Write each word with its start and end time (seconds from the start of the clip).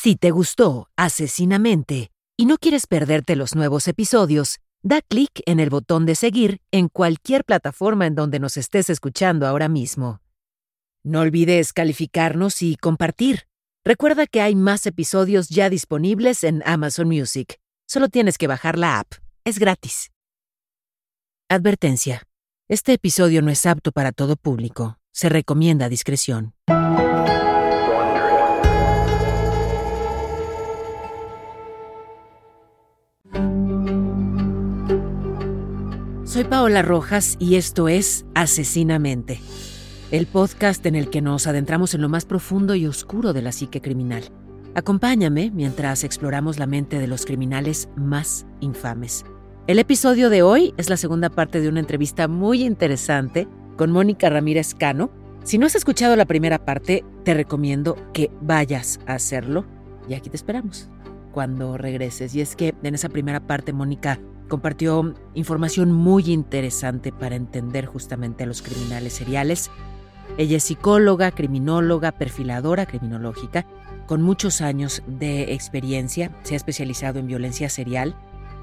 Si 0.00 0.14
te 0.14 0.30
gustó 0.30 0.88
Asesinamente 0.96 2.12
y 2.36 2.46
no 2.46 2.58
quieres 2.58 2.86
perderte 2.86 3.34
los 3.34 3.56
nuevos 3.56 3.88
episodios, 3.88 4.60
da 4.80 5.02
clic 5.02 5.42
en 5.44 5.58
el 5.58 5.70
botón 5.70 6.06
de 6.06 6.14
seguir 6.14 6.60
en 6.70 6.88
cualquier 6.88 7.44
plataforma 7.44 8.06
en 8.06 8.14
donde 8.14 8.38
nos 8.38 8.56
estés 8.56 8.90
escuchando 8.90 9.44
ahora 9.44 9.68
mismo. 9.68 10.20
No 11.02 11.22
olvides 11.22 11.72
calificarnos 11.72 12.62
y 12.62 12.76
compartir. 12.76 13.48
Recuerda 13.84 14.28
que 14.28 14.40
hay 14.40 14.54
más 14.54 14.86
episodios 14.86 15.48
ya 15.48 15.68
disponibles 15.68 16.44
en 16.44 16.62
Amazon 16.64 17.08
Music. 17.08 17.58
Solo 17.88 18.08
tienes 18.08 18.38
que 18.38 18.46
bajar 18.46 18.78
la 18.78 19.00
app. 19.00 19.14
Es 19.44 19.58
gratis. 19.58 20.12
Advertencia. 21.48 22.22
Este 22.68 22.92
episodio 22.92 23.42
no 23.42 23.50
es 23.50 23.66
apto 23.66 23.90
para 23.90 24.12
todo 24.12 24.36
público. 24.36 25.00
Se 25.10 25.28
recomienda 25.28 25.88
discreción. 25.88 26.54
Soy 36.38 36.44
Paola 36.44 36.82
Rojas 36.82 37.34
y 37.40 37.56
esto 37.56 37.88
es 37.88 38.24
Asesinamente, 38.36 39.40
el 40.12 40.28
podcast 40.28 40.86
en 40.86 40.94
el 40.94 41.10
que 41.10 41.20
nos 41.20 41.48
adentramos 41.48 41.94
en 41.94 42.00
lo 42.00 42.08
más 42.08 42.26
profundo 42.26 42.76
y 42.76 42.86
oscuro 42.86 43.32
de 43.32 43.42
la 43.42 43.50
psique 43.50 43.80
criminal. 43.80 44.22
Acompáñame 44.76 45.50
mientras 45.50 46.04
exploramos 46.04 46.60
la 46.60 46.68
mente 46.68 47.00
de 47.00 47.08
los 47.08 47.26
criminales 47.26 47.88
más 47.96 48.46
infames. 48.60 49.24
El 49.66 49.80
episodio 49.80 50.30
de 50.30 50.42
hoy 50.42 50.74
es 50.76 50.88
la 50.88 50.96
segunda 50.96 51.28
parte 51.28 51.60
de 51.60 51.68
una 51.68 51.80
entrevista 51.80 52.28
muy 52.28 52.62
interesante 52.62 53.48
con 53.76 53.90
Mónica 53.90 54.30
Ramírez 54.30 54.76
Cano. 54.76 55.10
Si 55.42 55.58
no 55.58 55.66
has 55.66 55.74
escuchado 55.74 56.14
la 56.14 56.26
primera 56.26 56.64
parte, 56.64 57.04
te 57.24 57.34
recomiendo 57.34 57.96
que 58.12 58.30
vayas 58.42 59.00
a 59.08 59.14
hacerlo 59.14 59.66
y 60.08 60.14
aquí 60.14 60.30
te 60.30 60.36
esperamos 60.36 60.88
cuando 61.32 61.76
regreses. 61.76 62.32
Y 62.36 62.42
es 62.42 62.54
que 62.54 62.76
en 62.84 62.94
esa 62.94 63.08
primera 63.08 63.44
parte 63.44 63.72
Mónica 63.72 64.20
compartió 64.48 65.14
información 65.34 65.92
muy 65.92 66.32
interesante 66.32 67.12
para 67.12 67.36
entender 67.36 67.86
justamente 67.86 68.44
a 68.44 68.46
los 68.46 68.62
criminales 68.62 69.12
seriales. 69.12 69.70
Ella 70.36 70.56
es 70.56 70.64
psicóloga, 70.64 71.30
criminóloga, 71.30 72.12
perfiladora 72.12 72.86
criminológica, 72.86 73.66
con 74.06 74.22
muchos 74.22 74.62
años 74.62 75.02
de 75.06 75.52
experiencia, 75.52 76.32
se 76.42 76.54
ha 76.54 76.56
especializado 76.56 77.18
en 77.18 77.26
violencia 77.26 77.68
serial, 77.68 78.16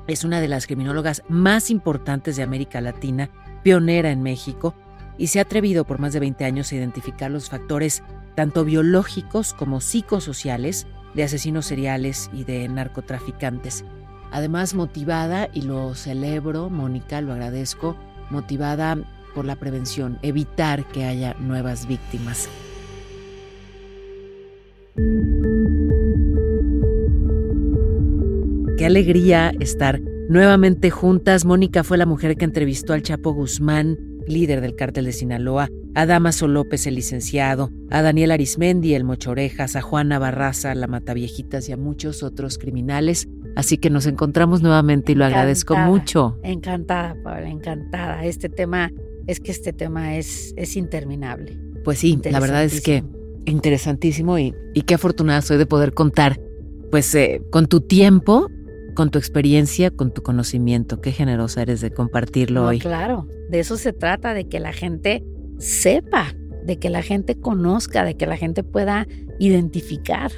es 0.08 0.24
una 0.24 0.42
de 0.42 0.48
las 0.48 0.68
criminólogas 0.68 1.24
más 1.30 1.70
importantes 1.70 2.36
de 2.36 2.44
América 2.44 2.82
Latina, 2.82 3.30
pionera 3.64 4.12
en 4.12 4.24
México, 4.24 4.74
y 5.18 5.28
se 5.28 5.40
ha 5.40 5.44
atrevido 5.44 5.86
por 5.86 6.00
más 6.00 6.14
de 6.14 6.20
20 6.20 6.46
años 6.46 6.72
a 6.72 6.76
identificar 6.76 7.32
los 7.32 7.50
factores 7.50 8.04
tanto 8.36 8.66
biológicos 8.66 9.54
como 9.54 9.82
psicosociales 9.82 10.88
de 11.14 11.24
asesinos 11.24 11.66
seriales 11.66 12.30
y 12.34 12.44
de 12.44 12.68
narcotraficantes. 12.68 13.86
Además, 14.32 14.74
motivada, 14.74 15.50
y 15.54 15.62
lo 15.62 15.96
celebro, 15.96 16.70
Mónica, 16.70 17.22
lo 17.22 17.34
agradezco, 17.34 17.96
motivada 18.30 18.98
por 19.34 19.46
la 19.46 19.56
prevención, 19.58 20.18
evitar 20.22 20.88
que 20.88 21.06
haya 21.06 21.36
nuevas 21.40 21.88
víctimas. 21.88 22.50
Qué 28.78 28.86
alegría 28.86 29.52
estar 29.60 30.02
nuevamente 30.30 30.90
juntas. 30.90 31.46
Mónica 31.46 31.84
fue 31.84 31.98
la 31.98 32.06
mujer 32.06 32.38
que 32.38 32.46
entrevistó 32.46 32.94
al 32.94 33.04
Chapo 33.04 33.34
Guzmán, 33.34 33.98
líder 34.28 34.62
del 34.62 34.76
cártel 34.76 35.06
de 35.06 35.12
Sinaloa, 35.14 35.70
a 35.96 36.06
Damaso 36.06 36.48
López, 36.48 36.86
el 36.88 36.96
licenciado, 36.96 37.72
a 37.90 38.02
Daniel 38.02 38.32
Arismendi, 38.32 38.94
el 38.94 39.04
Mochorejas, 39.04 39.76
a 39.76 39.82
Juana 39.82 40.20
Barraza, 40.20 40.76
la 40.76 40.88
Mataviejitas 40.88 41.68
y 41.70 41.72
a 41.72 41.78
muchos 41.78 42.22
otros 42.22 42.58
criminales 42.58 43.28
Así 43.56 43.78
que 43.78 43.90
nos 43.90 44.06
encontramos 44.06 44.62
nuevamente 44.62 45.14
y 45.14 45.16
lo 45.16 45.26
agradezco 45.26 45.78
mucho. 45.78 46.38
Encantada, 46.44 47.16
Paula, 47.24 47.50
encantada. 47.50 48.26
Este 48.26 48.50
tema, 48.50 48.92
es 49.28 49.40
que 49.40 49.52
este 49.52 49.72
tema 49.72 50.18
es, 50.18 50.54
es 50.58 50.76
interminable. 50.76 51.58
Pues 51.86 52.00
sí, 52.00 52.20
la 52.24 52.40
verdad 52.40 52.64
es 52.66 52.82
que 52.82 53.04
interesantísimo 53.46 54.38
y, 54.40 54.54
y 54.74 54.82
qué 54.82 54.96
afortunada 54.96 55.42
soy 55.42 55.58
de 55.58 55.66
poder 55.66 55.94
contar, 55.94 56.40
pues 56.92 57.14
eh, 57.16 57.42
con 57.50 57.68
tu 57.68 57.80
tiempo, 57.80 58.50
con 58.94 59.10
tu 59.10 59.20
experiencia, 59.20 59.90
con 59.90 60.14
tu 60.14 60.22
conocimiento. 60.22 61.00
Qué 61.00 61.14
generosa 61.14 61.62
eres 61.62 61.80
de 61.80 61.92
compartirlo 61.92 62.66
hoy. 62.66 62.80
Claro, 62.80 63.28
de 63.50 63.60
eso 63.62 63.78
se 63.78 63.94
trata, 63.94 64.34
de 64.34 64.50
que 64.50 64.60
la 64.60 64.74
gente 64.74 65.24
sepa, 65.58 66.34
de 66.66 66.80
que 66.80 66.90
la 66.90 67.02
gente 67.02 67.36
conozca, 67.36 68.04
de 68.04 68.18
que 68.18 68.26
la 68.26 68.38
gente 68.38 68.64
pueda 68.64 69.08
identificar. 69.40 70.32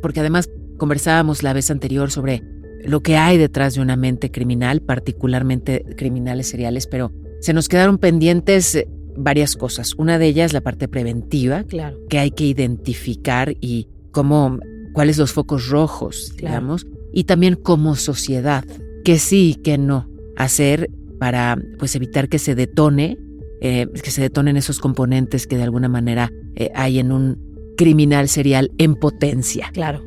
Porque 0.00 0.20
además 0.20 0.50
conversábamos 0.78 1.42
la 1.42 1.52
vez 1.52 1.70
anterior 1.70 2.10
sobre 2.10 2.42
lo 2.84 3.02
que 3.02 3.16
hay 3.16 3.38
detrás 3.38 3.74
de 3.74 3.80
una 3.80 3.96
mente 3.96 4.30
criminal, 4.30 4.80
particularmente 4.80 5.84
criminales 5.96 6.48
seriales, 6.48 6.86
pero 6.86 7.12
se 7.40 7.52
nos 7.52 7.68
quedaron 7.68 7.98
pendientes 7.98 8.74
eh, 8.74 8.88
varias 9.16 9.56
cosas. 9.56 9.94
Una 9.94 10.18
de 10.18 10.26
ellas 10.26 10.52
la 10.52 10.60
parte 10.60 10.88
preventiva, 10.88 11.64
claro. 11.64 11.98
que 12.08 12.18
hay 12.18 12.30
que 12.30 12.44
identificar 12.44 13.54
y 13.60 13.88
cómo, 14.10 14.58
cuáles 14.92 15.18
los 15.18 15.32
focos 15.32 15.68
rojos, 15.68 16.34
digamos, 16.36 16.86
y 17.12 17.24
también 17.24 17.54
como 17.54 17.96
sociedad, 17.96 18.64
que 19.04 19.18
sí, 19.18 19.56
que 19.62 19.78
no, 19.78 20.08
hacer 20.36 20.90
para 21.18 21.56
pues 21.78 21.94
evitar 21.94 22.28
que 22.28 22.38
se 22.38 22.54
detone, 22.54 23.18
eh, 23.66 23.88
que 24.02 24.10
se 24.10 24.20
detonen 24.20 24.58
esos 24.58 24.78
componentes 24.78 25.46
que 25.46 25.56
de 25.56 25.62
alguna 25.62 25.88
manera 25.88 26.30
eh, 26.54 26.70
hay 26.74 26.98
en 26.98 27.12
un 27.12 27.72
criminal 27.78 28.28
serial 28.28 28.70
en 28.76 28.94
potencia. 28.94 29.70
Claro. 29.72 30.02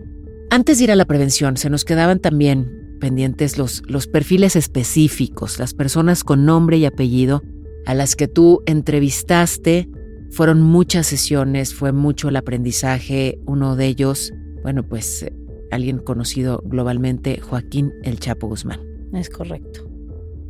Antes 0.52 0.78
de 0.78 0.84
ir 0.84 0.92
a 0.92 0.96
la 0.96 1.06
prevención, 1.06 1.58
se 1.58 1.72
nos 1.72 1.84
quedaban 1.84 2.20
también 2.20 2.98
pendientes 3.02 3.58
los, 3.58 3.82
los 3.88 4.06
perfiles 4.06 4.56
específicos, 4.56 5.58
las 5.58 5.74
personas 5.74 6.24
con 6.24 6.46
nombre 6.46 6.78
y 6.78 6.86
apellido 6.86 7.42
a 7.88 7.96
las 7.96 8.16
que 8.16 8.28
tú 8.28 8.62
entrevistaste. 8.68 9.90
Fueron 10.30 10.62
muchas 10.62 11.08
sesiones, 11.08 11.74
fue 11.74 11.92
mucho 11.92 12.30
el 12.30 12.36
aprendizaje. 12.36 13.40
Uno 13.48 13.76
de 13.76 13.88
ellos, 13.88 14.34
bueno, 14.62 14.88
pues 14.88 15.24
eh, 15.24 15.34
alguien 15.72 15.98
conocido 15.98 16.62
globalmente, 16.64 17.42
Joaquín 17.42 17.92
El 18.04 18.20
Chapo 18.20 18.48
Guzmán. 18.48 18.82
Es 19.14 19.32
correcto. 19.32 19.90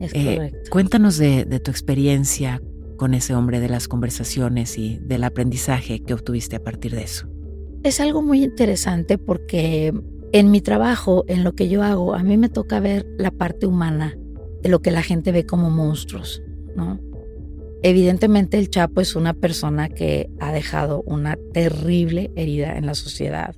Es 0.01 0.11
eh, 0.13 0.35
correcto. 0.35 0.69
Cuéntanos 0.71 1.17
de, 1.17 1.45
de 1.45 1.61
tu 1.61 1.71
experiencia 1.71 2.61
con 2.97 3.13
ese 3.13 3.35
hombre, 3.35 3.59
de 3.59 3.69
las 3.69 3.87
conversaciones 3.87 4.77
y 4.77 4.99
del 4.99 5.23
aprendizaje 5.23 6.01
que 6.01 6.13
obtuviste 6.13 6.57
a 6.57 6.63
partir 6.63 6.93
de 6.95 7.03
eso. 7.03 7.27
Es 7.83 7.99
algo 7.99 8.21
muy 8.21 8.43
interesante 8.43 9.17
porque 9.17 9.93
en 10.33 10.51
mi 10.51 10.61
trabajo, 10.61 11.23
en 11.27 11.43
lo 11.43 11.53
que 11.53 11.69
yo 11.69 11.83
hago, 11.83 12.13
a 12.13 12.23
mí 12.23 12.37
me 12.37 12.49
toca 12.49 12.79
ver 12.79 13.05
la 13.17 13.31
parte 13.31 13.65
humana 13.65 14.17
de 14.61 14.69
lo 14.69 14.81
que 14.81 14.91
la 14.91 15.03
gente 15.03 15.31
ve 15.31 15.45
como 15.45 15.69
monstruos, 15.69 16.41
¿no? 16.75 16.99
Evidentemente 17.83 18.57
el 18.57 18.69
Chapo 18.69 19.01
es 19.01 19.15
una 19.15 19.33
persona 19.33 19.87
que 19.87 20.29
ha 20.39 20.51
dejado 20.51 21.03
una 21.03 21.37
terrible 21.53 22.31
herida 22.35 22.77
en 22.77 22.87
la 22.87 22.95
sociedad. 22.95 23.55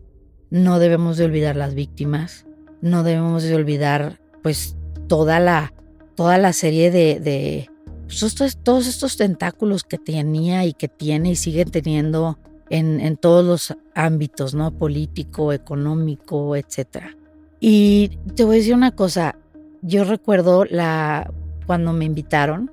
No 0.50 0.77
debemos 0.77 1.17
de 1.17 1.25
olvidar 1.25 1.56
las 1.56 1.73
víctimas, 1.73 2.45
no 2.81 3.03
debemos 3.03 3.44
de 3.44 3.56
olvidar 3.56 4.19
pues 4.44 4.75
toda 5.07 5.39
la, 5.39 5.73
toda 6.16 6.38
la 6.38 6.53
serie 6.53 6.91
de, 6.91 7.19
de 7.19 7.69
pues, 8.09 8.57
todos 8.63 8.87
estos 8.87 9.17
tentáculos 9.17 9.83
que 9.83 9.97
tenía 9.97 10.65
y 10.65 10.73
que 10.73 10.87
tiene 10.87 11.31
y 11.31 11.35
sigue 11.35 11.65
teniendo 11.65 12.39
en, 12.69 13.17
todos 13.17 13.45
los 13.45 13.77
ámbitos, 13.95 14.53
¿no? 14.53 14.71
Político, 14.71 15.53
económico, 15.53 16.55
etc. 16.55 17.15
Y 17.59 18.17
te 18.35 18.43
voy 18.43 18.55
a 18.55 18.59
decir 18.59 18.75
una 18.75 18.95
cosa, 18.95 19.35
yo 19.81 20.03
recuerdo 20.03 20.65
la, 20.65 21.31
cuando 21.65 21.93
me 21.93 22.05
invitaron 22.05 22.71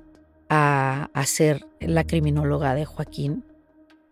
a, 0.49 1.09
a 1.13 1.25
ser 1.25 1.65
la 1.79 2.03
criminóloga 2.03 2.73
de 2.73 2.85
Joaquín, 2.85 3.43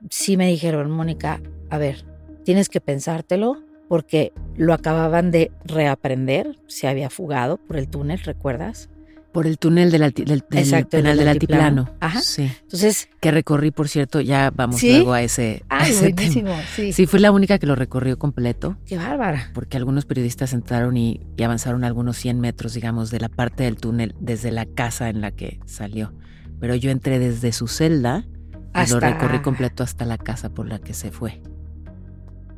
sí 0.09 0.37
me 0.37 0.47
dijeron, 0.47 0.91
Mónica, 0.91 1.41
a 1.69 1.77
ver, 1.77 2.05
tienes 2.43 2.69
que 2.69 2.81
pensártelo 2.81 3.61
porque 3.87 4.31
lo 4.55 4.73
acababan 4.73 5.31
de 5.31 5.51
reaprender, 5.63 6.57
se 6.67 6.87
había 6.87 7.09
fugado 7.09 7.57
por 7.57 7.77
el 7.77 7.87
túnel, 7.87 8.19
¿recuerdas? 8.19 8.89
Por 9.35 9.47
el 9.47 9.59
túnel 9.59 9.91
del, 9.91 10.13
penal 10.43 10.87
del, 10.89 11.27
altiplano. 11.27 11.93
Ajá. 11.99 12.21
Sí. 12.21 12.49
Entonces. 12.61 13.09
Que 13.19 13.31
recorrí, 13.31 13.71
por 13.71 13.89
cierto, 13.89 14.21
ya 14.21 14.49
vamos 14.49 14.81
luego 14.81 15.11
a 15.11 15.21
ese, 15.21 15.65
buenísimo, 15.99 16.55
Sí. 16.73 16.93
sí, 16.93 17.05
fui 17.05 17.19
la 17.19 17.33
única 17.33 17.59
que 17.59 17.67
lo 17.67 17.75
recorrió 17.75 18.17
completo. 18.17 18.77
Qué 18.85 18.95
bárbara. 18.95 19.51
Porque 19.53 19.75
algunos 19.75 20.05
periodistas 20.05 20.53
entraron 20.53 20.95
y, 20.95 21.19
avanzaron 21.43 21.83
algunos 21.83 22.15
100 22.15 22.39
metros, 22.39 22.75
digamos, 22.75 23.11
de 23.11 23.19
la 23.19 23.27
parte 23.27 23.63
del 23.63 23.75
túnel 23.75 24.15
desde 24.21 24.53
la 24.53 24.65
casa 24.65 25.09
en 25.09 25.19
la 25.19 25.31
que 25.31 25.59
salió. 25.65 26.13
Pero 26.61 26.75
yo 26.75 26.89
entré 26.89 27.19
desde 27.19 27.51
su 27.51 27.67
celda 27.67 28.25
y 28.73 28.89
lo 28.89 29.01
recorrí 29.01 29.41
completo 29.41 29.83
hasta 29.83 30.05
la 30.05 30.17
casa 30.17 30.47
por 30.49 30.65
la 30.65 30.79
que 30.79 30.93
se 30.93 31.11
fue. 31.11 31.41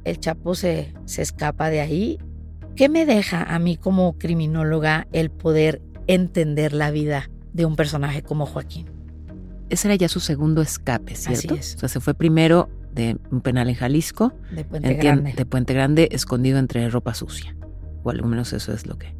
El 0.04 0.20
Chapo 0.20 0.54
se, 0.54 0.94
se 1.06 1.24
escapa 1.24 1.72
de 1.72 1.82
ahí. 1.82 2.20
¿Qué 2.76 2.88
me 2.88 3.08
deja 3.08 3.42
a 3.42 3.58
mí 3.58 3.78
como 3.78 4.20
criminóloga 4.20 5.08
el 5.12 5.32
poder 5.32 5.82
entender 6.08 6.74
la 6.74 6.92
vida 6.92 7.30
de 7.54 7.66
un 7.66 7.76
personaje 7.76 8.22
como 8.22 8.46
Joaquín. 8.46 8.88
Ese 9.70 9.88
era 9.88 9.96
ya 9.96 10.08
su 10.08 10.20
segundo 10.20 10.62
escape, 10.62 11.16
¿cierto? 11.16 11.54
Así 11.54 11.60
es. 11.60 11.76
O 11.76 11.80
sea, 11.80 11.90
se 11.90 12.00
fue 12.00 12.14
primero 12.14 12.70
de 12.94 13.18
un 13.32 13.42
penal 13.42 13.70
en 13.70 13.76
Jalisco, 13.76 14.34
de 14.52 14.64
Puente 14.64 14.94
Grande. 14.96 15.34
de 15.34 15.46
Puente 15.46 15.74
Grande, 15.74 16.10
escondido 16.12 16.58
entre 16.58 16.90
ropa 16.90 17.14
sucia. 17.14 17.56
O 18.04 18.10
al 18.10 18.24
menos 18.24 18.54
eso 18.54 18.74
es 18.74 18.88
lo 18.88 18.98
que, 18.98 19.14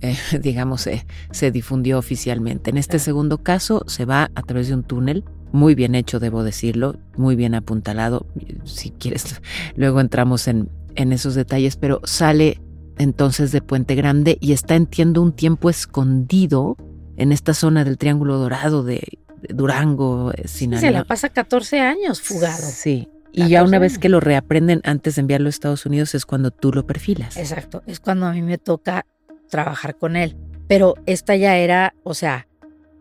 eh, 0.00 0.16
digamos, 0.42 0.88
se 1.30 1.50
difundió 1.50 1.98
oficialmente. 1.98 2.70
En 2.70 2.78
este 2.78 2.98
segundo 2.98 3.38
caso 3.38 3.84
se 3.86 4.04
va 4.04 4.30
a 4.34 4.42
través 4.42 4.68
de 4.68 4.74
un 4.74 4.82
túnel 4.82 5.24
muy 5.52 5.74
bien 5.74 5.94
hecho, 5.94 6.18
debo 6.18 6.42
decirlo, 6.42 6.96
muy 7.16 7.36
bien 7.36 7.54
apuntalado. 7.54 8.26
Si 8.64 8.90
quieres, 8.90 9.40
luego 9.76 10.00
entramos 10.00 10.48
en, 10.48 10.68
en 10.94 11.12
esos 11.12 11.34
detalles, 11.34 11.76
pero 11.76 12.00
sale 12.04 12.60
entonces 12.98 13.52
de 13.52 13.62
Puente 13.62 13.94
Grande 13.94 14.38
y 14.40 14.52
está, 14.52 14.74
entiendo, 14.74 15.22
un 15.22 15.32
tiempo 15.32 15.70
escondido 15.70 16.76
en 17.16 17.32
esta 17.32 17.54
zona 17.54 17.84
del 17.84 17.98
Triángulo 17.98 18.38
Dorado 18.38 18.82
de, 18.82 19.18
Durango, 19.48 20.32
eh, 20.32 20.46
Sinaloa. 20.46 20.80
se 20.80 20.90
la 20.90 21.04
pasa 21.04 21.28
14 21.28 21.80
años 21.80 22.20
fugado. 22.20 22.62
Sí. 22.62 23.08
Y 23.32 23.48
ya 23.48 23.64
una 23.64 23.78
vez 23.78 23.98
que 23.98 24.10
lo 24.10 24.20
reaprenden 24.20 24.82
antes 24.84 25.14
de 25.14 25.20
enviarlo 25.20 25.46
a 25.46 25.50
Estados 25.50 25.86
Unidos 25.86 26.14
es 26.14 26.26
cuando 26.26 26.50
tú 26.50 26.70
lo 26.70 26.86
perfilas. 26.86 27.36
Exacto, 27.38 27.82
es 27.86 27.98
cuando 27.98 28.26
a 28.26 28.32
mí 28.32 28.42
me 28.42 28.58
toca 28.58 29.06
trabajar 29.48 29.96
con 29.96 30.16
él. 30.16 30.36
Pero 30.68 30.96
esta 31.06 31.34
ya 31.34 31.56
era, 31.56 31.94
o 32.02 32.12
sea, 32.12 32.46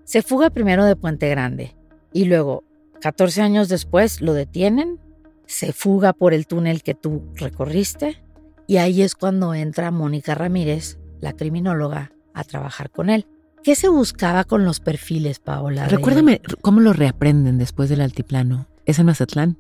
se 0.05 0.21
fuga 0.21 0.49
primero 0.49 0.85
de 0.85 0.95
Puente 0.95 1.29
Grande 1.29 1.75
y 2.13 2.25
luego, 2.25 2.63
14 3.01 3.41
años 3.41 3.67
después, 3.67 4.21
lo 4.21 4.33
detienen, 4.33 4.99
se 5.47 5.73
fuga 5.73 6.13
por 6.13 6.33
el 6.33 6.47
túnel 6.47 6.81
que 6.81 6.93
tú 6.93 7.23
recorriste 7.35 8.23
y 8.71 8.77
ahí 8.77 9.01
es 9.01 9.15
cuando 9.15 9.53
entra 9.53 9.91
Mónica 9.91 10.33
Ramírez, 10.33 10.97
la 11.19 11.33
criminóloga, 11.33 12.13
a 12.33 12.45
trabajar 12.45 12.89
con 12.89 13.09
él. 13.09 13.27
¿Qué 13.65 13.75
se 13.75 13.89
buscaba 13.89 14.45
con 14.45 14.63
los 14.63 14.79
perfiles, 14.79 15.39
Paola? 15.39 15.89
Recuérdame 15.89 16.39
cómo 16.61 16.79
lo 16.79 16.93
reaprenden 16.93 17.57
después 17.57 17.89
del 17.89 17.99
altiplano. 17.99 18.69
¿Es 18.85 18.97
en 18.97 19.07
Mazatlán? 19.07 19.57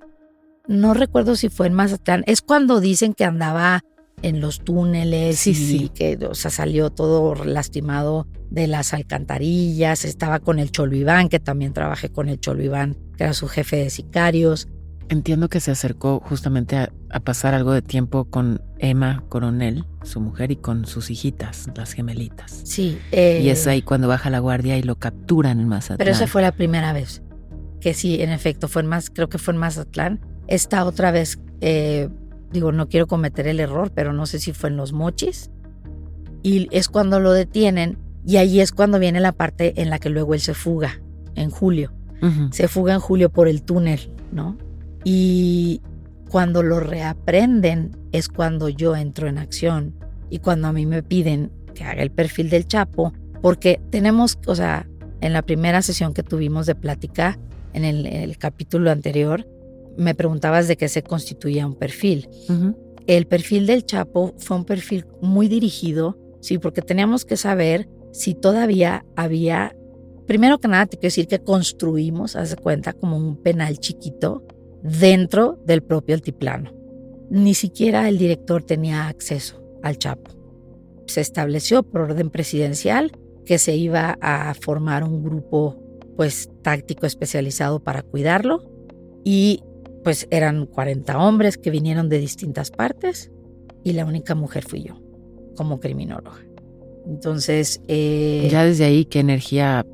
No 0.65 0.93
recuerdo 0.93 1.35
si 1.35 1.49
fue 1.49 1.67
en 1.67 1.73
Mazatlán. 1.73 2.23
Es 2.25 2.41
cuando 2.41 2.79
dicen 2.79 3.13
que 3.13 3.25
andaba 3.25 3.83
en 4.21 4.39
los 4.39 4.61
túneles 4.61 5.45
y 5.45 5.89
que 5.89 6.17
o 6.29 6.33
sea, 6.33 6.49
salió 6.49 6.89
todo 6.89 7.35
lastimado 7.43 8.27
de 8.49 8.67
las 8.67 8.93
alcantarillas. 8.93 10.05
Estaba 10.05 10.39
con 10.39 10.57
el 10.57 10.71
Cholo 10.71 10.95
Iván, 10.95 11.27
que 11.27 11.41
también 11.41 11.73
trabajé 11.73 12.07
con 12.07 12.29
el 12.29 12.39
Cholo 12.39 12.63
Iván, 12.63 12.95
que 13.17 13.25
era 13.25 13.33
su 13.33 13.49
jefe 13.49 13.75
de 13.75 13.89
sicarios. 13.89 14.69
Entiendo 15.09 15.49
que 15.49 15.59
se 15.59 15.71
acercó 15.71 16.21
justamente 16.21 16.77
a, 16.77 16.89
pasar 17.25 17.53
algo 17.53 17.73
de 17.73 17.81
tiempo 17.81 18.23
con 18.23 18.61
Emma 18.81 19.23
Coronel, 19.29 19.85
su 20.03 20.19
mujer, 20.19 20.51
y 20.51 20.55
con 20.55 20.85
sus 20.85 21.11
hijitas, 21.11 21.69
las 21.75 21.93
gemelitas. 21.93 22.61
Sí. 22.65 22.97
y 23.11 23.47
es 23.49 23.67
ahí 23.67 23.81
cuando 23.83 24.07
baja 24.07 24.29
la 24.29 24.39
guardia 24.39 24.77
y 24.77 24.83
lo 24.83 24.95
capturan 24.95 25.59
en 25.59 25.67
Mazatlán. 25.67 25.97
Pero 25.99 26.11
esa 26.11 26.27
fue 26.27 26.41
la 26.41 26.51
primera 26.51 26.91
vez. 26.91 27.21
Que 27.79 27.93
sí, 27.93 28.21
en 28.21 28.31
efecto, 28.31 28.67
fue 28.67 28.81
en 28.81 28.87
más, 28.87 29.09
creo 29.09 29.29
que 29.29 29.37
fue 29.37 29.53
en 29.53 29.59
Mazatlán. 29.59 30.19
Esta 30.47 30.83
otra 30.85 31.11
vez, 31.11 31.39
eh, 31.61 32.09
digo, 32.51 32.71
no 32.71 32.89
quiero 32.89 33.07
cometer 33.07 33.47
el 33.47 33.59
error, 33.59 33.91
pero 33.93 34.13
no 34.13 34.25
sé 34.25 34.39
si 34.39 34.51
fue 34.51 34.69
en 34.69 34.77
los 34.77 34.93
mochis. 34.93 35.51
Y 36.43 36.67
es 36.71 36.89
cuando 36.89 37.19
lo 37.19 37.33
detienen, 37.33 37.99
y 38.25 38.37
ahí 38.37 38.61
es 38.61 38.71
cuando 38.71 38.97
viene 38.97 39.19
la 39.19 39.31
parte 39.31 39.79
en 39.81 39.91
la 39.91 39.99
que 39.99 40.09
luego 40.09 40.33
él 40.33 40.41
se 40.41 40.53
fuga, 40.53 41.01
en 41.35 41.49
julio. 41.49 41.93
Se 42.51 42.67
fuga 42.67 42.93
en 42.93 42.99
julio 42.99 43.31
por 43.31 43.47
el 43.47 43.63
túnel, 43.63 44.13
¿no? 44.31 44.55
Y 45.03 45.81
cuando 46.31 46.63
lo 46.63 46.79
reaprenden 46.79 47.91
es 48.13 48.29
cuando 48.29 48.69
yo 48.69 48.95
entro 48.95 49.27
en 49.27 49.37
acción 49.37 49.93
y 50.29 50.39
cuando 50.39 50.69
a 50.69 50.71
mí 50.71 50.85
me 50.85 51.03
piden 51.03 51.51
que 51.75 51.83
haga 51.83 52.01
el 52.01 52.11
perfil 52.11 52.49
del 52.49 52.65
Chapo, 52.65 53.11
porque 53.41 53.81
tenemos, 53.89 54.39
o 54.47 54.55
sea, 54.55 54.87
en 55.19 55.33
la 55.33 55.41
primera 55.41 55.81
sesión 55.81 56.13
que 56.13 56.23
tuvimos 56.23 56.67
de 56.67 56.75
plática, 56.75 57.37
en 57.73 57.83
el, 57.83 58.37
capítulo 58.37 58.91
anterior, 58.91 59.45
me 59.97 60.15
preguntabas 60.15 60.69
de 60.69 60.77
qué 60.77 60.87
se 60.87 61.03
constituía 61.03 61.67
un 61.67 61.75
perfil. 61.75 62.29
El 63.07 63.27
perfil 63.27 63.67
del 63.67 63.85
Chapo 63.85 64.33
fue 64.37 64.55
un 64.55 64.63
perfil 64.63 65.05
muy 65.21 65.49
dirigido, 65.49 66.17
sí, 66.39 66.57
porque 66.57 66.81
teníamos 66.81 67.25
que 67.25 67.35
saber 67.35 67.89
si 68.13 68.35
todavía 68.35 69.05
había, 69.17 69.75
primero 70.27 70.59
que 70.59 70.69
nada, 70.69 70.85
te 70.85 70.95
quiero 70.95 71.07
decir 71.07 71.27
que 71.27 71.39
construimos, 71.39 72.37
haz 72.37 72.51
de 72.51 72.55
cuenta, 72.55 72.93
como 72.93 73.17
un 73.17 73.35
penal 73.35 73.79
chiquito 73.79 74.45
dentro 74.83 75.59
del 75.65 75.83
propio 75.83 76.15
altiplano. 76.15 76.71
Ni 77.29 77.53
siquiera 77.53 78.09
el 78.09 78.17
director 78.17 78.63
tenía 78.63 79.07
acceso 79.07 79.61
al 79.83 79.97
Chapo. 79.97 80.31
Se 81.07 81.21
estableció 81.21 81.83
por 81.83 82.01
orden 82.01 82.29
presidencial 82.29 83.11
que 83.45 83.57
se 83.57 83.75
iba 83.75 84.17
a 84.21 84.53
formar 84.53 85.03
un 85.03 85.23
grupo 85.23 85.77
pues 86.15 86.49
táctico 86.61 87.05
especializado 87.05 87.79
para 87.79 88.03
cuidarlo 88.03 88.63
y 89.23 89.63
pues 90.03 90.27
eran 90.31 90.65
40 90.65 91.17
hombres 91.17 91.57
que 91.57 91.69
vinieron 91.69 92.09
de 92.09 92.19
distintas 92.19 92.71
partes 92.71 93.31
y 93.83 93.93
la 93.93 94.05
única 94.05 94.35
mujer 94.35 94.63
fui 94.63 94.83
yo 94.83 94.99
como 95.55 95.79
criminóloga. 95.79 96.39
Entonces... 97.05 97.81
Eh, 97.87 98.47
ya 98.51 98.65
desde 98.65 98.85
ahí, 98.85 99.05
¿qué 99.05 99.19
energía 99.19 99.85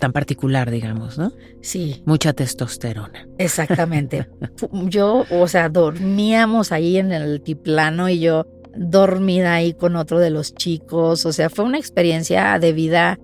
tan 0.00 0.12
particular, 0.12 0.70
digamos, 0.70 1.18
¿no? 1.18 1.32
Sí. 1.60 2.02
Mucha 2.06 2.32
testosterona. 2.32 3.28
Exactamente. 3.38 4.28
yo, 4.72 5.24
o 5.30 5.46
sea, 5.46 5.68
dormíamos 5.68 6.72
ahí 6.72 6.96
en 6.96 7.12
el 7.12 7.22
altiplano 7.22 8.08
y 8.08 8.20
yo 8.20 8.46
dormida 8.74 9.54
ahí 9.54 9.74
con 9.74 9.96
otro 9.96 10.18
de 10.18 10.30
los 10.30 10.54
chicos. 10.54 11.26
O 11.26 11.32
sea, 11.32 11.50
fue 11.50 11.64
una 11.64 11.78
experiencia 11.78 12.58
de 12.58 12.72
vida 12.72 13.20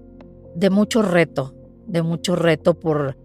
de 0.55 0.71
mucho 0.71 1.03
reto, 1.03 1.55
de 1.87 2.03
mucho 2.03 2.37
reto 2.37 2.79
por... 2.79 3.17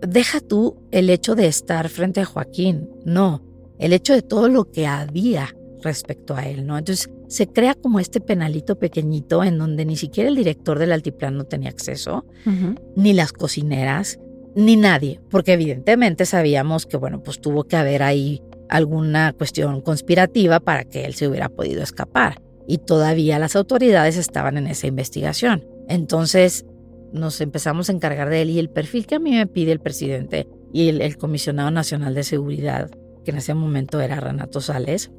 Deja 0.00 0.40
tú 0.40 0.76
el 0.92 1.10
hecho 1.10 1.34
de 1.34 1.46
estar 1.46 1.88
frente 1.88 2.20
a 2.20 2.24
Joaquín, 2.24 2.88
no, 3.04 3.42
el 3.78 3.92
hecho 3.92 4.14
de 4.14 4.22
todo 4.22 4.48
lo 4.48 4.70
que 4.70 4.86
había 4.86 5.54
respecto 5.82 6.34
a 6.34 6.46
él, 6.46 6.66
¿no? 6.66 6.78
Entonces 6.78 7.10
se 7.30 7.46
crea 7.46 7.74
como 7.74 8.00
este 8.00 8.20
penalito 8.20 8.76
pequeñito 8.76 9.44
en 9.44 9.56
donde 9.56 9.84
ni 9.84 9.96
siquiera 9.96 10.28
el 10.28 10.34
director 10.34 10.80
del 10.80 10.90
altiplano 10.90 11.44
tenía 11.44 11.70
acceso, 11.70 12.26
ni 12.96 13.12
las 13.12 13.32
cocineras, 13.32 14.18
ni 14.56 14.74
nadie, 14.74 15.20
porque 15.30 15.52
evidentemente 15.52 16.26
sabíamos 16.26 16.86
que, 16.86 16.96
bueno, 16.96 17.22
pues 17.22 17.40
tuvo 17.40 17.62
que 17.62 17.76
haber 17.76 18.02
ahí 18.02 18.42
alguna 18.68 19.32
cuestión 19.32 19.80
conspirativa 19.80 20.58
para 20.58 20.82
que 20.82 21.04
él 21.04 21.14
se 21.14 21.28
hubiera 21.28 21.48
podido 21.48 21.84
escapar. 21.84 22.42
Y 22.66 22.78
todavía 22.78 23.38
las 23.38 23.54
autoridades 23.54 24.16
estaban 24.16 24.58
en 24.58 24.66
esa 24.66 24.88
investigación. 24.88 25.64
Entonces 25.88 26.66
nos 27.12 27.40
empezamos 27.40 27.88
a 27.88 27.92
encargar 27.92 28.28
de 28.28 28.42
él 28.42 28.50
y 28.50 28.58
el 28.58 28.70
perfil 28.70 29.06
que 29.06 29.14
a 29.14 29.20
mí 29.20 29.30
me 29.30 29.46
pide 29.46 29.70
el 29.70 29.80
presidente 29.80 30.48
y 30.72 30.88
el, 30.88 31.00
el 31.00 31.16
comisionado 31.16 31.70
nacional 31.70 32.12
de 32.14 32.24
seguridad, 32.24 32.90
que 33.24 33.30
en 33.30 33.38
ese 33.38 33.54
momento 33.54 34.00
era 34.00 34.18
Renato 34.18 34.60
Sales, 34.60 35.12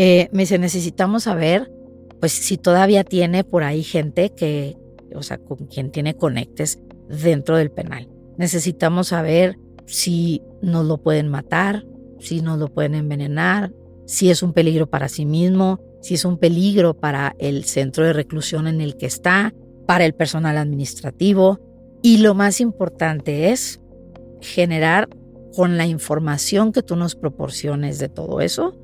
eh, 0.00 0.28
me 0.30 0.44
dice, 0.44 0.58
necesitamos 0.60 1.24
saber, 1.24 1.72
pues 2.20 2.30
si 2.30 2.56
todavía 2.56 3.02
tiene 3.02 3.42
por 3.42 3.64
ahí 3.64 3.82
gente 3.82 4.30
que, 4.30 4.76
o 5.12 5.24
sea, 5.24 5.38
con 5.38 5.66
quien 5.66 5.90
tiene 5.90 6.14
conectes 6.14 6.78
dentro 7.08 7.56
del 7.56 7.72
penal. 7.72 8.08
Necesitamos 8.36 9.08
saber 9.08 9.58
si 9.86 10.40
nos 10.62 10.86
lo 10.86 10.98
pueden 10.98 11.26
matar, 11.26 11.84
si 12.20 12.42
nos 12.42 12.60
lo 12.60 12.68
pueden 12.68 12.94
envenenar, 12.94 13.72
si 14.06 14.30
es 14.30 14.44
un 14.44 14.52
peligro 14.52 14.88
para 14.88 15.08
sí 15.08 15.26
mismo, 15.26 15.80
si 16.00 16.14
es 16.14 16.24
un 16.24 16.38
peligro 16.38 16.94
para 16.94 17.34
el 17.40 17.64
centro 17.64 18.04
de 18.04 18.12
reclusión 18.12 18.68
en 18.68 18.80
el 18.80 18.96
que 18.96 19.06
está, 19.06 19.52
para 19.84 20.04
el 20.04 20.14
personal 20.14 20.58
administrativo. 20.58 21.58
Y 22.02 22.18
lo 22.18 22.36
más 22.36 22.60
importante 22.60 23.50
es 23.50 23.80
generar 24.40 25.08
con 25.56 25.76
la 25.76 25.86
información 25.86 26.70
que 26.70 26.84
tú 26.84 26.94
nos 26.94 27.16
proporciones 27.16 27.98
de 27.98 28.08
todo 28.08 28.40
eso, 28.40 28.76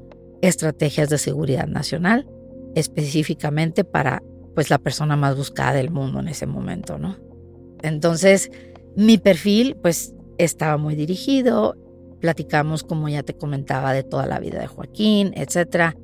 estrategias 0.43 1.09
de 1.09 1.19
seguridad 1.19 1.67
nacional, 1.67 2.29
específicamente 2.75 3.85
para 3.85 4.23
pues 4.55 4.71
la 4.71 4.79
persona 4.79 5.17
más 5.17 5.37
buscada 5.37 5.73
del 5.73 5.91
mundo 5.91 6.21
en 6.21 6.29
ese 6.29 6.47
momento, 6.47 6.99
¿no? 6.99 7.17
Entonces, 7.83 8.51
mi 8.97 9.19
perfil 9.19 9.77
pues 9.83 10.15
estaba 10.39 10.77
muy 10.77 10.95
dirigido, 10.95 11.77
platicamos 12.21 12.83
como 12.83 13.09
ya 13.09 13.23
te 13.23 13.35
comentaba 13.35 13.93
de 13.93 14.03
toda 14.03 14.27
la 14.27 14.39
vida 14.39 14.61
de 14.61 14.67
Joaquín, 14.67 15.33
etcétera. 15.35 15.97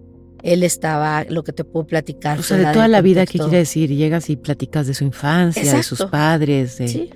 Él 0.43 0.63
estaba, 0.63 1.25
lo 1.29 1.45
que 1.45 1.53
te 1.53 1.65
puedo 1.65 1.87
platicar. 1.87 2.39
O 2.39 2.43
sea, 2.43 2.57
de 2.57 2.73
toda 2.73 2.89
la 2.89 3.03
vida, 3.03 3.27
¿qué 3.27 3.39
quiere 3.39 3.59
decir? 3.59 3.91
Llegas 3.91 4.31
y 4.31 4.37
platicas 4.37 4.87
de 4.87 4.95
su 4.95 5.05
infancia, 5.05 5.75
de 5.75 5.83
sus 5.83 6.05
padres. 6.07 6.79
De... 6.79 6.89
Sí, 6.89 7.11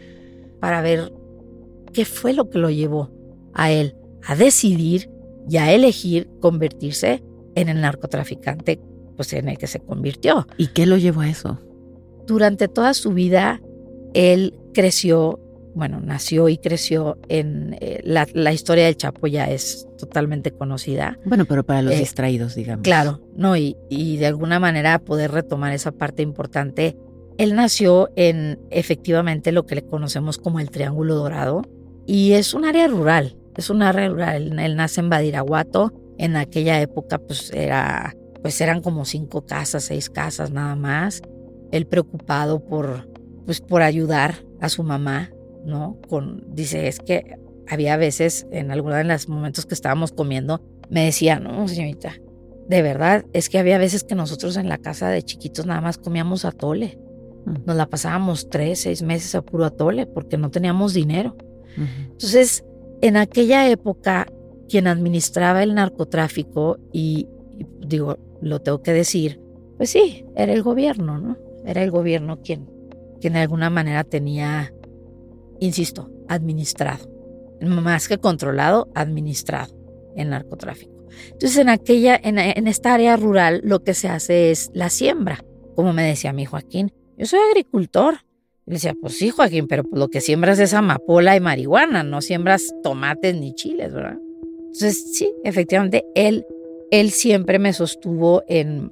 para 0.60 0.82
ver 0.82 1.12
qué 1.92 2.04
fue 2.04 2.34
lo 2.34 2.50
que 2.50 2.58
lo 2.58 2.70
llevó 2.70 3.10
a 3.54 3.70
él 3.70 3.96
a 4.26 4.36
decidir 4.36 5.10
y 5.48 5.56
a 5.58 5.72
elegir 5.72 6.28
convertirse 6.40 7.22
en 7.54 7.68
el 7.68 7.80
narcotraficante 7.80 8.80
pues 9.16 9.32
en 9.32 9.48
el 9.48 9.58
que 9.58 9.66
se 9.66 9.80
convirtió. 9.80 10.46
¿Y 10.58 10.68
qué 10.68 10.86
lo 10.86 10.96
llevó 10.96 11.20
a 11.20 11.28
eso? 11.28 11.58
Durante 12.26 12.68
toda 12.68 12.94
su 12.94 13.12
vida 13.12 13.60
él 14.14 14.54
creció, 14.72 15.40
bueno, 15.74 16.00
nació 16.00 16.48
y 16.48 16.58
creció 16.58 17.18
en 17.28 17.76
eh, 17.80 18.00
la, 18.04 18.52
historia 18.52 18.86
del 18.86 18.96
Chapo 18.96 19.26
ya 19.26 19.50
es 19.50 19.86
totalmente 19.98 20.52
conocida. 20.52 21.18
Bueno, 21.24 21.44
pero 21.44 21.64
para 21.64 21.82
los 21.82 21.94
eh, 21.94 21.98
distraídos, 21.98 22.54
digamos. 22.54 22.82
Claro, 22.82 23.20
no, 23.36 23.56
y, 23.56 23.76
y 23.88 24.16
de 24.16 24.26
alguna 24.26 24.58
manera 24.58 24.98
poder 24.98 25.32
retomar 25.32 25.72
esa 25.72 25.92
parte 25.92 26.22
importante. 26.22 26.96
Él 27.36 27.56
nació 27.56 28.10
en 28.14 28.60
efectivamente 28.70 29.50
lo 29.50 29.66
que 29.66 29.74
le 29.74 29.82
conocemos 29.82 30.38
como 30.38 30.60
el 30.60 30.70
Triángulo 30.70 31.16
Dorado 31.16 31.62
y 32.06 32.32
es 32.32 32.54
un 32.54 32.64
área 32.64 32.86
rural, 32.86 33.36
es 33.56 33.70
un 33.70 33.82
área 33.82 34.08
rural. 34.08 34.58
Él 34.58 34.76
nace 34.76 35.00
en 35.00 35.10
Badiraguato. 35.10 35.92
En 36.18 36.36
aquella 36.36 36.80
época, 36.80 37.18
pues 37.18 37.50
era, 37.52 38.14
pues 38.42 38.60
eran 38.60 38.82
como 38.82 39.04
cinco 39.04 39.46
casas, 39.46 39.84
seis 39.84 40.10
casas 40.10 40.50
nada 40.50 40.76
más. 40.76 41.22
Él 41.72 41.86
preocupado 41.86 42.64
por, 42.64 43.08
pues 43.46 43.60
por 43.60 43.82
ayudar 43.82 44.44
a 44.60 44.68
su 44.68 44.84
mamá, 44.84 45.30
¿no? 45.64 45.98
Con, 46.08 46.44
dice, 46.54 46.86
es 46.86 47.00
que 47.00 47.36
había 47.68 47.96
veces, 47.96 48.46
en 48.52 48.70
algunos 48.70 48.98
de 48.98 49.04
los 49.04 49.28
momentos 49.28 49.66
que 49.66 49.74
estábamos 49.74 50.12
comiendo, 50.12 50.62
me 50.88 51.04
decía, 51.04 51.40
no, 51.40 51.66
señorita, 51.66 52.14
de 52.68 52.82
verdad, 52.82 53.24
es 53.32 53.48
que 53.48 53.58
había 53.58 53.78
veces 53.78 54.04
que 54.04 54.14
nosotros 54.14 54.56
en 54.56 54.68
la 54.68 54.78
casa 54.78 55.08
de 55.08 55.22
chiquitos 55.22 55.66
nada 55.66 55.80
más 55.80 55.98
comíamos 55.98 56.44
atole. 56.44 56.98
Mm. 57.44 57.66
Nos 57.66 57.76
la 57.76 57.86
pasábamos 57.86 58.48
tres, 58.48 58.82
seis 58.82 59.02
meses 59.02 59.34
a 59.34 59.42
puro 59.42 59.64
atole 59.64 60.06
porque 60.06 60.38
no 60.38 60.50
teníamos 60.50 60.94
dinero. 60.94 61.36
Entonces, 61.76 62.64
en 63.06 63.18
aquella 63.18 63.68
época, 63.68 64.26
quien 64.66 64.86
administraba 64.86 65.62
el 65.62 65.74
narcotráfico, 65.74 66.78
y, 66.90 67.28
digo, 67.86 68.16
lo 68.40 68.60
tengo 68.60 68.82
que 68.82 68.94
decir, 68.94 69.42
pues 69.76 69.90
sí, 69.90 70.24
era 70.34 70.54
el 70.54 70.62
gobierno, 70.62 71.18
¿no? 71.18 71.36
Era 71.66 71.82
el 71.82 71.90
gobierno 71.90 72.40
quien, 72.40 72.66
quien 73.20 73.34
de 73.34 73.40
alguna 73.40 73.68
manera 73.68 74.04
tenía, 74.04 74.72
insisto, 75.60 76.10
administrado. 76.28 77.10
Más 77.60 78.08
que 78.08 78.16
controlado, 78.16 78.88
administrado 78.94 79.74
el 80.16 80.30
narcotráfico. 80.30 81.06
Entonces, 81.26 81.58
en 81.58 81.68
aquella, 81.68 82.18
en, 82.22 82.38
en 82.38 82.66
esta 82.66 82.94
área 82.94 83.18
rural, 83.18 83.60
lo 83.64 83.84
que 83.84 83.92
se 83.92 84.08
hace 84.08 84.50
es 84.50 84.70
la 84.72 84.88
siembra. 84.88 85.44
Como 85.76 85.92
me 85.92 86.04
decía 86.04 86.32
mi 86.32 86.46
Joaquín, 86.46 86.90
yo 87.18 87.26
soy 87.26 87.40
agricultor. 87.50 88.23
Le 88.66 88.74
decía, 88.74 88.94
pues 88.98 89.14
sí, 89.14 89.30
Joaquín, 89.30 89.66
pero 89.66 89.84
lo 89.92 90.08
que 90.08 90.20
siembras 90.20 90.58
es 90.58 90.72
amapola 90.72 91.36
y 91.36 91.40
marihuana, 91.40 92.02
no 92.02 92.22
siembras 92.22 92.74
tomates 92.82 93.34
ni 93.34 93.54
chiles, 93.54 93.92
¿verdad? 93.92 94.18
Entonces, 94.58 95.12
sí, 95.12 95.32
efectivamente, 95.44 96.04
él, 96.14 96.46
él 96.90 97.10
siempre 97.10 97.58
me 97.58 97.72
sostuvo 97.72 98.42
en, 98.48 98.90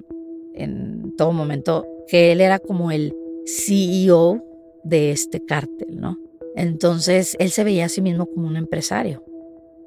en 0.53 1.15
todo 1.17 1.31
momento 1.31 1.85
que 2.07 2.31
él 2.31 2.41
era 2.41 2.59
como 2.59 2.91
el 2.91 3.15
CEO 3.45 4.43
de 4.83 5.11
este 5.11 5.43
cártel, 5.43 5.99
¿no? 5.99 6.19
Entonces, 6.55 7.35
él 7.39 7.49
se 7.49 7.63
veía 7.63 7.85
a 7.85 7.89
sí 7.89 8.01
mismo 8.01 8.27
como 8.27 8.47
un 8.47 8.57
empresario. 8.57 9.23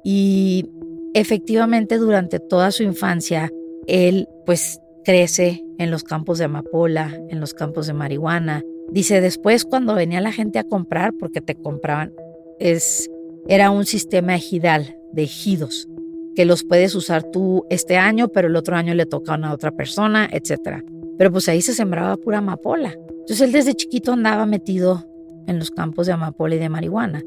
Y 0.03 0.69
efectivamente, 1.13 1.97
durante 1.97 2.39
toda 2.39 2.71
su 2.71 2.83
infancia, 2.83 3.51
él 3.87 4.27
pues 4.45 4.79
crece 5.03 5.63
en 5.77 5.91
los 5.91 6.03
campos 6.03 6.37
de 6.37 6.45
amapola, 6.45 7.17
en 7.29 7.39
los 7.39 7.53
campos 7.53 7.87
de 7.87 7.93
marihuana. 7.93 8.63
Dice, 8.91 9.21
después 9.21 9.65
cuando 9.65 9.95
venía 9.95 10.21
la 10.21 10.31
gente 10.31 10.59
a 10.59 10.63
comprar, 10.63 11.13
porque 11.13 11.41
te 11.41 11.55
compraban, 11.55 12.13
es, 12.59 13.09
era 13.47 13.69
un 13.71 13.85
sistema 13.85 14.35
ejidal 14.35 14.97
de 15.11 15.23
ejidos, 15.23 15.87
que 16.35 16.45
los 16.45 16.63
puedes 16.63 16.95
usar 16.95 17.23
tú 17.23 17.65
este 17.69 17.97
año, 17.97 18.29
pero 18.29 18.47
el 18.47 18.55
otro 18.55 18.75
año 18.75 18.93
le 18.93 19.05
toca 19.05 19.35
a 19.35 19.53
otra 19.53 19.71
persona, 19.71 20.29
etc. 20.31 20.83
Pero 21.17 21.31
pues 21.31 21.49
ahí 21.49 21.61
se 21.61 21.73
sembraba 21.73 22.15
pura 22.17 22.37
amapola. 22.37 22.93
Entonces 23.21 23.41
él 23.41 23.51
desde 23.51 23.73
chiquito 23.73 24.13
andaba 24.13 24.45
metido 24.45 25.05
en 25.47 25.59
los 25.59 25.71
campos 25.71 26.07
de 26.07 26.13
amapola 26.13 26.55
y 26.55 26.59
de 26.59 26.69
marihuana. 26.69 27.23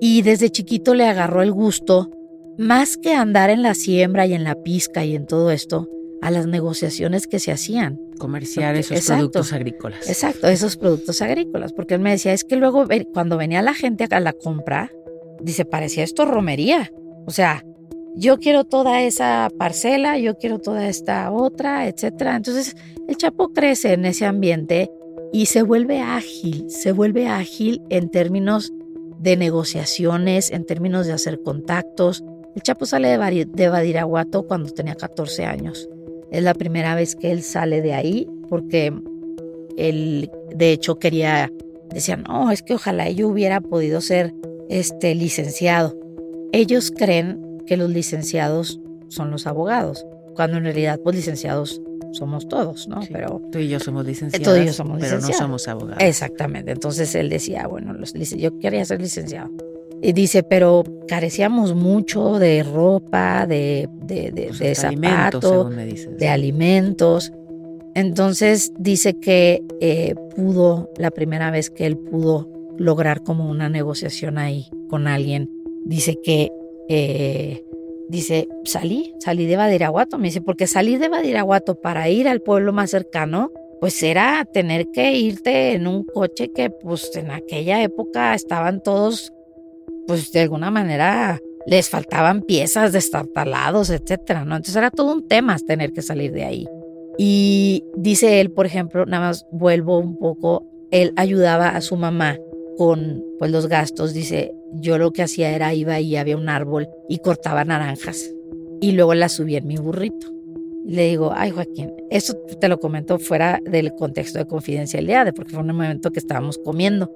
Y 0.00 0.22
desde 0.22 0.50
chiquito 0.50 0.94
le 0.94 1.06
agarró 1.06 1.42
el 1.42 1.52
gusto, 1.52 2.10
más 2.58 2.96
que 2.96 3.14
andar 3.14 3.50
en 3.50 3.62
la 3.62 3.74
siembra 3.74 4.26
y 4.26 4.34
en 4.34 4.44
la 4.44 4.62
pizca 4.62 5.04
y 5.04 5.16
en 5.16 5.26
todo 5.26 5.50
esto, 5.50 5.88
a 6.22 6.30
las 6.30 6.46
negociaciones 6.46 7.26
que 7.26 7.38
se 7.38 7.52
hacían. 7.52 8.00
Comerciar 8.18 8.76
esos 8.76 9.06
productos 9.06 9.52
agrícolas. 9.52 10.08
Exacto, 10.08 10.48
esos 10.48 10.76
productos 10.76 11.22
agrícolas. 11.22 11.72
Porque 11.72 11.94
él 11.94 12.00
me 12.00 12.10
decía, 12.10 12.32
es 12.32 12.44
que 12.44 12.56
luego 12.56 12.86
cuando 13.12 13.36
venía 13.36 13.62
la 13.62 13.74
gente 13.74 14.06
a 14.10 14.20
la 14.20 14.32
compra, 14.32 14.90
dice, 15.40 15.64
parecía 15.64 16.04
esto 16.04 16.24
romería. 16.24 16.92
O 17.26 17.30
sea, 17.30 17.64
yo 18.14 18.38
quiero 18.38 18.64
toda 18.64 19.02
esa 19.02 19.50
parcela, 19.58 20.18
yo 20.18 20.38
quiero 20.38 20.58
toda 20.58 20.88
esta 20.88 21.30
otra, 21.30 21.86
etcétera. 21.86 22.36
Entonces, 22.36 22.74
el 23.08 23.16
Chapo 23.16 23.52
crece 23.52 23.92
en 23.92 24.06
ese 24.06 24.24
ambiente 24.24 24.90
y 25.32 25.46
se 25.46 25.62
vuelve 25.62 26.00
ágil, 26.00 26.64
se 26.68 26.92
vuelve 26.92 27.28
ágil 27.28 27.82
en 27.90 28.08
términos 28.10 28.72
de 29.18 29.36
negociaciones, 29.36 30.50
en 30.50 30.64
términos 30.64 31.06
de 31.06 31.12
hacer 31.12 31.42
contactos. 31.42 32.24
El 32.54 32.62
Chapo 32.62 32.86
sale 32.86 33.08
de 33.08 33.68
Badiraguato 33.68 34.46
cuando 34.46 34.70
tenía 34.70 34.94
14 34.94 35.44
años. 35.44 35.88
Es 36.30 36.42
la 36.42 36.54
primera 36.54 36.94
vez 36.94 37.16
que 37.16 37.30
él 37.30 37.42
sale 37.42 37.82
de 37.82 37.94
ahí 37.94 38.28
porque 38.48 38.92
él 39.76 40.30
de 40.54 40.72
hecho 40.72 40.98
quería, 40.98 41.52
decía, 41.90 42.16
no, 42.16 42.50
es 42.50 42.62
que 42.62 42.74
ojalá 42.74 43.10
yo 43.10 43.28
hubiera 43.28 43.60
podido 43.60 44.00
ser 44.00 44.34
este 44.68 45.14
licenciado. 45.14 45.96
Ellos 46.52 46.92
creen 46.96 47.62
que 47.66 47.76
los 47.76 47.90
licenciados 47.90 48.80
son 49.08 49.30
los 49.30 49.46
abogados, 49.46 50.06
cuando 50.34 50.58
en 50.58 50.64
realidad 50.64 51.00
pues 51.02 51.16
licenciados 51.16 51.80
somos 52.12 52.48
todos, 52.48 52.88
¿no? 52.88 53.00
pero 53.12 53.42
tú 53.52 53.58
y 53.58 53.68
yo 53.68 53.78
somos 53.78 54.06
licenciados, 54.06 54.54
tú 54.54 54.60
y 54.60 54.66
yo 54.66 54.72
somos 54.72 54.98
pero 55.00 55.20
no 55.20 55.28
somos 55.32 55.68
abogados. 55.68 56.02
Exactamente. 56.02 56.72
Entonces 56.72 57.14
él 57.14 57.28
decía, 57.28 57.66
bueno, 57.66 57.92
los, 57.92 58.12
yo 58.14 58.58
quería 58.58 58.84
ser 58.84 59.00
licenciado. 59.00 59.50
Y 60.02 60.12
dice, 60.12 60.42
pero 60.42 60.84
carecíamos 61.08 61.74
mucho 61.74 62.38
de 62.38 62.62
ropa, 62.62 63.46
de, 63.46 63.88
de, 64.02 64.30
de, 64.30 64.50
de 64.52 64.74
zapatos, 64.74 65.74
de 66.18 66.28
alimentos. 66.28 67.32
Entonces 67.94 68.72
dice 68.78 69.18
que 69.18 69.62
eh, 69.80 70.14
pudo, 70.34 70.90
la 70.98 71.10
primera 71.10 71.50
vez 71.50 71.70
que 71.70 71.86
él 71.86 71.96
pudo 71.96 72.48
lograr 72.76 73.22
como 73.22 73.48
una 73.48 73.70
negociación 73.70 74.36
ahí 74.36 74.66
con 74.90 75.06
alguien, 75.06 75.50
dice 75.86 76.20
que, 76.22 76.50
eh, 76.88 77.64
dice, 78.08 78.48
salí, 78.64 79.14
salí 79.18 79.46
de 79.46 79.56
Badiraguato, 79.56 80.18
me 80.18 80.28
dice, 80.28 80.42
porque 80.42 80.66
salir 80.66 80.98
de 80.98 81.08
Badiraguato 81.08 81.80
para 81.80 82.08
ir 82.10 82.28
al 82.28 82.42
pueblo 82.42 82.72
más 82.74 82.90
cercano, 82.90 83.50
pues 83.80 84.02
era 84.02 84.46
tener 84.52 84.90
que 84.90 85.12
irte 85.12 85.72
en 85.72 85.86
un 85.86 86.04
coche 86.04 86.50
que 86.52 86.70
pues 86.70 87.14
en 87.16 87.30
aquella 87.30 87.82
época 87.82 88.34
estaban 88.34 88.82
todos 88.82 89.32
pues 90.06 90.32
de 90.32 90.40
alguna 90.40 90.70
manera 90.70 91.40
les 91.66 91.90
faltaban 91.90 92.42
piezas 92.42 92.92
destartalados, 92.92 93.90
etcétera, 93.90 94.44
¿no? 94.44 94.56
Entonces 94.56 94.76
era 94.76 94.90
todo 94.90 95.12
un 95.12 95.26
tema 95.26 95.56
tener 95.58 95.92
que 95.92 96.00
salir 96.00 96.32
de 96.32 96.44
ahí. 96.44 96.66
Y 97.18 97.84
dice 97.96 98.40
él, 98.40 98.52
por 98.52 98.66
ejemplo, 98.66 99.04
nada 99.04 99.28
más 99.28 99.46
vuelvo 99.50 99.98
un 99.98 100.16
poco, 100.16 100.64
él 100.90 101.12
ayudaba 101.16 101.70
a 101.70 101.80
su 101.80 101.96
mamá 101.96 102.38
con 102.78 103.24
pues 103.38 103.50
los 103.50 103.68
gastos, 103.68 104.14
dice, 104.14 104.54
yo 104.74 104.98
lo 104.98 105.10
que 105.10 105.22
hacía 105.22 105.50
era 105.50 105.74
iba 105.74 105.98
y 105.98 106.16
había 106.16 106.36
un 106.36 106.48
árbol 106.48 106.88
y 107.08 107.18
cortaba 107.18 107.64
naranjas 107.64 108.32
y 108.80 108.92
luego 108.92 109.14
las 109.14 109.32
subía 109.32 109.58
en 109.58 109.66
mi 109.66 109.76
burrito. 109.76 110.28
le 110.84 111.08
digo, 111.08 111.32
ay 111.34 111.50
Joaquín, 111.50 111.92
eso 112.10 112.34
te 112.60 112.68
lo 112.68 112.78
comento 112.78 113.18
fuera 113.18 113.60
del 113.64 113.94
contexto 113.94 114.38
de 114.38 114.46
confidencialidad, 114.46 115.32
porque 115.34 115.52
fue 115.52 115.62
un 115.62 115.68
momento 115.68 116.12
que 116.12 116.20
estábamos 116.20 116.58
comiendo. 116.58 117.10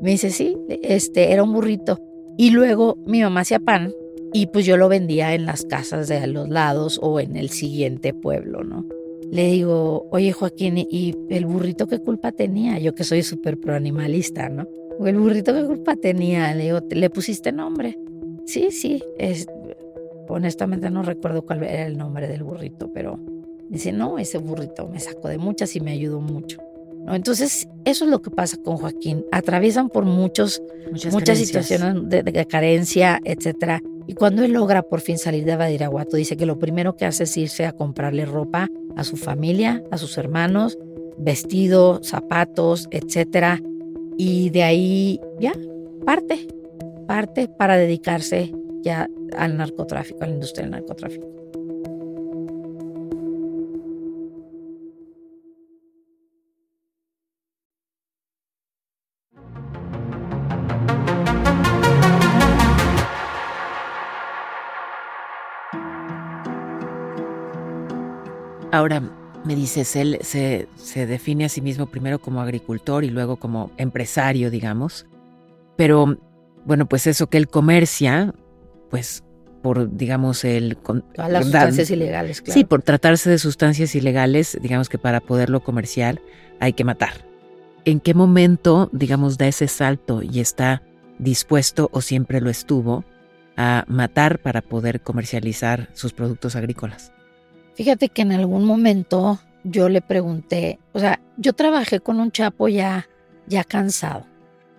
Me 0.00 0.10
dice, 0.10 0.30
sí, 0.30 0.56
este 0.82 1.32
era 1.32 1.42
un 1.42 1.52
burrito 1.52 1.98
y 2.36 2.50
luego 2.50 2.98
mi 3.06 3.22
mamá 3.22 3.40
hacía 3.40 3.58
pan 3.58 3.92
y 4.32 4.46
pues 4.46 4.66
yo 4.66 4.76
lo 4.76 4.88
vendía 4.88 5.34
en 5.34 5.46
las 5.46 5.64
casas 5.64 6.08
de 6.08 6.18
a 6.18 6.26
los 6.26 6.48
lados 6.48 6.98
o 7.02 7.20
en 7.20 7.36
el 7.36 7.48
siguiente 7.50 8.12
pueblo, 8.12 8.64
¿no? 8.64 8.84
Le 9.30 9.50
digo, 9.50 10.06
oye 10.10 10.32
Joaquín, 10.32 10.78
¿y 10.78 11.14
el 11.30 11.46
burrito 11.46 11.86
qué 11.86 11.98
culpa 11.98 12.32
tenía? 12.32 12.78
Yo 12.78 12.94
que 12.94 13.04
soy 13.04 13.22
súper 13.22 13.58
proanimalista, 13.58 14.48
¿no? 14.48 14.66
¿El 15.04 15.18
burrito 15.18 15.52
qué 15.52 15.64
culpa 15.64 15.96
tenía? 15.96 16.54
Le 16.54 16.64
digo, 16.64 16.80
¿le 16.90 17.10
pusiste 17.10 17.52
nombre? 17.52 17.98
Sí, 18.44 18.70
sí. 18.70 19.02
Es, 19.18 19.46
honestamente 20.28 20.90
no 20.90 21.02
recuerdo 21.02 21.42
cuál 21.42 21.64
era 21.64 21.86
el 21.86 21.98
nombre 21.98 22.28
del 22.28 22.44
burrito, 22.44 22.92
pero 22.92 23.18
dice, 23.68 23.92
no, 23.92 24.18
ese 24.18 24.38
burrito 24.38 24.88
me 24.88 25.00
sacó 25.00 25.28
de 25.28 25.38
muchas 25.38 25.74
y 25.76 25.80
me 25.80 25.92
ayudó 25.92 26.20
mucho. 26.20 26.58
Entonces, 27.14 27.68
eso 27.84 28.04
es 28.04 28.10
lo 28.10 28.20
que 28.20 28.30
pasa 28.30 28.56
con 28.56 28.76
Joaquín. 28.76 29.24
Atraviesan 29.32 29.88
por 29.88 30.04
muchos, 30.04 30.62
muchas, 31.12 31.38
situaciones 31.38 32.08
de, 32.08 32.46
carencia, 32.46 33.20
etcétera. 33.24 33.80
Y 34.06 34.14
cuando 34.14 34.44
él 34.44 34.52
logra 34.52 34.82
por 34.82 35.00
fin 35.00 35.18
salir 35.18 35.44
de 35.44 35.56
Badiraguato, 35.56 36.16
dice 36.16 36.36
que 36.36 36.46
lo 36.46 36.58
primero 36.58 36.96
que 36.96 37.06
hace 37.06 37.24
es 37.24 37.36
irse 37.36 37.66
a 37.66 37.72
comprarle 37.72 38.24
ropa 38.24 38.68
a 38.96 39.04
su 39.04 39.16
familia, 39.16 39.82
a 39.90 39.98
sus 39.98 40.16
hermanos, 40.18 40.78
vestido, 41.18 42.00
zapatos, 42.02 42.88
etcétera. 42.90 43.60
Y 44.16 44.50
de 44.50 44.62
ahí 44.62 45.20
ya 45.40 45.52
parte, 46.04 46.46
parte 47.06 47.48
para 47.48 47.76
dedicarse 47.76 48.52
ya 48.82 49.08
al 49.36 49.56
narcotráfico, 49.56 50.22
a 50.22 50.26
la 50.26 50.34
industria 50.34 50.62
del 50.62 50.72
narcotráfico. 50.72 51.26
Ahora, 68.76 69.00
me 69.46 69.56
dices, 69.56 69.96
él 69.96 70.18
se, 70.20 70.68
define 71.06 71.46
a 71.46 71.48
sí 71.48 71.62
mismo 71.62 71.86
primero 71.86 72.18
como 72.18 72.42
agricultor 72.42 73.04
y 73.04 73.08
luego 73.08 73.36
como 73.36 73.70
empresario, 73.78 74.50
digamos. 74.50 75.06
Pero, 75.76 76.18
bueno, 76.66 76.86
pues 76.86 77.06
eso 77.06 77.28
que 77.28 77.38
él 77.38 77.48
comercia, 77.48 78.34
pues 78.90 79.24
por, 79.62 79.96
digamos, 79.96 80.44
el... 80.44 80.76
Todas 80.76 81.32
las 81.32 81.44
sustancias 81.44 81.90
ilegales, 81.90 82.42
claro. 82.42 82.52
Sí, 82.52 82.64
por 82.64 82.82
tratarse 82.82 83.30
de 83.30 83.38
sustancias 83.38 83.94
ilegales, 83.94 84.58
digamos 84.60 84.90
que 84.90 84.98
para 84.98 85.20
poderlo 85.20 85.60
comercial 85.60 86.20
hay 86.60 86.74
que 86.74 86.84
matar. 86.84 87.26
¿En 87.86 88.00
qué 88.00 88.12
momento, 88.12 88.90
digamos, 88.92 89.38
da 89.38 89.48
ese 89.48 89.68
salto 89.68 90.22
y 90.22 90.40
está 90.40 90.82
dispuesto 91.18 91.88
o 91.92 92.02
siempre 92.02 92.42
lo 92.42 92.50
estuvo 92.50 93.06
a 93.56 93.86
matar 93.88 94.38
para 94.40 94.60
poder 94.60 95.00
comercializar 95.00 95.88
sus 95.94 96.12
productos 96.12 96.56
agrícolas? 96.56 97.15
Fíjate 97.76 98.08
que 98.08 98.22
en 98.22 98.32
algún 98.32 98.64
momento 98.64 99.38
yo 99.62 99.90
le 99.90 100.00
pregunté, 100.00 100.78
o 100.94 100.98
sea, 100.98 101.20
yo 101.36 101.52
trabajé 101.52 102.00
con 102.00 102.18
un 102.20 102.32
chapo 102.32 102.68
ya, 102.68 103.06
ya 103.46 103.64
cansado. 103.64 104.26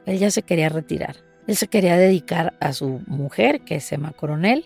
Él 0.08 0.18
ya 0.18 0.32
se 0.32 0.42
quería 0.42 0.70
retirar. 0.70 1.18
Él 1.46 1.56
se 1.56 1.68
quería 1.68 1.96
dedicar 1.96 2.56
a 2.60 2.74
su 2.74 3.01
mujer, 3.06 3.62
que 3.62 3.75
es 3.75 3.92
Emma 3.92 4.13
Coronel, 4.13 4.66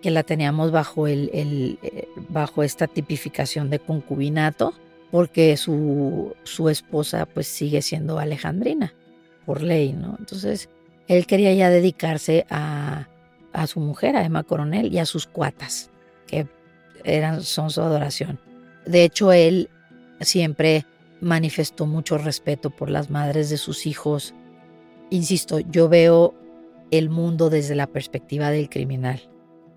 que 0.00 0.10
la 0.10 0.22
teníamos 0.22 0.70
bajo, 0.70 1.06
el, 1.06 1.78
eh, 1.82 2.08
bajo 2.30 2.62
esta 2.62 2.86
tipificación 2.86 3.68
de 3.68 3.78
concubinato, 3.78 4.72
porque 5.10 5.56
su, 5.58 6.34
su 6.44 6.70
esposa 6.70 7.26
pues 7.26 7.46
sigue 7.46 7.82
siendo 7.82 8.18
alejandrina, 8.18 8.94
por 9.44 9.60
ley, 9.60 9.92
¿no? 9.92 10.16
Entonces, 10.18 10.70
él 11.08 11.26
quería 11.26 11.52
ya 11.52 11.68
dedicarse 11.68 12.46
a, 12.48 13.08
a 13.52 13.66
su 13.66 13.80
mujer, 13.80 14.16
a 14.16 14.24
Emma 14.24 14.44
Coronel, 14.44 14.92
y 14.92 14.98
a 14.98 15.06
sus 15.06 15.26
cuatas, 15.26 15.89
eran, 17.04 17.42
son 17.42 17.70
su 17.70 17.80
adoración. 17.80 18.40
De 18.86 19.04
hecho, 19.04 19.32
él 19.32 19.68
siempre 20.20 20.86
manifestó 21.20 21.86
mucho 21.86 22.18
respeto 22.18 22.70
por 22.70 22.90
las 22.90 23.10
madres 23.10 23.50
de 23.50 23.58
sus 23.58 23.86
hijos. 23.86 24.34
Insisto, 25.10 25.60
yo 25.60 25.88
veo 25.88 26.34
el 26.90 27.10
mundo 27.10 27.50
desde 27.50 27.74
la 27.74 27.86
perspectiva 27.86 28.50
del 28.50 28.68
criminal. 28.68 29.20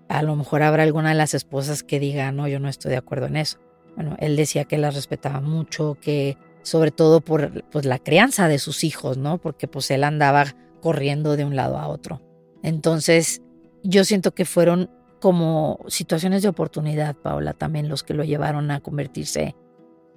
A 0.08 0.22
lo 0.22 0.36
mejor 0.36 0.62
habrá 0.62 0.82
alguna 0.82 1.10
de 1.10 1.14
las 1.14 1.34
esposas 1.34 1.82
que 1.82 2.00
diga, 2.00 2.32
no, 2.32 2.48
yo 2.48 2.60
no 2.60 2.68
estoy 2.68 2.90
de 2.90 2.96
acuerdo 2.96 3.26
en 3.26 3.36
eso. 3.36 3.58
Bueno, 3.94 4.16
él 4.18 4.36
decía 4.36 4.64
que 4.64 4.78
las 4.78 4.94
respetaba 4.94 5.40
mucho, 5.40 5.96
que 6.00 6.36
sobre 6.62 6.90
todo 6.90 7.20
por 7.20 7.62
pues, 7.70 7.84
la 7.84 7.98
crianza 7.98 8.48
de 8.48 8.58
sus 8.58 8.84
hijos, 8.84 9.16
¿no? 9.18 9.38
Porque 9.38 9.68
pues 9.68 9.90
él 9.90 10.02
andaba 10.02 10.56
corriendo 10.80 11.36
de 11.36 11.44
un 11.44 11.56
lado 11.56 11.78
a 11.78 11.88
otro. 11.88 12.20
Entonces, 12.62 13.42
yo 13.82 14.04
siento 14.04 14.34
que 14.34 14.44
fueron 14.44 14.90
como 15.24 15.78
situaciones 15.88 16.42
de 16.42 16.50
oportunidad, 16.50 17.16
Paula, 17.16 17.54
también 17.54 17.88
los 17.88 18.02
que 18.02 18.12
lo 18.12 18.24
llevaron 18.24 18.70
a 18.70 18.80
convertirse 18.80 19.56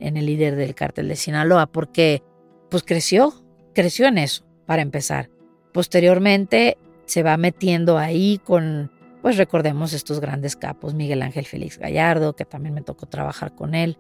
en 0.02 0.18
el 0.18 0.26
líder 0.26 0.58
del 0.58 0.76
cártel 0.76 1.08
de 1.08 1.16
Sinaloa, 1.16 1.68
porque 1.68 2.24
pues 2.70 2.84
creció, 2.84 3.34
creció 3.74 4.08
en 4.08 4.18
eso, 4.18 4.44
para 4.66 4.82
empezar. 4.82 5.30
Posteriormente 5.72 6.78
se 7.06 7.24
va 7.24 7.38
metiendo 7.38 7.98
ahí 7.98 8.42
con, 8.44 8.92
pues 9.22 9.38
recordemos 9.38 9.94
estos 9.94 10.20
grandes 10.20 10.58
capos, 10.58 10.94
Miguel 10.94 11.22
Ángel 11.22 11.46
Félix 11.46 11.78
Gallardo, 11.78 12.36
que 12.36 12.44
también 12.44 12.76
me 12.76 12.82
tocó 12.82 13.06
trabajar 13.06 13.56
con 13.56 13.76
él, 13.76 13.98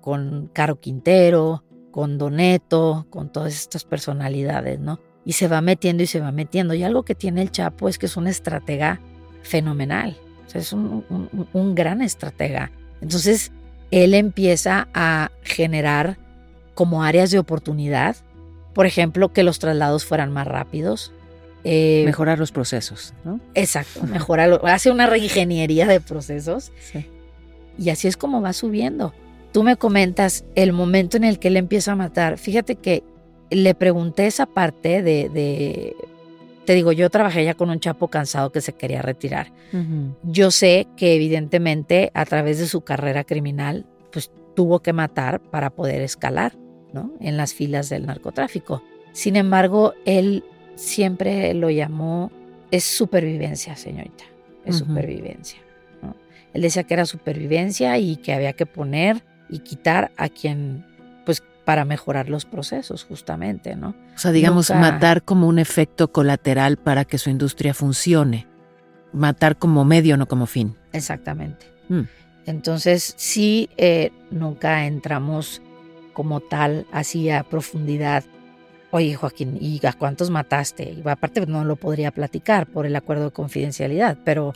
con 0.00 0.48
Caro 0.52 0.78
Quintero, 0.78 1.64
con 1.90 2.16
Doneto, 2.16 3.08
con 3.10 3.32
todas 3.32 3.54
estas 3.54 3.82
personalidades, 3.82 4.78
¿no? 4.78 5.00
Y 5.24 5.32
se 5.32 5.48
va 5.48 5.60
metiendo 5.60 6.04
y 6.04 6.06
se 6.06 6.20
va 6.20 6.30
metiendo. 6.30 6.74
Y 6.74 6.84
algo 6.84 7.04
que 7.04 7.16
tiene 7.16 7.42
el 7.42 7.50
Chapo 7.50 7.88
es 7.88 7.98
que 7.98 8.06
es 8.06 8.16
una 8.16 8.30
estratega 8.30 9.00
fenomenal. 9.42 10.16
Es 10.54 10.72
un, 10.72 11.04
un, 11.52 11.74
gran 11.74 12.00
estratega. 12.00 12.70
Entonces, 13.00 13.50
él 13.90 14.14
empieza 14.14 14.88
a 14.94 15.30
generar 15.42 16.16
como 16.74 17.02
áreas 17.02 17.30
de 17.30 17.38
oportunidad, 17.38 18.16
por 18.72 18.86
ejemplo, 18.86 19.32
que 19.32 19.42
los 19.42 19.58
traslados 19.58 20.04
fueran 20.04 20.32
más 20.32 20.46
rápidos. 20.46 21.12
Eh, 21.64 22.02
mejorar 22.06 22.38
los 22.38 22.52
procesos, 22.52 23.14
¿no? 23.24 23.40
Exacto, 23.54 24.02
mejorar, 24.04 24.60
hace 24.64 24.90
una 24.90 25.06
reingeniería 25.06 25.86
de 25.86 26.00
procesos. 26.00 26.72
Sí. 26.80 27.06
Y 27.78 27.90
así 27.90 28.06
es 28.06 28.16
como 28.16 28.40
va 28.40 28.52
subiendo. 28.52 29.12
Tú 29.52 29.62
me 29.62 29.76
comentas 29.76 30.44
el 30.54 30.72
momento 30.72 31.16
en 31.16 31.24
el 31.24 31.38
que 31.38 31.48
él 31.48 31.56
empieza 31.56 31.92
a 31.92 31.96
matar. 31.96 32.38
Fíjate 32.38 32.76
que 32.76 33.02
le 33.50 33.74
pregunté 33.74 34.26
esa 34.26 34.46
parte 34.46 35.02
de 35.02 35.94
te 36.64 36.74
digo, 36.74 36.92
yo 36.92 37.10
trabajé 37.10 37.44
ya 37.44 37.54
con 37.54 37.70
un 37.70 37.80
chapo 37.80 38.08
cansado 38.08 38.52
que 38.52 38.60
se 38.60 38.72
quería 38.72 39.02
retirar. 39.02 39.52
Yo 40.22 40.50
sé 40.50 40.86
que 40.96 41.14
evidentemente 41.14 42.10
a 42.14 42.24
través 42.24 42.58
de 42.58 42.66
su 42.66 42.82
carrera 42.82 43.24
criminal, 43.24 43.86
pues 44.12 44.30
tuvo 44.54 44.80
que 44.80 44.92
matar 44.92 45.40
para 45.40 45.70
poder 45.70 46.00
escalar, 46.00 46.56
¿no? 46.92 47.12
En 47.20 47.36
las 47.36 47.54
filas 47.54 47.88
del 47.88 48.06
narcotráfico. 48.06 48.82
Sin 49.12 49.36
embargo, 49.36 49.94
él 50.04 50.44
siempre 50.76 51.54
lo 51.54 51.70
llamó, 51.70 52.30
es 52.70 52.84
supervivencia, 52.84 53.76
señorita, 53.76 54.24
es 54.64 54.76
supervivencia. 54.76 55.58
Él 56.52 56.62
decía 56.62 56.84
que 56.84 56.94
era 56.94 57.04
supervivencia 57.04 57.98
y 57.98 58.16
que 58.16 58.32
había 58.32 58.52
que 58.52 58.64
poner 58.64 59.22
y 59.50 59.58
quitar 59.58 60.12
a 60.16 60.28
quien 60.28 60.84
para 61.64 61.84
mejorar 61.84 62.28
los 62.28 62.44
procesos, 62.44 63.04
justamente, 63.04 63.74
¿no? 63.74 63.94
O 64.14 64.18
sea, 64.18 64.32
digamos, 64.32 64.70
matar 64.70 65.22
como 65.22 65.48
un 65.48 65.58
efecto 65.58 66.12
colateral 66.12 66.76
para 66.76 67.04
que 67.04 67.18
su 67.18 67.30
industria 67.30 67.74
funcione. 67.74 68.46
Matar 69.12 69.56
como 69.56 69.84
medio, 69.84 70.16
no 70.16 70.26
como 70.26 70.46
fin. 70.46 70.76
Exactamente. 70.92 71.66
Mm. 71.88 72.02
Entonces, 72.46 73.14
sí, 73.16 73.70
eh, 73.76 74.10
nunca 74.30 74.86
entramos 74.86 75.62
como 76.12 76.40
tal, 76.40 76.86
así 76.92 77.30
a 77.30 77.42
profundidad. 77.44 78.24
Oye, 78.90 79.14
Joaquín, 79.14 79.56
¿y 79.60 79.80
a 79.86 79.92
cuántos 79.92 80.30
mataste? 80.30 80.92
Y 80.92 81.08
aparte 81.08 81.46
no 81.46 81.64
lo 81.64 81.76
podría 81.76 82.10
platicar 82.10 82.66
por 82.66 82.86
el 82.86 82.94
acuerdo 82.94 83.24
de 83.26 83.30
confidencialidad, 83.30 84.18
pero, 84.24 84.52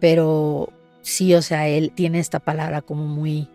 pero 0.00 0.70
sí, 1.00 1.34
o 1.34 1.40
sea, 1.40 1.68
él 1.68 1.92
tiene 1.94 2.18
esta 2.18 2.40
palabra 2.40 2.82
como 2.82 3.06
muy, 3.06 3.48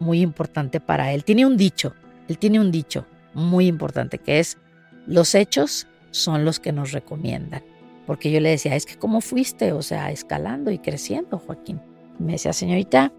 muy 0.00 0.20
importante 0.22 0.80
para 0.80 1.12
él. 1.12 1.24
Tiene 1.24 1.46
un 1.46 1.56
dicho 1.56 1.94
él 2.28 2.38
tiene 2.38 2.60
un 2.60 2.70
dicho 2.70 3.06
muy 3.34 3.66
importante 3.66 4.18
que 4.18 4.38
es, 4.38 4.58
los 5.06 5.34
hechos 5.34 5.86
son 6.10 6.44
los 6.44 6.60
que 6.60 6.72
nos 6.72 6.92
recomiendan. 6.92 7.62
Porque 8.06 8.30
yo 8.30 8.40
le 8.40 8.50
decía, 8.50 8.74
es 8.74 8.86
que 8.86 8.96
¿cómo 8.96 9.20
fuiste? 9.20 9.72
O 9.72 9.82
sea, 9.82 10.10
escalando 10.10 10.70
y 10.70 10.78
creciendo, 10.78 11.38
Joaquín. 11.38 11.80
me 12.18 12.32
decía, 12.32 12.52
señorita, 12.52 13.12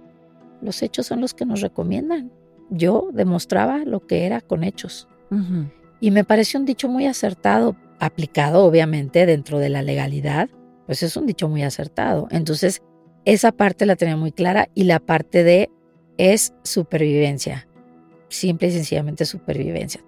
los 0.62 0.82
hechos 0.82 1.08
son 1.08 1.22
los 1.22 1.34
que 1.34 1.46
nos 1.46 1.62
recomiendan. 1.62 2.32
Yo 2.70 3.10
demostraba 3.14 3.80
lo 3.80 4.06
que 4.06 4.26
era 4.26 4.42
con 4.42 4.64
hechos. 4.64 5.08
Y 6.00 6.12
me 6.12 6.24
pareció 6.24 6.60
un 6.60 6.66
dicho 6.68 6.88
muy 6.88 7.08
acertado, 7.08 7.76
aplicado 8.00 8.66
obviamente 8.66 9.26
dentro 9.26 9.58
de 9.58 9.70
la 9.70 9.82
legalidad, 9.82 10.48
pues 10.86 11.02
es 11.02 11.18
un 11.18 11.26
dicho 11.26 11.50
muy 11.50 11.64
acertado. 11.64 12.28
Entonces, 12.30 12.84
esa 13.26 13.52
parte 13.52 13.88
la 13.88 13.96
tenía 13.96 14.16
muy 14.16 14.32
clara 14.32 14.70
y 14.76 14.84
la 14.84 15.00
parte 15.00 15.44
de 15.44 15.72
es 16.18 16.54
supervivencia 16.62 17.68
simple 18.34 18.68
y 18.68 18.72
sencillamente 18.72 19.26
supervivencia. 19.26 20.02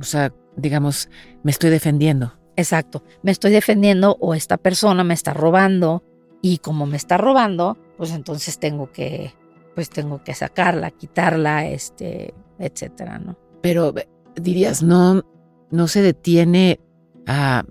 O 0.00 0.04
sea, 0.04 0.32
digamos, 0.56 1.08
me 1.42 1.50
estoy 1.50 1.70
defendiendo. 1.70 2.34
Exacto, 2.56 3.04
me 3.22 3.30
estoy 3.30 3.52
defendiendo 3.52 4.16
o 4.20 4.34
esta 4.34 4.56
persona 4.56 5.04
me 5.04 5.14
está 5.14 5.32
robando 5.32 6.02
y 6.42 6.58
como 6.58 6.86
me 6.86 6.96
está 6.96 7.16
robando, 7.16 7.76
pues 7.96 8.10
entonces 8.12 8.58
tengo 8.58 8.90
que, 8.90 9.32
pues 9.74 9.90
tengo 9.90 10.22
que 10.24 10.34
sacarla, 10.34 10.90
quitarla, 10.90 11.66
este, 11.68 12.34
etcétera, 12.58 13.18
¿no? 13.18 13.36
Pero 13.62 13.94
dirías, 14.34 14.82
no, 14.82 15.22
no 15.70 15.88
se 15.88 16.02
detiene 16.02 16.80
a, 17.26 17.64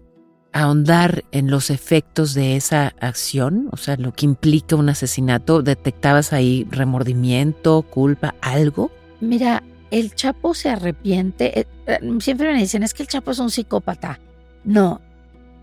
a 0.53 0.61
ahondar 0.61 1.25
en 1.31 1.49
los 1.49 1.69
efectos 1.69 2.33
de 2.33 2.55
esa 2.55 2.93
acción, 2.99 3.69
o 3.71 3.77
sea, 3.77 3.97
lo 3.97 4.13
que 4.13 4.25
implica 4.25 4.75
un 4.75 4.89
asesinato. 4.89 5.61
¿Detectabas 5.61 6.33
ahí 6.33 6.65
remordimiento, 6.71 7.81
culpa, 7.83 8.35
algo? 8.41 8.91
Mira, 9.19 9.63
el 9.91 10.13
Chapo 10.15 10.53
se 10.53 10.69
arrepiente. 10.69 11.59
Eh, 11.59 11.67
eh, 11.87 11.99
siempre 12.19 12.51
me 12.51 12.59
dicen, 12.59 12.83
es 12.83 12.93
que 12.93 13.03
el 13.03 13.09
Chapo 13.09 13.31
es 13.31 13.39
un 13.39 13.51
psicópata. 13.51 14.19
No, 14.63 15.01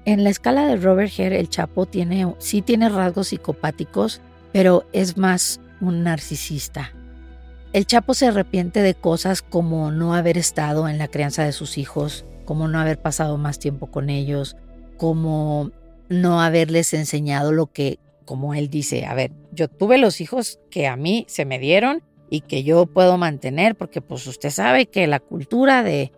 en 0.05 0.25
la 0.25 0.31
escala 0.31 0.67
de 0.67 0.77
Robert 0.77 1.13
Hare, 1.19 1.41
el 1.41 1.49
Chapo 1.49 1.87
tiene, 1.87 2.35
sí 2.39 2.63
tiene 2.63 2.89
rasgos 2.89 3.29
psicopáticos, 3.29 4.21
pero 4.53 4.87
es 4.93 5.17
más 5.17 5.61
un 5.81 6.03
narcisista. 6.03 6.93
El 7.73 7.87
Chapo 7.87 8.15
se 8.15 8.27
arrepiente 8.27 8.83
de 8.83 8.95
cosas 8.95 9.43
como 9.43 9.91
no 9.91 10.15
haber 10.15 10.39
estado 10.39 10.89
en 10.89 10.99
la 10.99 11.09
crianza 11.09 11.45
de 11.45 11.53
sus 11.53 11.79
hijos, 11.79 12.25
como 12.45 12.69
no 12.69 12.79
haber 12.79 13.01
pasado 13.01 13.37
más 13.39 13.59
tiempo 13.59 13.87
con 13.89 14.11
ellos, 14.11 14.57
como 14.97 15.71
no 16.09 16.41
haberles 16.41 16.95
enseñado 16.95 17.53
lo 17.53 17.67
que, 17.67 17.99
como 18.27 18.55
él 18.55 18.69
dice, 18.69 19.07
a 19.07 19.15
ver, 19.15 19.33
yo 19.53 19.69
tuve 19.69 19.99
los 19.99 20.21
hijos 20.21 20.61
que 20.71 20.87
a 20.87 20.97
mí 20.97 21.25
se 21.29 21.45
me 21.45 21.59
dieron 21.59 22.03
y 22.31 22.41
que 22.43 22.65
yo 22.65 22.87
puedo 22.87 23.19
mantener, 23.19 23.77
porque 23.77 24.01
pues 24.01 24.27
usted 24.27 24.51
sabe 24.51 24.87
que 24.87 25.07
la 25.07 25.21
cultura 25.21 25.83
de, 25.83 26.13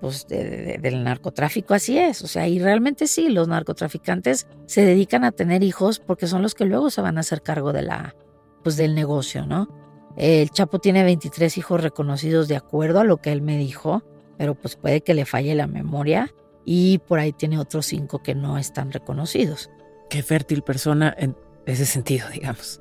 pues, 0.00 0.26
del 0.28 1.04
narcotráfico 1.04 1.74
así 1.74 1.98
es, 1.98 2.22
o 2.22 2.26
sea, 2.26 2.48
y 2.48 2.58
realmente 2.58 3.06
sí, 3.06 3.28
los 3.28 3.48
narcotraficantes 3.48 4.46
se 4.66 4.84
dedican 4.84 5.24
a 5.24 5.32
tener 5.32 5.62
hijos 5.62 5.98
porque 5.98 6.26
son 6.26 6.42
los 6.42 6.54
que 6.54 6.64
luego 6.64 6.90
se 6.90 7.00
van 7.00 7.16
a 7.16 7.20
hacer 7.20 7.42
cargo 7.42 7.72
de 7.72 7.82
la, 7.82 8.14
pues, 8.62 8.76
del 8.76 8.94
negocio, 8.94 9.46
¿no? 9.46 9.68
El 10.16 10.50
Chapo 10.50 10.80
tiene 10.80 11.04
23 11.04 11.58
hijos 11.58 11.80
reconocidos 11.80 12.48
de 12.48 12.56
acuerdo 12.56 13.00
a 13.00 13.04
lo 13.04 13.18
que 13.18 13.30
él 13.30 13.40
me 13.40 13.56
dijo, 13.56 14.02
pero 14.36 14.54
pues 14.54 14.76
puede 14.76 15.00
que 15.00 15.14
le 15.14 15.24
falle 15.24 15.54
la 15.54 15.66
memoria 15.66 16.34
y 16.64 16.98
por 16.98 17.18
ahí 17.18 17.32
tiene 17.32 17.58
otros 17.58 17.86
cinco 17.86 18.22
que 18.22 18.34
no 18.34 18.58
están 18.58 18.90
reconocidos. 18.90 19.70
Qué 20.10 20.22
fértil 20.22 20.62
persona 20.62 21.14
en 21.16 21.36
ese 21.66 21.86
sentido, 21.86 22.28
digamos. 22.30 22.80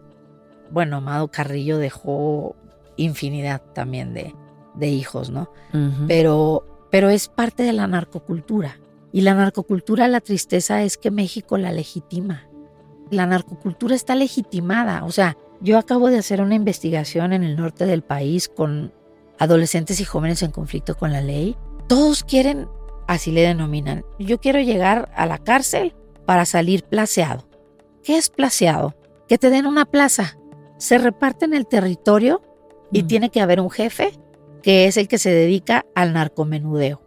Bueno, 0.72 0.98
Amado 0.98 1.30
Carrillo 1.30 1.78
dejó 1.78 2.56
infinidad 2.98 3.62
también 3.74 4.14
de, 4.14 4.36
de 4.76 4.88
hijos, 4.88 5.30
¿no? 5.30 5.50
pero, 6.08 6.66
pero 6.92 7.10
es 7.10 7.28
parte 7.28 7.64
de 7.64 7.74
la 7.74 7.88
narcocultura. 7.88 8.80
Y 9.12 9.22
la 9.22 9.34
narcocultura, 9.34 10.08
la 10.08 10.22
tristeza 10.22 10.84
es 10.84 10.98
que 10.98 11.12
México 11.12 11.58
la 11.58 11.72
legitima. 11.72 12.48
La 13.10 13.26
narcocultura 13.26 13.96
está 13.96 14.16
legitimada. 14.16 15.06
O 15.06 15.12
sea, 15.12 15.38
yo 15.62 15.78
acabo 15.78 16.10
de 16.10 16.18
hacer 16.18 16.42
una 16.42 16.56
investigación 16.56 17.34
en 17.34 17.44
el 17.44 17.56
norte 17.56 17.86
del 17.86 18.04
país 18.04 18.50
con 18.50 18.94
adolescentes 19.40 20.00
y 20.00 20.06
jóvenes 20.06 20.44
en 20.44 20.52
conflicto 20.52 20.96
con 20.96 21.12
la 21.14 21.22
ley. 21.22 21.56
Todos 21.88 22.24
quieren, 22.24 22.68
así 23.08 23.32
le 23.32 23.42
denominan, 23.42 24.04
yo 24.20 24.40
quiero 24.40 24.60
llegar 24.60 25.10
a 25.16 25.26
la 25.26 25.38
cárcel 25.38 25.96
para 26.26 26.46
salir 26.46 26.84
placeado. 26.84 27.48
¿Qué 28.04 28.18
es 28.18 28.30
placeado? 28.30 28.96
Que 29.28 29.38
te 29.38 29.50
den 29.50 29.66
una 29.66 29.86
plaza. 29.86 30.38
Se 30.78 30.98
reparten 30.98 31.54
el 31.54 31.66
territorio 31.66 32.42
y 32.91 33.04
mm. 33.04 33.08
tiene 33.08 33.30
que 33.30 33.41
haber 33.41 33.60
un 33.60 33.69
jefe 33.69 34.12
que 34.62 34.86
es 34.86 34.97
el 34.97 35.08
que 35.08 35.17
se 35.17 35.32
dedica 35.32 35.86
al 35.95 36.13
narcomenudeo, 36.13 37.02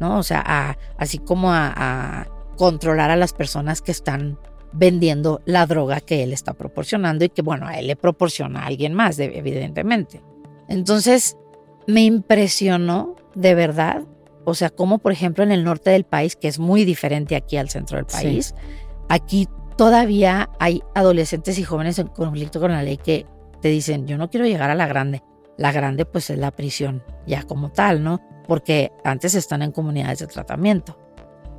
¿no? 0.00 0.18
O 0.18 0.22
sea, 0.22 0.76
así 0.96 1.18
como 1.18 1.52
a, 1.52 2.26
controlar 2.56 3.10
a 3.10 3.16
las 3.16 3.32
personas 3.32 3.82
que 3.82 3.90
están 3.90 4.38
vendiendo 4.72 5.40
la 5.44 5.66
droga 5.66 6.00
que 6.00 6.22
él 6.22 6.32
está 6.32 6.54
proporcionando 6.54 7.24
y 7.24 7.28
que, 7.28 7.42
bueno, 7.42 7.66
a 7.66 7.78
él 7.78 7.88
le 7.88 7.96
proporciona 7.96 8.62
a 8.62 8.66
alguien 8.66 8.94
más, 8.94 9.18
evidentemente. 9.18 10.22
Entonces, 10.68 11.36
me 11.88 12.04
impresionó 12.04 13.16
de 13.34 13.54
verdad, 13.54 14.02
o 14.44 14.54
sea, 14.54 14.70
como 14.70 14.98
por 14.98 15.10
ejemplo 15.10 15.42
en 15.42 15.50
el 15.50 15.64
norte 15.64 15.90
del 15.90 16.04
país, 16.04 16.36
que 16.36 16.48
es 16.48 16.58
muy 16.60 16.84
diferente 16.84 17.34
aquí 17.34 17.56
al 17.56 17.70
centro 17.70 17.96
del 17.96 18.06
país, 18.06 18.54
aquí 19.08 19.48
todavía 19.76 20.50
hay 20.60 20.82
adolescentes 20.94 21.58
y 21.58 21.64
jóvenes 21.64 21.98
en 21.98 22.08
conflicto 22.08 22.60
con 22.60 22.70
la 22.70 22.82
ley 22.82 22.96
que 22.96 23.26
te 23.64 23.70
dicen, 23.70 24.06
yo 24.06 24.18
no 24.18 24.28
quiero 24.28 24.44
llegar 24.44 24.68
a 24.68 24.74
la 24.74 24.86
grande. 24.86 25.22
La 25.56 25.72
grande 25.72 26.04
pues 26.04 26.28
es 26.28 26.36
la 26.36 26.50
prisión, 26.50 27.02
ya 27.26 27.44
como 27.44 27.72
tal, 27.72 28.04
¿no? 28.04 28.20
Porque 28.46 28.92
antes 29.04 29.34
están 29.34 29.62
en 29.62 29.72
comunidades 29.72 30.18
de 30.18 30.26
tratamiento. 30.26 30.98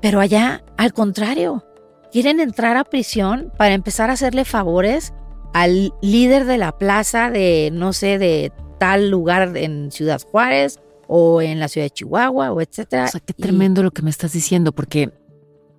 Pero 0.03 0.19
allá, 0.19 0.63
al 0.77 0.93
contrario, 0.93 1.65
quieren 2.11 2.39
entrar 2.39 2.77
a 2.77 2.83
prisión 2.83 3.51
para 3.57 3.73
empezar 3.73 4.11
a 4.11 4.13
hacerle 4.13 4.45
favores 4.45 5.15
al 5.55 5.95
líder 6.03 6.45
de 6.45 6.59
la 6.59 6.77
plaza 6.77 7.31
de, 7.31 7.71
no 7.73 7.91
sé, 7.91 8.19
de 8.19 8.51
tal 8.77 9.09
lugar 9.09 9.57
en 9.57 9.91
Ciudad 9.91 10.21
Juárez 10.21 10.79
o 11.07 11.41
en 11.41 11.59
la 11.59 11.69
ciudad 11.69 11.85
de 11.85 11.89
Chihuahua 11.89 12.51
o 12.51 12.61
etcétera. 12.61 13.05
O 13.05 13.07
sea, 13.07 13.19
qué 13.19 13.33
tremendo 13.33 13.81
lo 13.81 13.89
que 13.89 14.03
me 14.03 14.11
estás 14.11 14.31
diciendo, 14.31 14.73
porque 14.73 15.11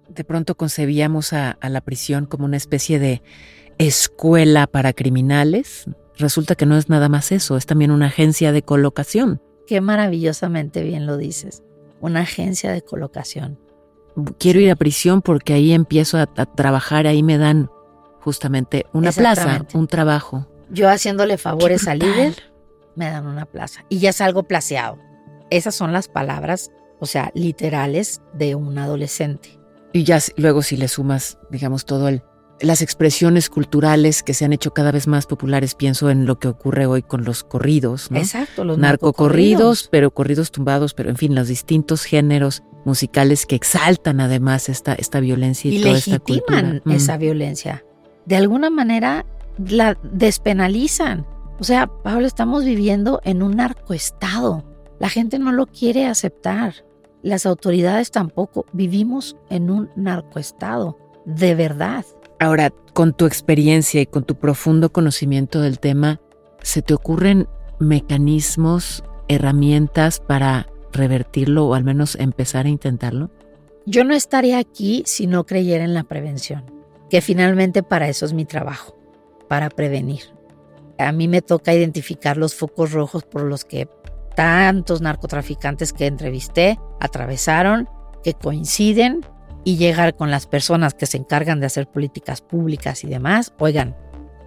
de 0.08 0.24
pronto 0.24 0.56
concebíamos 0.56 1.32
a, 1.32 1.56
la 1.62 1.80
prisión 1.82 2.26
como 2.26 2.46
una 2.46 2.56
especie 2.56 2.98
de 2.98 3.22
escuela 3.78 4.66
para 4.66 4.92
criminales. 4.92 5.86
Resulta 6.16 6.54
que 6.54 6.66
no 6.66 6.76
es 6.76 6.88
nada 6.88 7.08
más 7.08 7.32
eso, 7.32 7.56
es 7.56 7.66
también 7.66 7.90
una 7.90 8.06
agencia 8.06 8.52
de 8.52 8.62
colocación. 8.62 9.42
Qué 9.66 9.80
maravillosamente 9.80 10.82
bien 10.82 11.06
lo 11.06 11.16
dices, 11.16 11.62
una 12.00 12.20
agencia 12.20 12.72
de 12.72 12.82
colocación. 12.82 13.58
Quiero 14.38 14.60
ir 14.60 14.70
a 14.70 14.76
prisión 14.76 15.20
porque 15.20 15.52
ahí 15.52 15.72
empiezo 15.72 16.18
a, 16.18 16.26
trabajar, 16.26 17.06
ahí 17.06 17.22
me 17.22 17.36
dan 17.36 17.70
justamente 18.20 18.86
una 18.92 19.12
plaza, 19.12 19.66
un 19.74 19.86
trabajo. 19.86 20.46
Yo 20.70 20.88
haciéndole 20.88 21.36
favores 21.36 21.86
al 21.86 21.98
líder, 21.98 22.34
me 22.94 23.10
dan 23.10 23.26
una 23.26 23.44
plaza 23.44 23.84
y 23.88 23.98
ya 23.98 24.12
salgo 24.12 24.44
placeado. 24.44 24.98
Esas 25.50 25.74
son 25.74 25.92
las 25.92 26.08
palabras, 26.08 26.70
o 26.98 27.06
sea, 27.06 27.30
literales 27.34 28.22
de 28.32 28.54
un 28.54 28.78
adolescente. 28.78 29.60
Y 29.92 30.04
ya 30.04 30.18
luego 30.36 30.62
si 30.62 30.76
le 30.76 30.88
sumas, 30.88 31.38
digamos, 31.50 31.84
todo 31.84 32.08
el 32.08 32.22
las 32.60 32.82
expresiones 32.82 33.50
culturales 33.50 34.22
que 34.22 34.34
se 34.34 34.44
han 34.44 34.52
hecho 34.52 34.72
cada 34.72 34.92
vez 34.92 35.06
más 35.06 35.26
populares, 35.26 35.74
pienso 35.74 36.10
en 36.10 36.26
lo 36.26 36.38
que 36.38 36.48
ocurre 36.48 36.86
hoy 36.86 37.02
con 37.02 37.24
los 37.24 37.44
corridos, 37.44 38.10
¿no? 38.10 38.18
Exacto, 38.18 38.64
los 38.64 38.78
narcocorridos, 38.78 39.88
pero 39.90 40.10
corridos 40.10 40.50
tumbados, 40.50 40.94
pero 40.94 41.10
en 41.10 41.16
fin, 41.16 41.34
los 41.34 41.48
distintos 41.48 42.04
géneros 42.04 42.62
musicales 42.84 43.46
que 43.46 43.56
exaltan 43.56 44.20
además 44.20 44.68
esta, 44.68 44.94
esta 44.94 45.20
violencia 45.20 45.70
y, 45.70 45.82
toda 45.82 45.98
esta 45.98 46.18
cultura. 46.18 46.80
Mm. 46.84 46.90
esa 46.92 47.16
violencia. 47.16 47.84
De 48.24 48.36
alguna 48.36 48.70
manera 48.70 49.26
la 49.58 49.98
despenalizan. 50.02 51.26
O 51.58 51.64
sea, 51.64 51.86
Pablo, 51.86 52.26
estamos 52.26 52.64
viviendo 52.64 53.20
en 53.24 53.42
un 53.42 53.56
narcoestado. 53.56 54.64
La 54.98 55.08
gente 55.08 55.38
no 55.38 55.52
lo 55.52 55.66
quiere 55.66 56.06
aceptar. 56.06 56.74
Las 57.22 57.46
autoridades 57.46 58.10
tampoco. 58.10 58.66
Vivimos 58.72 59.36
en 59.50 59.70
un 59.70 59.90
narcoestado. 59.96 60.98
De 61.24 61.54
verdad. 61.54 62.04
Ahora, 62.38 62.70
con 62.92 63.14
tu 63.14 63.26
experiencia 63.26 64.00
y 64.00 64.06
con 64.06 64.24
tu 64.24 64.36
profundo 64.36 64.92
conocimiento 64.92 65.60
del 65.60 65.78
tema, 65.78 66.20
¿se 66.62 66.82
te 66.82 66.94
ocurren 66.94 67.48
mecanismos, 67.78 69.04
herramientas 69.28 70.20
para 70.20 70.68
revertirlo 70.92 71.66
o 71.66 71.74
al 71.74 71.84
menos 71.84 72.16
empezar 72.16 72.66
a 72.66 72.70
intentarlo? 72.70 73.30
Yo 73.86 74.04
no 74.04 74.14
estaría 74.14 74.58
aquí 74.58 75.02
si 75.06 75.26
no 75.26 75.44
creyera 75.44 75.84
en 75.84 75.94
la 75.94 76.04
prevención, 76.04 76.64
que 77.08 77.20
finalmente 77.20 77.82
para 77.82 78.08
eso 78.08 78.26
es 78.26 78.32
mi 78.32 78.44
trabajo, 78.44 78.96
para 79.48 79.70
prevenir 79.70 80.36
a 80.98 81.12
mí 81.12 81.28
me 81.28 81.42
toca 81.42 81.74
identificar 81.74 82.36
los 82.36 82.54
focos 82.54 82.92
rojos 82.92 83.24
por 83.24 83.42
los 83.42 83.64
que 83.64 83.88
tantos 84.34 85.00
narcotraficantes 85.00 85.92
que 85.92 86.06
entrevisté 86.06 86.78
atravesaron, 87.00 87.88
que 88.22 88.34
coinciden 88.34 89.24
y 89.66 89.78
llegar 89.78 90.14
con 90.14 90.30
las 90.30 90.46
personas 90.46 90.94
que 90.94 91.06
se 91.06 91.16
encargan 91.16 91.58
de 91.58 91.66
hacer 91.66 91.88
políticas 91.88 92.40
públicas 92.40 93.02
y 93.02 93.08
demás. 93.08 93.52
Oigan, 93.58 93.96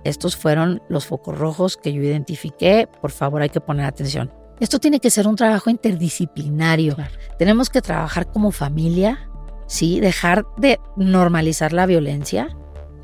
estos 0.06 0.38
fueron 0.38 0.82
los 0.88 1.08
focos 1.08 1.38
rojos 1.38 1.76
que 1.76 1.92
yo 1.92 2.02
identifiqué, 2.02 2.88
por 3.02 3.12
favor 3.12 3.42
hay 3.42 3.50
que 3.50 3.60
poner 3.60 3.86
atención. 3.86 4.32
Esto 4.62 4.80
tiene 4.80 5.02
que 5.02 5.10
ser 5.10 5.28
un 5.28 5.36
trabajo 5.36 5.70
interdisciplinario. 5.70 6.96
Tenemos 7.38 7.70
que 7.70 7.82
trabajar 7.82 8.32
como 8.32 8.52
familia, 8.52 9.30
¿sí? 9.68 10.00
Dejar 10.00 10.46
de 10.56 10.80
normalizar 10.96 11.74
la 11.74 11.86
violencia 11.86 12.56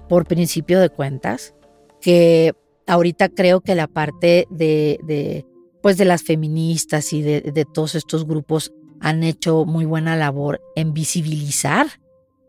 por 0.07 0.25
principio 0.25 0.79
de 0.79 0.89
cuentas, 0.89 1.53
que 1.99 2.53
ahorita 2.87 3.27
creo 3.27 3.59
que 3.59 3.75
la 3.75 3.87
parte 3.87 4.47
de, 4.49 5.45
pues 5.81 5.97
de 5.97 6.05
las 6.05 6.23
feministas 6.23 7.11
y 7.11 7.21
de, 7.21 7.41
de, 7.41 7.65
todos 7.65 7.93
estos 7.93 8.25
grupos 8.25 8.71
han 9.01 9.23
hecho 9.23 9.65
muy 9.65 9.83
buena 9.83 10.15
labor 10.15 10.61
en 10.77 10.93
visibilizar 10.93 11.87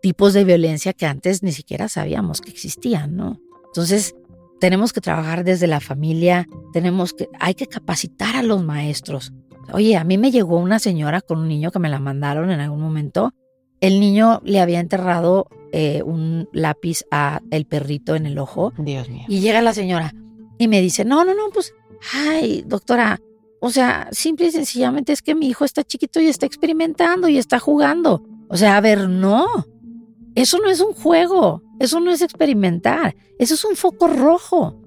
tipos 0.07 0.35
de 0.35 0.45
violencia 0.45 0.93
que 0.93 1.05
antes 1.05 1.43
ni 1.43 1.51
siquiera 1.51 1.89
sabíamos 1.89 2.41
que 2.41 2.51
existían, 2.51 3.17
¿no? 3.17 3.41
Entonces, 3.67 4.15
tenemos 4.61 4.93
que 4.93 5.01
trabajar 5.01 5.43
desde 5.43 5.67
la 5.67 5.81
familia, 5.81 6.47
tenemos 6.73 7.13
que, 7.13 7.29
hay 7.41 7.55
que 7.55 7.67
capacitar 7.67 8.37
a 8.37 8.45
los 8.45 8.63
maestros. 8.63 9.33
Oye, 9.73 9.97
a 9.97 10.05
mí 10.05 10.17
me 10.17 10.31
llegó 10.31 10.59
una 10.59 10.79
señora 10.79 11.23
con 11.23 11.41
un 11.41 11.49
niño 11.49 11.73
que 11.73 11.81
me 11.81 11.89
la 11.89 11.99
mandaron 11.99 12.53
en 12.53 12.61
algún 12.61 12.81
momento. 12.81 13.33
El 13.81 13.99
niño 13.99 14.41
le 14.45 14.61
había 14.61 14.79
enterrado 14.79 15.49
eh, 15.73 16.05
un 16.05 16.49
lápiz 16.53 17.03
a 17.11 17.41
el 17.51 17.67
perrito 17.67 18.15
en 18.15 18.27
el 18.27 18.39
ojo. 18.39 18.75
Dios 18.79 19.09
mío. 19.09 19.25
Y 19.27 19.41
llega 19.41 19.61
la 19.61 19.75
señora, 19.75 20.15
y 20.57 20.69
me 20.69 20.81
dice, 20.83 21.05
no, 21.05 21.25
no, 21.25 21.35
no, 21.35 21.51
pues, 21.53 21.75
ay, 22.15 22.63
doctora, 22.65 23.19
o 23.59 23.71
sea, 23.71 24.09
simple 24.13 24.47
y 24.47 24.51
sencillamente 24.53 25.13
es 25.13 25.21
que 25.21 25.35
mi 25.35 25.49
hijo 25.49 25.65
está 25.65 25.83
chiquito 25.83 26.21
y 26.21 26.29
está 26.29 26.47
experimentando 26.47 27.27
y 27.27 27.39
está 27.39 27.59
jugando. 27.59 28.23
O 28.49 28.57
sea, 28.57 28.77
a 28.77 28.81
ver, 28.81 29.09
no. 29.09 29.67
Eso 30.37 30.59
no 30.59 30.69
es 30.71 30.81
un 30.81 30.93
juego, 30.93 31.63
eso 31.81 31.99
no 31.99 32.13
es 32.13 32.23
experimentar, 32.23 33.17
eso 33.39 33.55
es 33.55 33.65
un 33.65 33.75
foco 33.75 34.07
rojo. 34.07 34.81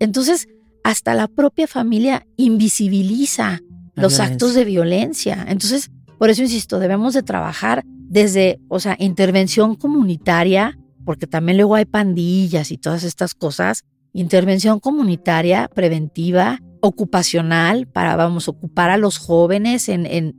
Entonces, 0.00 0.48
hasta 0.82 1.14
la 1.14 1.28
propia 1.28 1.66
familia 1.66 2.26
invisibiliza 2.36 3.60
los 3.94 4.18
actos 4.18 4.54
de 4.54 4.64
violencia. 4.64 5.46
Entonces, 5.48 5.90
por 6.18 6.30
eso 6.30 6.42
insisto, 6.42 6.78
debemos 6.78 7.14
de 7.14 7.22
trabajar 7.22 7.84
desde, 7.86 8.60
o 8.68 8.80
sea, 8.80 8.96
intervención 8.98 9.76
comunitaria, 9.76 10.78
porque 11.04 11.26
también 11.26 11.58
luego 11.58 11.74
hay 11.74 11.84
pandillas 11.84 12.70
y 12.70 12.78
todas 12.78 13.04
estas 13.04 13.34
cosas, 13.34 13.84
intervención 14.12 14.80
comunitaria, 14.80 15.68
preventiva, 15.68 16.60
ocupacional, 16.80 17.86
para, 17.86 18.16
vamos, 18.16 18.48
ocupar 18.48 18.90
a 18.90 18.96
los 18.96 19.18
jóvenes 19.18 19.88
en, 19.88 20.34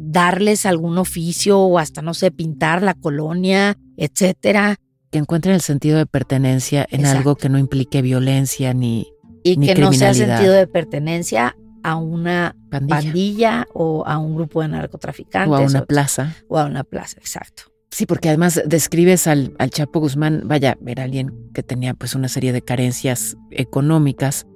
darles 0.00 0.66
algún 0.66 0.98
oficio 0.98 1.58
o 1.58 1.78
hasta, 1.78 2.02
no 2.02 2.14
sé, 2.14 2.30
pintar 2.30 2.82
la 2.82 2.94
colonia, 2.94 3.76
etcétera. 3.96 4.76
Que 5.10 5.18
encuentren 5.18 5.54
el 5.54 5.60
sentido 5.60 5.98
de 5.98 6.06
pertenencia 6.06 6.86
en 6.90 7.04
algo 7.06 7.36
que 7.36 7.48
no 7.48 7.58
implique 7.58 8.00
violencia 8.00 8.72
ni 8.72 9.08
Y 9.42 9.56
que 9.56 9.74
no 9.74 9.92
sea 9.92 10.14
sentido 10.14 10.52
de 10.52 10.66
pertenencia 10.66 11.56
a 11.82 11.96
una 11.96 12.54
pandilla. 12.70 13.66
o 13.74 14.04
a 14.06 14.18
un 14.18 14.36
grupo 14.36 14.62
de 14.62 14.68
narcotraficantes. 14.68 15.50
O 15.50 15.56
a 15.56 15.60
una 15.60 15.84
plaza. 15.84 16.36
O 16.48 16.58
a 16.58 16.64
una 16.64 16.84
plaza, 16.84 17.18
exacto. 17.18 17.64
Sí, 17.90 18.06
porque 18.06 18.28
además 18.28 18.62
describes 18.64 19.26
al, 19.26 19.54
al, 19.58 19.70
Chapo 19.70 19.98
Guzmán, 19.98 20.42
vaya, 20.44 20.78
era 20.86 21.02
alguien 21.02 21.50
que 21.52 21.64
tenía 21.64 21.92
pues 21.94 22.14
una 22.14 22.28
serie 22.28 22.52
de 22.52 22.62
carencias 22.62 23.36
económicas, 23.50 24.46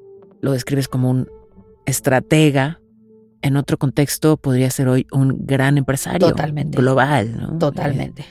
lo 0.40 0.52
describes 0.52 0.86
como 0.86 1.10
un 1.10 1.28
estratega, 1.84 2.80
en 3.44 3.56
otro 3.58 3.76
contexto 3.76 4.38
podría 4.38 4.70
ser 4.70 4.88
hoy 4.88 5.06
un 5.12 5.44
gran 5.46 5.76
empresario 5.76 6.28
Totalmente. 6.28 6.78
global, 6.78 7.36
¿no? 7.38 7.58
Totalmente. 7.58 8.24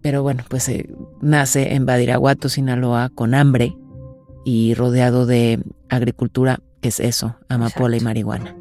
pero 0.00 0.22
bueno, 0.22 0.42
pues 0.48 0.68
eh, 0.70 0.88
nace 1.20 1.74
en 1.74 1.84
Badiraguato, 1.84 2.48
Sinaloa, 2.48 3.10
con 3.14 3.34
hambre 3.34 3.76
y 4.44 4.72
rodeado 4.74 5.26
de 5.26 5.62
agricultura, 5.90 6.60
es 6.80 6.98
eso, 6.98 7.36
amapola 7.48 7.96
y 7.96 8.00
marihuana. 8.00 8.56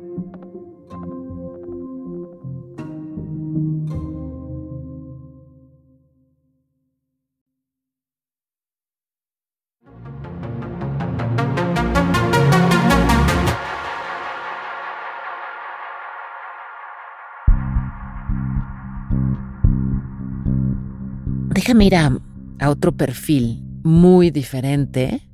Déjame 21.66 21.86
ir 21.86 21.96
a, 21.96 22.20
otro 22.70 22.92
perfil 22.92 23.64
muy 23.82 24.30
diferente, 24.30 25.28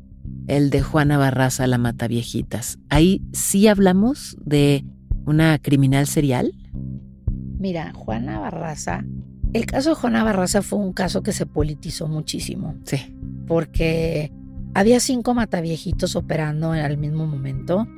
el 0.48 0.70
de 0.70 0.82
Juana 0.82 1.18
Barraza, 1.18 1.68
la 1.68 1.78
mata 1.78 2.08
viejitas. 2.08 2.80
Ahí 2.88 3.22
sí 3.34 3.68
hablamos 3.68 4.38
de 4.40 4.86
una 5.26 5.60
criminal 5.60 6.08
serial. 6.08 6.54
Mira, 7.60 7.92
Juana 7.94 8.40
Barraza, 8.40 9.04
el 9.52 9.66
caso 9.66 9.90
de 9.90 9.96
Juana 9.96 10.24
Barraza 10.24 10.62
fue 10.62 10.80
un 10.80 10.94
caso 10.94 11.22
que 11.22 11.34
se 11.34 11.46
politizó 11.46 12.08
muchísimo. 12.08 12.76
Sí. 12.86 13.14
Porque 13.46 14.32
había 14.74 15.02
cinco 15.02 15.34
mataviejitos 15.34 16.16
operando 16.16 16.74
en 16.74 16.86
el 16.86 16.98
mismo 16.98 17.28
momento 17.28 17.90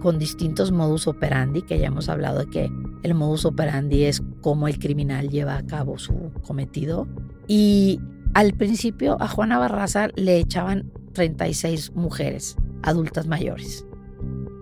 con 0.00 0.18
distintos 0.18 0.72
modus 0.72 1.06
operandi, 1.06 1.60
que 1.60 1.78
ya 1.78 1.88
hemos 1.88 2.08
hablado 2.08 2.38
de 2.38 2.46
que 2.46 2.70
el 3.04 3.14
modus 3.14 3.44
operandi 3.44 4.04
es 4.04 4.22
cómo 4.40 4.66
el 4.66 4.78
criminal 4.78 5.28
lleva 5.28 5.58
a 5.58 5.66
cabo 5.66 5.98
su 5.98 6.32
cometido. 6.42 7.06
Y 7.46 8.00
al 8.32 8.54
principio 8.54 9.20
a 9.20 9.28
Juana 9.28 9.58
Barraza 9.58 10.08
le 10.16 10.38
echaban 10.38 10.90
36 11.12 11.92
mujeres 11.94 12.56
adultas 12.82 13.26
mayores. 13.26 13.86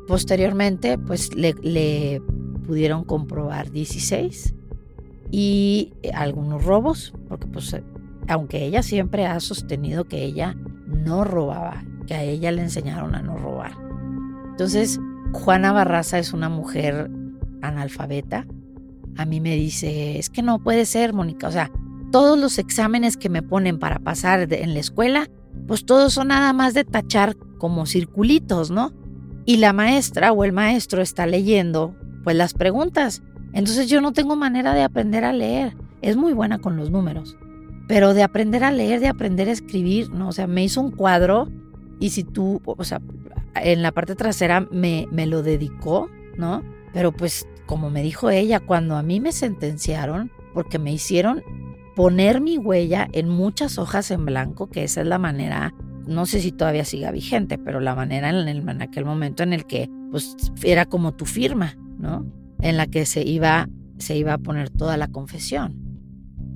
Posteriormente, 0.08 0.98
pues 0.98 1.30
le, 1.36 2.20
pudieron 2.66 3.04
comprobar 3.04 3.70
16 3.70 4.54
y 5.30 5.92
algunos 6.12 6.64
robos, 6.64 7.14
porque 7.28 7.46
pues 7.46 7.76
aunque 8.26 8.64
ella 8.66 8.82
siempre 8.82 9.24
ha 9.24 9.38
sostenido 9.38 10.04
que 10.04 10.24
ella 10.24 10.56
no 10.88 11.22
robaba, 11.22 11.84
que 12.08 12.14
a 12.14 12.24
ella 12.24 12.50
le 12.50 12.62
enseñaron 12.62 13.14
a 13.14 13.22
no 13.22 13.36
robar. 13.36 13.72
Entonces, 14.50 14.98
Juana 15.32 15.72
Barraza 15.72 16.18
es 16.18 16.32
una 16.32 16.48
mujer 16.48 17.08
analfabeta. 17.62 18.46
A 19.16 19.24
mí 19.24 19.40
me 19.40 19.56
dice, 19.56 20.18
es 20.18 20.30
que 20.30 20.42
no 20.42 20.58
puede 20.58 20.84
ser, 20.86 21.12
Mónica. 21.12 21.48
O 21.48 21.52
sea, 21.52 21.70
todos 22.10 22.38
los 22.38 22.58
exámenes 22.58 23.16
que 23.16 23.28
me 23.28 23.42
ponen 23.42 23.78
para 23.78 23.98
pasar 23.98 24.52
en 24.52 24.74
la 24.74 24.80
escuela, 24.80 25.28
pues 25.66 25.84
todos 25.84 26.12
son 26.12 26.28
nada 26.28 26.52
más 26.52 26.74
de 26.74 26.84
tachar 26.84 27.36
como 27.58 27.86
circulitos, 27.86 28.70
¿no? 28.70 28.92
Y 29.44 29.56
la 29.56 29.72
maestra 29.72 30.32
o 30.32 30.44
el 30.44 30.52
maestro 30.52 31.02
está 31.02 31.26
leyendo, 31.26 31.96
pues 32.22 32.36
las 32.36 32.54
preguntas. 32.54 33.22
Entonces 33.52 33.88
yo 33.88 34.00
no 34.00 34.12
tengo 34.12 34.36
manera 34.36 34.74
de 34.74 34.82
aprender 34.82 35.24
a 35.24 35.32
leer. 35.32 35.76
Es 36.00 36.16
muy 36.16 36.32
buena 36.32 36.58
con 36.58 36.76
los 36.76 36.90
números. 36.90 37.36
Pero 37.88 38.14
de 38.14 38.22
aprender 38.22 38.64
a 38.64 38.70
leer, 38.70 39.00
de 39.00 39.08
aprender 39.08 39.48
a 39.48 39.52
escribir, 39.52 40.10
¿no? 40.10 40.28
O 40.28 40.32
sea, 40.32 40.46
me 40.46 40.64
hizo 40.64 40.80
un 40.80 40.90
cuadro 40.90 41.48
y 41.98 42.10
si 42.10 42.24
tú, 42.24 42.60
o 42.64 42.84
sea, 42.84 43.00
en 43.54 43.82
la 43.82 43.92
parte 43.92 44.14
trasera 44.14 44.66
me, 44.70 45.06
me 45.10 45.26
lo 45.26 45.42
dedicó, 45.42 46.08
¿no? 46.36 46.62
Pero 46.92 47.12
pues 47.12 47.46
como 47.66 47.90
me 47.90 48.02
dijo 48.02 48.30
ella, 48.30 48.60
cuando 48.60 48.96
a 48.96 49.02
mí 49.02 49.20
me 49.20 49.32
sentenciaron, 49.32 50.30
porque 50.54 50.78
me 50.78 50.92
hicieron 50.92 51.42
poner 51.94 52.40
mi 52.40 52.58
huella 52.58 53.08
en 53.12 53.28
muchas 53.28 53.78
hojas 53.78 54.10
en 54.10 54.24
blanco, 54.24 54.68
que 54.68 54.84
esa 54.84 55.02
es 55.02 55.06
la 55.06 55.18
manera, 55.18 55.74
no 56.06 56.26
sé 56.26 56.40
si 56.40 56.52
todavía 56.52 56.84
siga 56.84 57.10
vigente, 57.10 57.58
pero 57.58 57.80
la 57.80 57.94
manera 57.94 58.30
en, 58.30 58.48
el, 58.48 58.82
aquel 58.82 59.04
momento 59.04 59.42
en 59.42 59.52
el 59.52 59.66
que 59.66 59.90
pues 60.10 60.36
era 60.62 60.86
como 60.86 61.12
tu 61.14 61.24
firma, 61.24 61.76
¿no? 61.98 62.26
En 62.60 62.76
la 62.76 62.86
que 62.86 63.06
se 63.06 63.26
iba, 63.26 63.68
se 63.98 64.16
iba 64.16 64.34
a 64.34 64.38
poner 64.38 64.70
toda 64.70 64.96
la 64.96 65.08
confesión. 65.08 65.76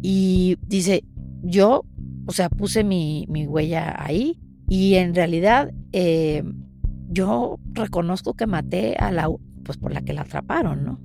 Y 0.03 0.57
dice, 0.67 1.05
yo, 1.43 1.85
o 2.27 2.33
sea, 2.33 2.49
puse 2.49 2.85
mi, 2.85 3.27
mi 3.29 3.47
huella 3.47 3.95
ahí 3.99 4.39
y 4.69 4.95
en 4.95 5.15
realidad 5.15 5.73
eh, 5.93 6.43
yo 7.09 7.59
reconozco 7.73 8.35
que 8.35 8.47
maté 8.47 8.97
a 8.97 9.13
la, 9.13 9.29
pues 9.67 9.77
por 9.79 9.93
la 9.93 10.03
que 10.03 10.13
la 10.13 10.23
atraparon, 10.23 10.85
¿no? 10.85 11.01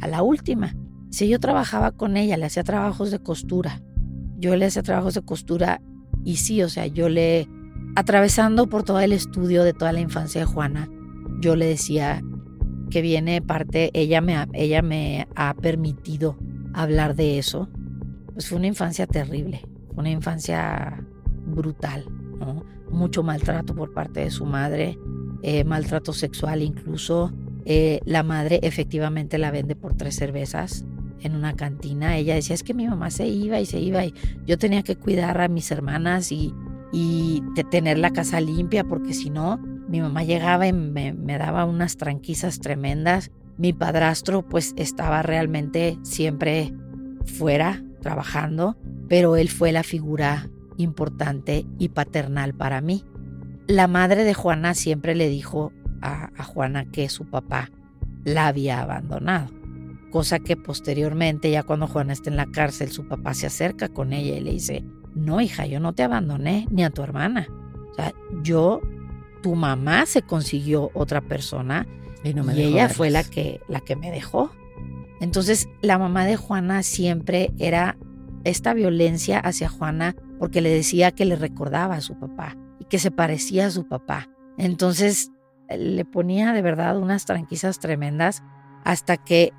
A 0.00 0.06
la 0.08 0.22
última. 0.22 0.74
Si 1.10 1.28
yo 1.28 1.38
trabajaba 1.38 1.92
con 1.92 2.16
ella, 2.16 2.36
le 2.36 2.46
hacía 2.46 2.64
trabajos 2.64 3.10
de 3.10 3.18
costura. 3.18 3.82
Yo 4.38 4.56
le 4.56 4.66
hacía 4.66 4.82
trabajos 4.82 5.14
de 5.14 5.22
costura 5.22 5.80
y 6.24 6.36
sí, 6.36 6.62
o 6.62 6.68
sea, 6.68 6.86
yo 6.86 7.08
le, 7.08 7.48
atravesando 7.96 8.68
por 8.68 8.82
todo 8.82 9.00
el 9.00 9.12
estudio 9.12 9.62
de 9.64 9.72
toda 9.72 9.92
la 9.92 10.00
infancia 10.00 10.40
de 10.40 10.46
Juana, 10.46 10.88
yo 11.40 11.56
le 11.56 11.66
decía 11.66 12.22
que 12.90 13.02
viene 13.02 13.42
parte, 13.42 13.90
ella 13.92 14.20
me, 14.20 14.46
ella 14.52 14.82
me 14.82 15.28
ha 15.36 15.54
permitido 15.54 16.36
hablar 16.72 17.14
de 17.14 17.38
eso. 17.38 17.68
Pues 18.32 18.48
fue 18.48 18.58
una 18.58 18.66
infancia 18.66 19.06
terrible, 19.06 19.62
una 19.96 20.10
infancia 20.10 21.04
brutal. 21.46 22.06
Mucho 22.90 23.22
maltrato 23.22 23.74
por 23.74 23.92
parte 23.92 24.20
de 24.20 24.30
su 24.30 24.44
madre, 24.44 24.98
eh, 25.42 25.64
maltrato 25.64 26.12
sexual 26.12 26.62
incluso. 26.62 27.32
Eh, 27.64 28.00
la 28.04 28.22
madre 28.22 28.60
efectivamente 28.62 29.38
la 29.38 29.50
vende 29.50 29.74
por 29.74 29.94
tres 29.94 30.16
cervezas 30.16 30.84
en 31.20 31.34
una 31.34 31.54
cantina. 31.54 32.16
Ella 32.16 32.34
decía, 32.34 32.54
es 32.54 32.62
que 32.62 32.74
mi 32.74 32.86
mamá 32.86 33.10
se 33.10 33.26
iba 33.26 33.58
y 33.60 33.66
se 33.66 33.80
iba 33.80 34.04
y 34.04 34.14
yo 34.46 34.58
tenía 34.58 34.82
que 34.82 34.96
cuidar 34.96 35.40
a 35.40 35.48
mis 35.48 35.70
hermanas 35.70 36.30
y, 36.30 36.52
y 36.92 37.42
tener 37.70 37.98
la 37.98 38.10
casa 38.10 38.40
limpia 38.40 38.84
porque 38.84 39.14
si 39.14 39.30
no, 39.30 39.58
mi 39.88 40.00
mamá 40.00 40.24
llegaba 40.24 40.66
y 40.66 40.72
me, 40.72 41.12
me 41.12 41.38
daba 41.38 41.64
unas 41.64 41.96
tranquisas 41.96 42.60
tremendas. 42.60 43.30
Mi 43.56 43.72
padrastro 43.72 44.46
pues 44.46 44.74
estaba 44.76 45.22
realmente 45.22 45.98
siempre 46.02 46.74
fuera 47.24 47.82
trabajando, 48.00 48.76
pero 49.08 49.36
él 49.36 49.48
fue 49.48 49.72
la 49.72 49.82
figura 49.82 50.50
importante 50.76 51.64
y 51.78 51.88
paternal 51.88 52.54
para 52.54 52.80
mí. 52.80 53.04
La 53.66 53.86
madre 53.88 54.24
de 54.24 54.34
Juana 54.34 54.74
siempre 54.74 55.14
le 55.14 55.28
dijo 55.28 55.72
a, 56.04 56.44
Juana 56.44 56.84
que 56.84 57.08
su 57.08 57.24
papá 57.24 57.70
la 58.24 58.46
había 58.46 58.80
abandonado, 58.80 59.50
cosa 60.10 60.38
que 60.38 60.56
posteriormente, 60.56 61.50
ya 61.50 61.62
cuando 61.62 61.86
Juana 61.86 62.12
está 62.12 62.30
en 62.30 62.36
la 62.36 62.46
cárcel, 62.46 62.90
su 62.90 63.08
papá 63.08 63.34
se 63.34 63.46
acerca 63.46 63.88
con 63.88 64.12
ella 64.12 64.36
y 64.36 64.40
le 64.40 64.52
dice, 64.52 64.84
no 65.14 65.40
hija, 65.40 65.66
yo 65.66 65.80
no 65.80 65.92
te 65.92 66.02
abandoné, 66.02 66.66
ni 66.70 66.84
a 66.84 66.90
tu 66.90 67.02
hermana. 67.02 67.48
O 67.90 67.94
sea, 67.94 68.12
yo, 68.42 68.80
tu 69.42 69.54
mamá 69.54 70.06
se 70.06 70.22
consiguió 70.22 70.90
otra 70.94 71.20
persona 71.20 71.86
y, 72.22 72.34
ella 72.60 72.88
fue 72.88 73.10
la 73.10 73.22
que, 73.24 73.60
la 73.68 73.80
que 73.80 73.96
me 73.96 74.10
dejó. 74.10 74.50
Entonces, 75.20 75.68
la 75.82 75.98
mamá 75.98 76.24
de 76.24 76.36
Juana 76.36 76.82
siempre 76.82 77.52
era 77.58 77.96
esta 78.44 78.74
violencia 78.74 79.38
hacia 79.38 79.68
Juana 79.68 80.16
porque 80.38 80.60
le 80.60 80.70
decía 80.70 81.12
que 81.12 81.24
le 81.24 81.36
recordaba 81.36 81.96
a 81.96 82.00
su 82.00 82.18
papá 82.18 82.56
que 82.88 82.98
se 82.98 83.10
parecía 83.10 83.66
a 83.66 83.70
su 83.70 83.86
papá. 83.86 84.28
Entonces 84.56 85.32
le 85.68 86.04
ponía 86.04 86.52
de 86.52 86.62
verdad 86.62 86.98
unas 86.98 87.24
tranquisas 87.24 87.78
tremendas 87.78 88.42
hasta 88.84 89.16
que 89.16 89.52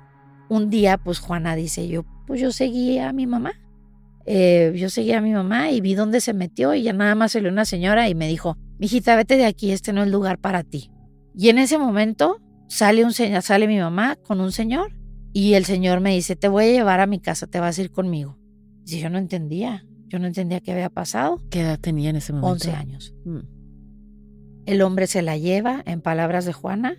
un 0.48 0.70
día 0.70 0.98
pues 0.98 1.18
Juana 1.18 1.56
dice 1.56 1.88
yo 1.88 2.04
pues 2.26 2.40
yo 2.40 2.50
seguí 2.52 2.98
a 2.98 3.12
mi 3.12 3.26
mamá. 3.26 3.52
Eh, 4.28 4.72
yo 4.74 4.90
seguí 4.90 5.12
a 5.12 5.20
mi 5.20 5.32
mamá 5.32 5.70
y 5.70 5.80
vi 5.80 5.94
dónde 5.94 6.20
se 6.20 6.34
metió 6.34 6.74
y 6.74 6.82
ya 6.82 6.92
nada 6.92 7.14
más 7.14 7.32
salió 7.32 7.48
una 7.48 7.64
señora 7.64 8.08
y 8.08 8.16
me 8.16 8.26
dijo, 8.26 8.56
mijita, 8.78 9.14
vete 9.14 9.36
de 9.36 9.46
aquí, 9.46 9.70
este 9.70 9.92
no 9.92 10.02
es 10.02 10.10
lugar 10.10 10.38
para 10.38 10.64
ti. 10.64 10.90
Y 11.36 11.48
en 11.48 11.58
ese 11.58 11.78
momento 11.78 12.40
sale, 12.68 13.04
un 13.04 13.12
sale 13.12 13.68
mi 13.68 13.78
mamá 13.78 14.16
con 14.26 14.40
un 14.40 14.50
señor 14.50 14.96
y 15.32 15.54
el 15.54 15.64
señor 15.64 16.00
me 16.00 16.12
dice, 16.12 16.34
te 16.34 16.48
voy 16.48 16.64
a 16.64 16.72
llevar 16.72 16.98
a 16.98 17.06
mi 17.06 17.20
casa, 17.20 17.46
te 17.46 17.60
vas 17.60 17.78
a 17.78 17.82
ir 17.82 17.92
conmigo. 17.92 18.36
Y 18.84 19.00
yo 19.00 19.10
no 19.10 19.18
entendía. 19.18 19.84
Yo 20.08 20.18
no 20.18 20.26
entendía 20.26 20.60
qué 20.60 20.72
había 20.72 20.88
pasado. 20.88 21.42
¿Qué 21.50 21.60
edad 21.60 21.78
tenía 21.80 22.10
en 22.10 22.16
ese 22.16 22.32
momento? 22.32 22.68
11 22.68 22.70
años. 22.72 23.14
Mm. 23.24 23.40
El 24.66 24.82
hombre 24.82 25.06
se 25.06 25.22
la 25.22 25.36
lleva, 25.36 25.82
en 25.86 26.00
palabras 26.00 26.44
de 26.44 26.52
Juana, 26.52 26.96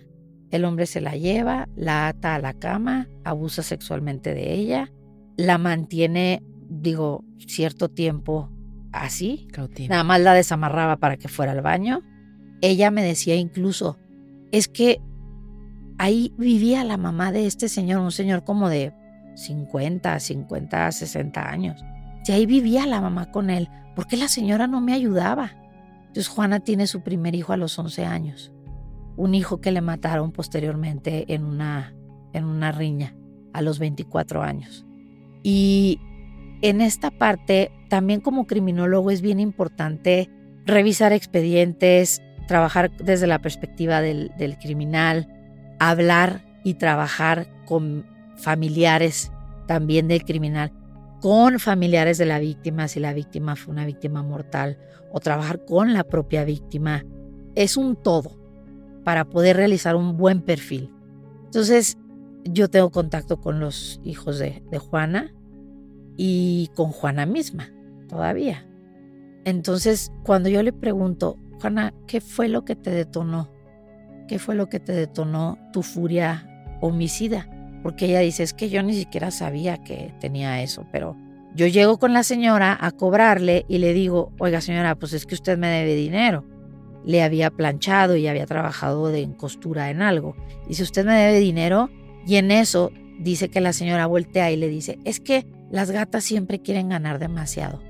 el 0.50 0.64
hombre 0.64 0.86
se 0.86 1.00
la 1.00 1.16
lleva, 1.16 1.68
la 1.76 2.08
ata 2.08 2.34
a 2.34 2.38
la 2.38 2.54
cama, 2.54 3.08
abusa 3.24 3.62
sexualmente 3.62 4.34
de 4.34 4.54
ella, 4.54 4.90
la 5.36 5.58
mantiene, 5.58 6.42
digo, 6.70 7.24
cierto 7.46 7.90
tiempo 7.90 8.50
así. 8.92 9.48
Nada 9.88 10.04
más 10.04 10.20
la 10.20 10.32
desamarraba 10.32 10.96
para 10.96 11.18
que 11.18 11.28
fuera 11.28 11.52
al 11.52 11.60
baño. 11.60 12.02
Ella 12.62 12.90
me 12.90 13.04
decía 13.04 13.36
incluso, 13.36 13.98
es 14.50 14.68
que 14.68 15.00
ahí 15.98 16.32
vivía 16.38 16.84
la 16.84 16.96
mamá 16.96 17.32
de 17.32 17.46
este 17.46 17.68
señor, 17.68 18.00
un 18.00 18.12
señor 18.12 18.44
como 18.44 18.70
de 18.70 18.94
50, 19.36 20.18
50, 20.18 20.92
60 20.92 21.48
años. 21.48 21.84
Y 22.26 22.32
ahí 22.32 22.46
vivía 22.46 22.86
la 22.86 23.00
mamá 23.00 23.30
con 23.30 23.50
él. 23.50 23.68
¿Por 23.94 24.06
qué 24.06 24.16
la 24.16 24.28
señora 24.28 24.66
no 24.66 24.80
me 24.80 24.92
ayudaba? 24.92 25.52
Entonces 26.18 26.34
Juana 26.34 26.58
tiene 26.58 26.88
su 26.88 27.02
primer 27.02 27.36
hijo 27.36 27.52
a 27.52 27.56
los 27.56 27.78
11 27.78 28.04
años. 28.04 28.52
Un 29.16 29.36
hijo 29.36 29.60
que 29.60 29.70
le 29.70 29.80
mataron 29.80 30.32
posteriormente 30.32 31.32
en 31.32 31.44
una, 31.44 31.94
en 32.32 32.44
una 32.44 32.72
riña 32.72 33.14
a 33.52 33.62
los 33.62 33.78
24 33.78 34.42
años. 34.42 34.84
Y 35.44 36.00
en 36.60 36.80
esta 36.80 37.12
parte, 37.12 37.70
también 37.88 38.20
como 38.20 38.48
criminólogo 38.48 39.12
es 39.12 39.20
bien 39.20 39.38
importante 39.38 40.28
revisar 40.66 41.12
expedientes, 41.12 42.20
trabajar 42.48 42.90
desde 42.96 43.28
la 43.28 43.38
perspectiva 43.38 44.00
del, 44.00 44.32
del 44.38 44.58
criminal, 44.58 45.28
hablar 45.78 46.44
y 46.64 46.74
trabajar 46.74 47.46
con 47.64 48.04
familiares 48.34 49.30
también 49.68 50.08
del 50.08 50.24
criminal, 50.24 50.72
con 51.20 51.58
familiares 51.58 52.18
de 52.18 52.26
la 52.26 52.38
víctima, 52.38 52.88
si 52.88 53.00
la 53.00 53.12
víctima 53.12 53.56
fue 53.56 53.72
una 53.72 53.86
víctima 53.86 54.22
mortal, 54.22 54.78
o 55.12 55.20
trabajar 55.20 55.64
con 55.64 55.92
la 55.92 56.04
propia 56.04 56.44
víctima. 56.44 57.04
Es 57.54 57.76
un 57.76 57.96
todo 57.96 58.38
para 59.04 59.24
poder 59.24 59.56
realizar 59.56 59.96
un 59.96 60.16
buen 60.16 60.42
perfil. 60.42 60.92
Entonces, 61.44 61.96
yo 62.44 62.68
tengo 62.68 62.90
contacto 62.90 63.40
con 63.40 63.60
los 63.60 64.00
hijos 64.04 64.38
de, 64.38 64.62
Juana 64.78 65.34
y 66.16 66.70
con 66.74 66.90
Juana 66.90 67.26
misma 67.26 67.70
todavía. 68.08 68.66
Entonces, 69.44 70.12
cuando 70.24 70.48
yo 70.48 70.62
le 70.62 70.72
pregunto, 70.72 71.36
Juana, 71.60 71.94
¿qué 72.06 72.20
fue 72.20 72.48
lo 72.48 72.64
que 72.64 72.76
te 72.76 72.90
detonó? 72.90 73.50
¿Qué 74.28 74.38
fue 74.38 74.54
lo 74.54 74.68
que 74.68 74.78
te 74.78 74.92
detonó 74.92 75.58
tu 75.72 75.82
furia 75.82 76.46
homicida? 76.80 77.48
Porque 77.82 78.06
ella 78.06 78.20
dice, 78.20 78.42
es 78.42 78.54
que 78.54 78.70
yo 78.70 78.82
ni 78.82 78.94
siquiera 78.94 79.30
sabía 79.30 79.78
que 79.78 80.12
tenía 80.20 80.62
eso, 80.62 80.86
pero 80.90 81.16
yo 81.54 81.66
llego 81.66 81.98
con 81.98 82.12
la 82.12 82.22
señora 82.22 82.76
a 82.80 82.90
cobrarle 82.90 83.64
y 83.68 83.78
le 83.78 83.92
digo, 83.92 84.32
oiga 84.38 84.60
señora, 84.60 84.94
pues 84.94 85.12
es 85.12 85.26
que 85.26 85.34
usted 85.34 85.58
me 85.58 85.68
debe 85.68 85.94
dinero. 85.94 86.44
Le 87.04 87.22
había 87.22 87.50
planchado 87.50 88.16
y 88.16 88.26
había 88.26 88.46
trabajado 88.46 89.08
de 89.08 89.22
en 89.22 89.32
costura 89.32 89.90
en 89.90 90.02
algo. 90.02 90.36
Dice, 90.68 90.82
usted 90.82 91.06
me 91.06 91.14
debe 91.14 91.38
dinero 91.40 91.90
y 92.26 92.36
en 92.36 92.50
eso 92.50 92.90
dice 93.18 93.48
que 93.48 93.60
la 93.60 93.72
señora 93.72 94.06
voltea 94.06 94.50
y 94.50 94.56
le 94.56 94.68
dice, 94.68 94.98
es 95.04 95.20
que 95.20 95.46
las 95.70 95.90
gatas 95.90 96.24
siempre 96.24 96.60
quieren 96.60 96.88
ganar 96.88 97.18
demasiado. 97.18 97.82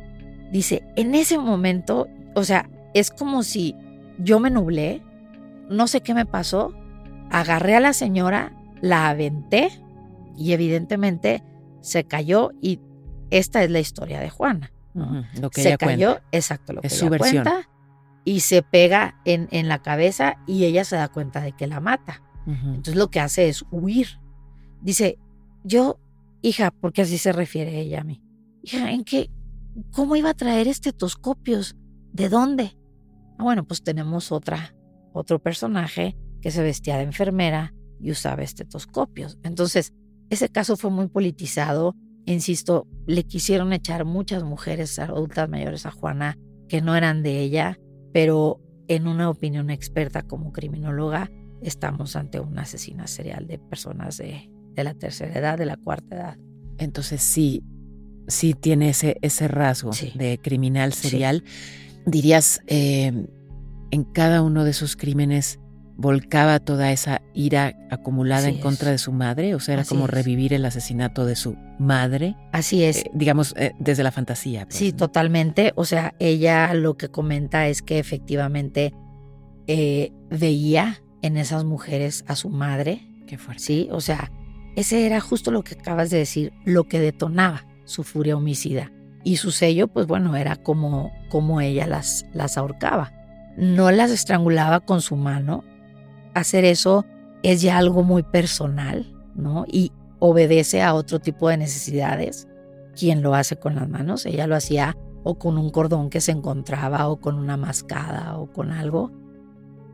Dice, 0.52 0.82
en 0.96 1.14
ese 1.14 1.38
momento, 1.38 2.08
o 2.34 2.44
sea, 2.44 2.70
es 2.94 3.10
como 3.10 3.42
si 3.42 3.74
yo 4.18 4.40
me 4.40 4.50
nublé, 4.50 5.02
no 5.68 5.86
sé 5.86 6.00
qué 6.00 6.14
me 6.14 6.26
pasó, 6.26 6.72
agarré 7.30 7.76
a 7.76 7.80
la 7.80 7.92
señora, 7.92 8.52
la 8.80 9.08
aventé 9.08 9.70
y 10.36 10.52
evidentemente 10.52 11.42
se 11.80 12.04
cayó 12.04 12.50
y 12.60 12.80
esta 13.30 13.62
es 13.62 13.70
la 13.70 13.80
historia 13.80 14.20
de 14.20 14.30
Juana. 14.30 14.72
lo 15.40 15.50
que 15.50 15.62
se 15.62 15.68
ella 15.68 15.76
cayó, 15.78 16.10
cuenta. 16.12 16.28
exacto, 16.32 16.72
lo 16.72 16.80
Es 16.82 16.92
que 16.92 16.98
su 16.98 17.04
ella 17.06 17.10
versión. 17.10 17.44
cuenta 17.44 17.68
y 18.24 18.40
se 18.40 18.62
pega 18.62 19.20
en, 19.24 19.48
en 19.52 19.68
la 19.68 19.80
cabeza 19.82 20.36
y 20.46 20.64
ella 20.64 20.84
se 20.84 20.96
da 20.96 21.08
cuenta 21.08 21.40
de 21.40 21.52
que 21.52 21.66
la 21.66 21.80
mata. 21.80 22.22
Entonces 22.46 22.96
lo 22.96 23.10
que 23.10 23.20
hace 23.20 23.48
es 23.48 23.64
huir. 23.70 24.06
Dice, 24.80 25.18
yo, 25.64 25.98
hija, 26.40 26.70
porque 26.70 27.02
así 27.02 27.18
se 27.18 27.32
refiere 27.32 27.78
ella 27.78 28.00
a 28.00 28.04
mí. 28.04 28.22
Hija, 28.62 28.90
¿en 28.90 29.04
qué? 29.04 29.30
¿Cómo 29.92 30.16
iba 30.16 30.30
a 30.30 30.34
traer 30.34 30.66
estetoscopios? 30.68 31.76
¿De 32.12 32.28
dónde? 32.30 32.76
Ah, 33.38 33.42
bueno, 33.44 33.64
pues 33.66 33.82
tenemos 33.82 34.32
otra, 34.32 34.74
otro 35.12 35.38
personaje 35.40 36.16
que 36.40 36.50
se 36.50 36.62
vestía 36.62 36.96
de 36.96 37.02
enfermera 37.04 37.74
y 38.00 38.10
usaba 38.10 38.42
estetoscopios. 38.42 39.38
Entonces, 39.42 39.92
ese 40.30 40.48
caso 40.48 40.76
fue 40.76 40.90
muy 40.90 41.08
politizado. 41.08 41.94
Insisto, 42.26 42.86
le 43.06 43.24
quisieron 43.24 43.72
echar 43.72 44.04
muchas 44.04 44.42
mujeres 44.44 44.98
adultas 44.98 45.48
mayores 45.48 45.86
a 45.86 45.90
Juana 45.90 46.36
que 46.68 46.82
no 46.82 46.94
eran 46.96 47.22
de 47.22 47.40
ella, 47.40 47.78
pero 48.12 48.60
en 48.88 49.06
una 49.06 49.30
opinión 49.30 49.70
experta 49.70 50.22
como 50.22 50.52
criminóloga, 50.52 51.30
estamos 51.62 52.14
ante 52.16 52.40
una 52.40 52.62
asesina 52.62 53.06
serial 53.06 53.46
de 53.46 53.58
personas 53.58 54.18
de, 54.18 54.50
de 54.74 54.84
la 54.84 54.94
tercera 54.94 55.38
edad, 55.38 55.58
de 55.58 55.66
la 55.66 55.76
cuarta 55.76 56.14
edad. 56.14 56.38
Entonces 56.78 57.22
sí, 57.22 57.62
sí 58.28 58.54
tiene 58.54 58.90
ese, 58.90 59.16
ese 59.22 59.48
rasgo 59.48 59.92
Sí. 59.92 60.12
de 60.14 60.38
criminal 60.38 60.92
serial. 60.92 61.42
Dirías, 62.06 62.60
eh, 62.66 63.26
en 63.90 64.04
cada 64.04 64.42
uno 64.42 64.64
de 64.64 64.72
sus 64.74 64.96
crímenes 64.96 65.58
volcaba 66.00 66.60
toda 66.60 66.92
esa 66.92 67.20
ira 67.34 67.74
acumulada 67.90 68.42
Así 68.42 68.50
en 68.50 68.54
es. 68.56 68.62
contra 68.62 68.90
de 68.92 68.98
su 68.98 69.12
madre, 69.12 69.54
o 69.56 69.60
sea, 69.60 69.74
era 69.74 69.82
Así 69.82 69.88
como 69.90 70.04
es. 70.04 70.10
revivir 70.10 70.52
el 70.54 70.64
asesinato 70.64 71.26
de 71.26 71.34
su 71.36 71.56
madre, 71.78 72.36
Así 72.52 72.84
es. 72.84 72.98
eh, 73.04 73.10
digamos, 73.12 73.52
eh, 73.58 73.72
desde 73.80 74.04
la 74.04 74.12
fantasía. 74.12 74.64
pues, 74.64 74.76
Sí, 74.76 74.92
¿no? 74.92 74.96
totalmente. 74.96 75.72
O 75.74 75.84
sea, 75.84 76.14
ella 76.20 76.72
lo 76.72 76.96
que 76.96 77.08
comenta 77.08 77.66
es 77.66 77.82
que 77.82 77.98
efectivamente 77.98 78.94
eh, 79.66 80.12
veía 80.30 81.02
en 81.20 81.36
esas 81.36 81.64
mujeres 81.64 82.24
a 82.28 82.36
su 82.36 82.48
madre, 82.48 83.04
Qué 83.26 83.36
fuerte. 83.36 83.62
¿sí? 83.62 83.88
O 83.90 84.00
sea, 84.00 84.30
ese 84.76 85.04
era 85.04 85.20
justo 85.20 85.50
lo 85.50 85.62
que 85.64 85.74
acabas 85.74 86.10
de 86.10 86.18
decir, 86.18 86.52
lo 86.64 86.84
que 86.84 87.00
detonaba 87.00 87.66
su 87.84 88.04
furia 88.04 88.36
homicida. 88.36 88.92
Y 89.24 89.36
su 89.38 89.50
sello, 89.50 89.88
pues 89.88 90.06
bueno, 90.06 90.36
era 90.36 90.56
como, 90.56 91.10
como 91.28 91.60
ella 91.60 91.86
las, 91.88 92.24
las 92.32 92.56
ahorcaba. 92.56 93.12
No 93.56 93.90
las 93.90 94.12
estrangulaba 94.12 94.78
con 94.80 95.02
su 95.02 95.16
mano. 95.16 95.64
Hacer 96.38 96.64
eso 96.64 97.04
es 97.42 97.62
ya 97.62 97.78
algo 97.78 98.04
muy 98.04 98.22
personal, 98.22 99.12
¿no? 99.34 99.64
Y 99.66 99.92
obedece 100.20 100.82
a 100.82 100.94
otro 100.94 101.18
tipo 101.18 101.48
de 101.48 101.56
necesidades. 101.56 102.46
Quien 102.94 103.22
lo 103.22 103.34
hace 103.34 103.56
con 103.56 103.74
las 103.74 103.88
manos, 103.88 104.24
ella 104.24 104.46
lo 104.46 104.54
hacía 104.54 104.96
o 105.24 105.36
con 105.36 105.58
un 105.58 105.70
cordón 105.70 106.10
que 106.10 106.20
se 106.20 106.32
encontraba 106.32 107.08
o 107.08 107.20
con 107.20 107.36
una 107.36 107.56
mascada 107.56 108.38
o 108.38 108.52
con 108.52 108.70
algo. 108.70 109.10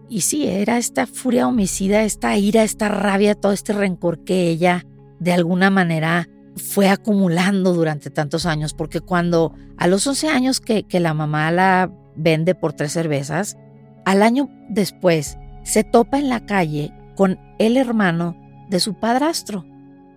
Y 0.08 0.20
sí, 0.20 0.46
era 0.46 0.76
esta 0.76 1.06
furia 1.06 1.48
homicida, 1.48 2.02
esta 2.02 2.36
ira, 2.36 2.62
esta 2.62 2.88
rabia, 2.88 3.34
todo 3.34 3.52
este 3.52 3.72
rencor 3.72 4.22
que 4.24 4.48
ella 4.48 4.84
de 5.18 5.32
alguna 5.32 5.70
manera 5.70 6.28
fue 6.56 6.88
acumulando 6.88 7.72
durante 7.72 8.10
tantos 8.10 8.44
años, 8.44 8.74
porque 8.74 9.00
cuando 9.00 9.54
a 9.78 9.86
los 9.86 10.06
11 10.06 10.28
años 10.28 10.60
que, 10.60 10.84
que 10.84 11.00
la 11.00 11.14
mamá 11.14 11.50
la 11.50 11.90
vende 12.16 12.54
por 12.54 12.74
tres 12.74 12.92
cervezas, 12.92 13.56
al 14.04 14.22
año 14.22 14.50
después 14.68 15.38
se 15.64 15.82
topa 15.82 16.18
en 16.18 16.28
la 16.28 16.46
calle 16.46 16.92
con 17.16 17.38
el 17.58 17.76
hermano 17.76 18.36
de 18.68 18.80
su 18.80 18.94
padrastro. 18.94 19.66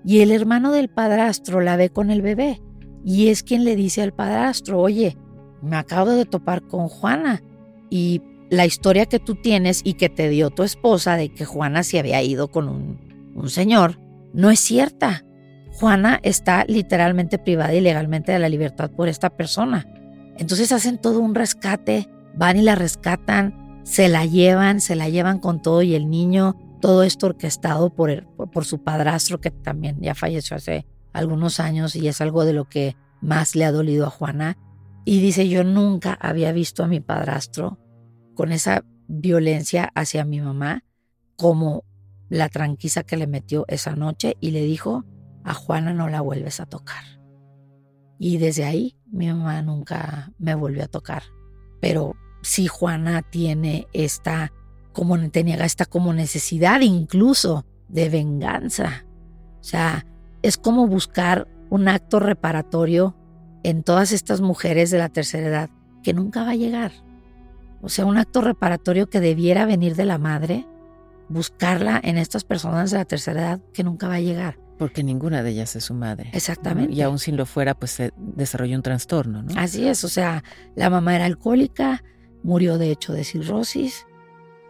Y 0.06 0.20
el 0.20 0.32
hermano 0.32 0.72
del 0.72 0.90
padrastro 0.90 1.62
la 1.62 1.76
ve 1.76 1.90
con 1.90 2.12
el 2.12 2.22
bebé. 2.22 2.62
Y 3.04 3.30
es 3.30 3.44
quien 3.44 3.64
le 3.64 3.76
dice 3.76 4.02
al 4.02 4.14
padrastro, 4.14 4.80
oye, 4.80 5.18
me 5.62 5.78
acabo 5.78 6.12
de 6.12 6.26
topar 6.26 6.62
con 6.62 6.88
Juana. 6.88 7.42
Y 7.90 8.22
la 8.50 8.66
historia 8.66 9.06
que 9.06 9.20
tú 9.20 9.36
tienes 9.36 9.82
y 9.84 9.94
que 9.94 10.10
te 10.10 10.30
dio 10.30 10.50
tu 10.50 10.64
esposa 10.64 11.16
de 11.16 11.30
que 11.30 11.46
Juana 11.46 11.84
se 11.84 12.00
había 12.00 12.22
ido 12.22 12.50
con 12.50 12.70
un, 12.70 13.34
un 13.36 13.50
señor, 13.50 14.00
no 14.34 14.50
es 14.50 14.60
cierta. 14.60 15.26
Juana 15.74 16.20
está 16.24 16.66
literalmente 16.68 17.38
privada 17.38 17.74
ilegalmente 17.74 18.32
de 18.32 18.40
la 18.40 18.50
libertad 18.50 18.90
por 18.92 19.08
esta 19.08 19.30
persona. 19.30 19.86
Entonces 20.38 20.72
hacen 20.72 20.98
todo 20.98 21.20
un 21.20 21.36
rescate, 21.36 22.08
van 22.36 22.58
y 22.58 22.62
la 22.62 22.76
rescatan, 22.76 23.67
se 23.88 24.10
la 24.10 24.26
llevan, 24.26 24.82
se 24.82 24.98
la 24.98 25.08
llevan 25.08 25.40
con 25.40 25.62
todo 25.62 25.82
y 25.82 25.96
el 25.96 26.10
niño, 26.10 26.58
todo 26.82 27.04
esto 27.04 27.28
orquestado 27.28 27.90
por, 27.90 28.10
el- 28.10 28.28
por, 28.28 28.66
su 28.66 28.84
padrastro 28.84 29.40
que 29.40 29.50
también 29.50 30.02
ya 30.02 30.14
falleció 30.14 30.58
hace 30.58 30.86
algunos 31.14 31.62
años 31.62 31.96
y 31.96 32.06
es 32.10 32.20
algo 32.20 32.44
de 32.44 32.52
lo 32.52 32.66
que 32.66 32.98
más 33.22 33.56
le 33.56 33.64
ha 33.64 33.72
dolido 33.72 34.06
a 34.06 34.10
Juana. 34.10 34.58
Y 35.06 35.22
dice, 35.22 35.48
yo 35.48 35.64
nunca 35.64 36.18
había 36.20 36.52
visto 36.52 36.84
a 36.84 36.88
mi 36.88 37.00
padrastro 37.00 37.80
con 38.36 38.52
esa 38.52 38.84
violencia 39.08 39.90
hacia 39.96 40.26
mi 40.26 40.42
mamá 40.42 40.84
como 41.38 41.86
la 42.28 42.50
tranquiza 42.50 43.04
que 43.04 43.16
le 43.16 43.26
metió 43.26 43.64
esa 43.70 43.96
noche 43.96 44.36
y 44.42 44.52
le 44.52 44.64
dijo, 44.64 45.06
a 45.46 45.54
Juana 45.54 45.94
no 45.94 46.10
la 46.10 46.20
vuelves 46.20 46.60
a 46.60 46.66
tocar. 46.66 47.06
Y 48.20 48.38
desde 48.38 48.66
ahí 48.66 49.00
mi 49.10 49.28
mamá 49.28 49.62
nunca 49.62 50.34
me 50.40 50.56
volvió 50.56 50.84
a 50.84 50.88
tocar. 50.88 51.24
Pero 51.80 52.18
sí 52.48 52.68
Juana 52.68 53.22
tiene 53.24 53.88
esta, 53.92 54.54
como 54.94 55.18
tenía 55.30 55.64
esta 55.66 55.86
como 55.86 56.14
necesidad 56.14 56.80
incluso 56.80 57.66
de 57.90 58.10
venganza. 58.10 59.06
O 59.60 59.64
sea, 59.64 60.06
es 60.42 60.58
como 60.58 60.88
buscar 60.88 61.48
un 61.70 61.90
acto 61.90 62.20
reparatorio 62.20 63.16
en 63.64 63.84
todas 63.84 64.14
estas 64.14 64.40
mujeres 64.40 64.92
de 64.92 64.98
la 64.98 65.10
tercera 65.10 65.48
edad 65.48 65.70
que 66.04 66.14
nunca 66.14 66.44
va 66.44 66.52
a 66.52 66.56
llegar. 66.56 66.94
O 67.82 67.90
sea, 67.90 68.06
un 68.06 68.18
acto 68.18 68.40
reparatorio 68.42 69.10
que 69.10 69.20
debiera 69.20 69.66
venir 69.66 69.96
de 69.96 70.06
la 70.06 70.18
madre, 70.18 70.66
buscarla 71.28 72.00
en 72.02 72.18
estas 72.18 72.46
personas 72.46 72.92
de 72.92 72.98
la 72.98 73.06
tercera 73.06 73.42
edad 73.42 73.62
que 73.74 73.84
nunca 73.84 74.08
va 74.08 74.16
a 74.16 74.22
llegar. 74.22 74.58
Porque 74.78 75.04
ninguna 75.04 75.44
de 75.44 75.50
ellas 75.50 75.76
es 75.76 75.84
su 75.84 75.94
madre. 75.94 76.30
Exactamente. 76.34 76.94
Y 76.94 77.02
aún 77.02 77.20
si 77.20 77.34
lo 77.34 77.46
fuera, 77.46 77.74
pues 77.74 77.92
se 77.92 78.14
desarrolló 78.18 78.78
un 78.78 78.84
trastorno, 78.84 79.44
¿no? 79.44 79.60
Así 79.60 79.86
es, 79.86 80.06
o 80.06 80.10
sea, 80.10 80.44
la 80.76 80.90
mamá 80.90 81.16
era 81.16 81.26
alcohólica, 81.26 82.04
murió 82.44 82.78
de 82.78 82.92
hecho 82.92 83.14
de 83.14 83.24
cirrosis 83.24 84.06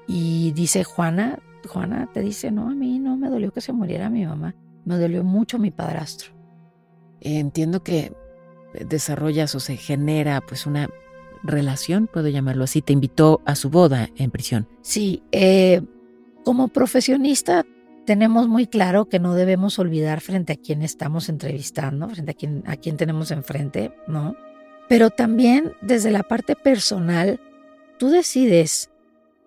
y 0.07 0.51
dice 0.51 0.83
Juana, 0.83 1.39
Juana 1.67 2.09
te 2.13 2.21
dice, 2.21 2.51
no, 2.51 2.69
a 2.69 2.75
mí 2.75 2.99
no 2.99 3.17
me 3.17 3.29
dolió 3.29 3.51
que 3.51 3.61
se 3.61 3.73
muriera 3.73 4.09
mi 4.09 4.25
mamá, 4.25 4.55
me 4.85 4.97
dolió 4.97 5.23
mucho 5.23 5.59
mi 5.59 5.71
padrastro. 5.71 6.31
Entiendo 7.19 7.83
que 7.83 8.13
desarrollas 8.87 9.55
o 9.55 9.59
se 9.59 9.75
genera 9.75 10.41
pues 10.41 10.65
una 10.65 10.89
relación, 11.43 12.07
puedo 12.07 12.27
llamarlo 12.27 12.63
así, 12.63 12.81
te 12.81 12.93
invitó 12.93 13.41
a 13.45 13.55
su 13.55 13.69
boda 13.69 14.09
en 14.15 14.31
prisión. 14.31 14.67
Sí, 14.81 15.23
eh, 15.31 15.81
como 16.43 16.69
profesionista 16.69 17.65
tenemos 18.05 18.47
muy 18.47 18.67
claro 18.67 19.05
que 19.05 19.19
no 19.19 19.33
debemos 19.35 19.79
olvidar 19.79 20.21
frente 20.21 20.53
a 20.53 20.55
quien 20.55 20.81
estamos 20.81 21.27
entrevistando, 21.27 22.07
frente 22.07 22.31
a 22.31 22.33
quien, 22.33 22.63
a 22.65 22.77
quien 22.77 22.95
tenemos 22.95 23.31
enfrente, 23.31 23.91
¿no? 24.07 24.35
Pero 24.87 25.09
también 25.09 25.73
desde 25.81 26.11
la 26.11 26.23
parte 26.23 26.55
personal, 26.55 27.41
tú 27.97 28.09
decides 28.09 28.89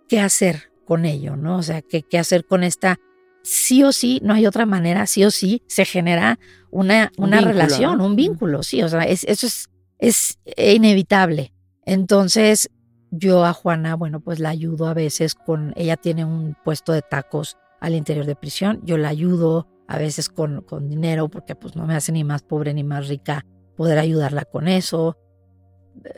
qué 0.09 0.21
hacer 0.21 0.71
con 0.85 1.05
ello, 1.05 1.37
¿no? 1.37 1.59
O 1.59 1.63
sea, 1.63 1.83
qué, 1.83 2.03
qué 2.03 2.19
hacer 2.19 2.45
con 2.45 2.65
esta 2.65 2.99
sí 3.43 3.83
o 3.85 3.93
sí, 3.93 4.21
no 4.23 4.35
hay 4.35 4.47
otra 4.47 4.67
manera, 4.67 5.07
sí 5.07 5.25
o 5.25 5.31
sí 5.31 5.63
se 5.67 5.85
genera 5.85 6.39
una, 6.71 7.11
una 7.17 7.41
relación, 7.41 8.01
un 8.01 8.17
vínculo, 8.17 8.63
sí, 8.63 8.83
o 8.83 8.89
sea, 8.89 9.03
eso 9.03 9.47
es, 9.47 9.71
es 9.99 10.39
inevitable. 10.57 11.53
Entonces, 11.85 12.71
yo 13.11 13.45
a 13.45 13.53
Juana, 13.53 13.97
bueno, 13.97 14.21
pues 14.21 14.39
la 14.39 14.51
ayudo 14.51 14.87
a 14.87 14.95
veces 14.95 15.35
con, 15.35 15.73
ella 15.77 15.97
tiene 15.97 16.25
un 16.25 16.57
puesto 16.65 16.93
de 16.93 17.03
tacos 17.03 17.57
al 17.81 17.95
interior 17.95 18.27
de 18.27 18.37
prisión, 18.37 18.81
yo 18.85 18.99
la 18.99 19.09
ayudo 19.09 19.69
a 19.89 19.99
veces 19.99 20.29
con, 20.29 20.63
con 20.63 20.89
dinero 20.89 21.29
porque 21.29 21.57
pues 21.57 21.75
no 21.75 21.87
me 21.87 21.97
hace 21.97 22.13
ni 22.13 22.23
más 22.23 22.43
pobre 22.43 22.73
ni 22.75 22.85
más 22.85 23.09
rica 23.09 23.45
poder 23.77 23.99
ayudarla 23.99 24.45
con 24.45 24.69
eso. 24.69 25.17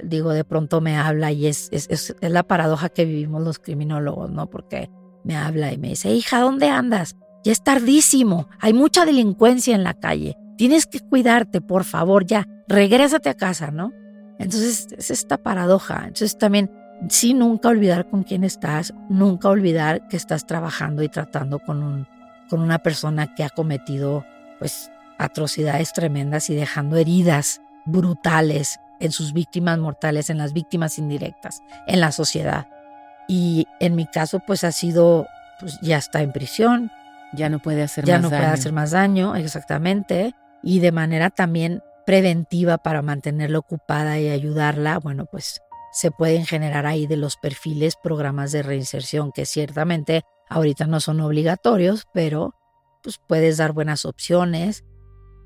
Digo, 0.03 0.31
de 0.31 0.45
pronto 0.45 0.81
me 0.81 0.97
habla 0.97 1.33
y 1.33 1.47
es, 1.47 1.69
es, 1.73 1.89
es, 1.91 2.15
la 2.21 2.43
paradoja 2.45 2.89
que 2.89 3.05
vivimos 3.05 3.43
los 3.43 3.59
criminólogos, 3.59 4.31
¿no? 4.31 4.49
Porque 4.49 4.91
me 5.25 5.37
habla 5.37 5.73
y 5.73 5.79
me 5.79 5.89
dice, 5.89 6.13
hija, 6.13 6.41
¿dónde 6.41 6.69
andas? 6.69 7.17
Ya 7.45 7.53
es 7.53 7.63
tardísimo, 7.63 8.49
hay 8.61 8.73
mucha 8.73 9.05
delincuencia 9.05 9.75
en 9.75 9.83
la 9.83 9.95
calle, 9.95 10.37
tienes 10.57 10.87
que 10.87 11.01
cuidarte, 11.01 11.61
por 11.61 11.83
favor, 11.85 12.25
ya, 12.25 12.47
regrésate 12.69 13.29
a 13.29 13.35
casa, 13.35 13.71
¿no? 13.71 13.93
Entonces 14.39 14.89
es 14.97 15.11
esta 15.11 15.39
paradoja. 15.39 15.99
Entonces 15.99 16.37
también, 16.39 16.71
sí, 17.09 17.35
nunca 17.35 17.69
olvidar 17.69 18.09
con 18.09 18.23
quién 18.23 18.45
estás, 18.45 18.93
nunca 19.09 19.49
olvidar 19.49 20.07
que 20.09 20.17
estás 20.17 20.47
trabajando 20.47 21.03
y 21.03 21.09
tratando 21.09 21.59
con, 21.59 21.83
un, 21.83 22.07
con 22.49 22.61
una 22.61 22.79
persona 22.79 23.35
que 23.35 23.45
ha 23.45 23.51
cometido, 23.51 24.25
pues, 24.59 24.91
atrocidades 25.19 25.93
tremendas 25.93 26.51
y 26.51 26.55
dejando 26.55 26.97
heridas 26.97 27.61
brutales 27.87 28.81
en 29.03 29.11
sus 29.11 29.33
víctimas 29.33 29.79
mortales, 29.79 30.31
en 30.31 30.39
las 30.39 30.53
víctimas 30.53 30.97
indirectas, 30.97 31.61
en 31.89 32.01
la 32.01 32.13
sociedad. 32.13 32.69
Y 33.29 33.67
en 33.81 33.97
mi 33.97 34.07
caso, 34.07 34.41
pues 34.47 34.63
ha 34.63 34.71
sido, 34.71 35.27
pues 35.61 35.79
ya 35.83 35.99
está 35.99 36.23
en 36.23 36.33
prisión. 36.33 36.91
Ya 37.35 37.49
no 37.49 37.59
puede 37.59 37.83
hacer 37.83 38.05
ya 38.05 38.15
más 38.15 38.23
no 38.23 38.31
daño. 38.31 38.43
puede 38.43 38.53
hacer 38.53 38.73
más 38.73 38.91
daño, 38.93 39.35
exactamente. 39.35 40.35
Y 40.63 40.79
de 40.79 40.93
manera 40.93 41.31
también 41.31 41.83
preventiva 42.07 42.79
para 42.79 43.03
mantenerla 43.03 43.59
ocupada 43.59 44.21
y 44.21 44.29
ayudarla, 44.29 44.99
bueno, 44.99 45.27
pues 45.27 45.61
se 45.93 46.13
pueden 46.13 46.47
generar 46.47 46.87
ahí 46.87 47.07
de 47.07 47.17
los 47.17 47.37
perfiles 47.37 47.97
programas 47.97 48.53
de 48.53 48.63
reinserción 48.63 49.33
que 49.33 49.47
ciertamente 49.47 50.23
ahorita 50.49 50.87
no 50.87 51.01
son 51.01 51.21
obligatorios, 51.21 52.07
pero 52.15 52.55
pues 53.03 53.19
puedes 53.27 53.57
dar 53.57 53.73
buenas 53.73 54.05
opciones 54.05 54.85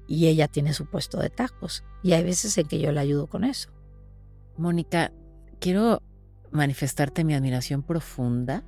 y 0.06 0.26
ella 0.26 0.48
tiene 0.48 0.72
su 0.72 0.86
puesto 0.86 1.18
de 1.18 1.30
tacos. 1.30 1.84
Y 2.02 2.12
hay 2.12 2.22
veces 2.22 2.56
en 2.58 2.66
que 2.66 2.78
yo 2.78 2.92
la 2.92 3.00
ayudo 3.00 3.26
con 3.26 3.44
eso. 3.44 3.70
Mónica, 4.56 5.12
quiero 5.60 6.02
manifestarte 6.50 7.24
mi 7.24 7.34
admiración 7.34 7.82
profunda, 7.82 8.64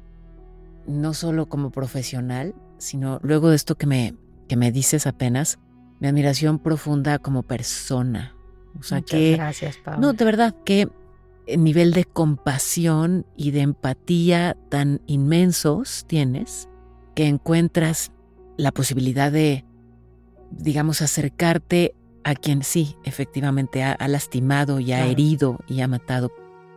no 0.87 1.15
solo 1.15 1.49
como 1.49 1.71
profesional, 1.71 2.55
sino 2.79 3.21
luego 3.23 3.51
de 3.51 3.57
esto 3.57 3.77
que 3.77 3.87
me, 3.87 4.15
que 4.49 4.57
me 4.57 4.73
dices 4.73 5.07
apenas, 5.07 5.59
mi 6.01 6.09
admiración 6.09 6.59
profunda 6.59 7.19
como 7.19 7.43
persona. 7.43 8.35
O 8.79 8.83
sea 8.83 8.99
Muchas 8.99 9.19
que... 9.19 9.33
gracias, 9.33 9.77
Paula. 9.79 10.01
No, 10.01 10.13
de 10.13 10.25
verdad, 10.25 10.55
qué 10.65 10.89
nivel 11.57 11.93
de 11.93 12.05
compasión 12.05 13.27
y 13.37 13.53
de 13.53 13.61
empatía 13.61 14.57
tan 14.69 15.01
inmensos 15.07 16.05
tienes 16.07 16.69
que 17.15 17.27
encuentras 17.27 18.13
la 18.57 18.73
posibilidad 18.73 19.33
de, 19.33 19.65
digamos, 20.51 21.03
acercarte 21.03 21.95
a 22.25 22.35
quien 22.35 22.63
sí, 22.63 22.97
efectivamente, 23.05 23.83
ha, 23.83 23.93
ha 23.93 24.09
lastimado 24.09 24.81
y 24.81 24.93
ha 24.93 24.97
Claro. 24.99 25.11
herido 25.11 25.59
y 25.67 25.81
ha 25.81 25.89
matado, 25.89 26.31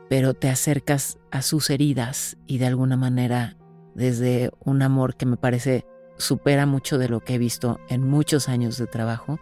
pero 0.10 0.34
te 0.34 0.50
acercas 0.50 1.18
a 1.32 1.42
sus 1.42 1.70
heridas 1.70 2.38
y 2.48 2.58
de 2.58 2.68
alguna 2.68 2.98
manera 2.98 3.58
desde 3.96 4.52
un 4.64 4.82
amor 4.82 5.16
que 5.16 5.26
me 5.26 5.38
parece 5.38 5.86
supera 6.18 6.66
mucho 6.66 6.98
de 6.98 7.10
lo 7.10 7.20
que 7.22 7.36
he 7.36 7.38
visto 7.38 7.80
en 7.90 8.08
muchos 8.08 8.48
años 8.48 8.78
de 8.78 8.88
trabajo, 8.88 9.40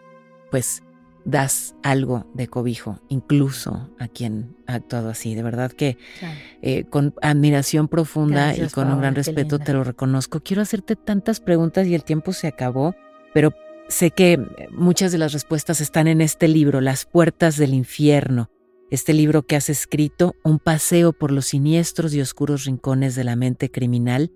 pues 0.50 0.82
das 1.26 1.76
algo 1.84 2.26
de 2.34 2.48
cobijo, 2.48 3.00
incluso 3.10 3.90
a 4.00 4.08
quien 4.08 4.56
ha 4.66 4.76
actuado 4.76 5.10
así. 5.10 5.36
De 5.36 5.44
verdad 5.44 5.72
que 5.72 5.98
Claro. 6.20 6.40
eh, 6.62 6.86
con 6.86 7.14
admiración 7.22 7.88
profunda 7.88 8.46
Gracias, 8.48 8.72
y 8.72 8.74
con 8.74 8.90
un 8.92 9.00
gran 9.00 9.14
respeto 9.16 9.58
linda. 9.58 9.66
te 9.66 9.74
lo 9.74 9.84
reconozco. 9.84 10.40
Quiero 10.40 10.62
hacerte 10.62 10.96
tantas 10.96 11.40
preguntas 11.42 11.86
y 11.88 11.94
el 11.94 12.04
tiempo 12.04 12.32
se 12.32 12.48
acabó, 12.48 12.96
pero 13.34 13.54
sé 13.90 14.12
que 14.12 14.40
muchas 14.72 15.12
de 15.12 15.18
las 15.18 15.34
respuestas 15.34 15.82
están 15.82 16.08
en 16.08 16.22
este 16.22 16.48
libro, 16.48 16.80
Las 16.80 17.06
Puertas 17.06 17.58
del 17.58 17.74
Infierno. 17.74 18.50
Este 18.90 19.14
libro 19.14 19.44
que 19.44 19.56
has 19.56 19.70
escrito, 19.70 20.36
Un 20.44 20.60
paseo 20.60 21.12
por 21.14 21.32
los 21.32 21.48
siniestros 21.48 22.14
y 22.14 22.22
oscuros 22.22 22.66
rincones 22.66 23.16
de 23.16 23.24
la 23.24 23.36
mente 23.36 23.70
criminal. 23.70 24.32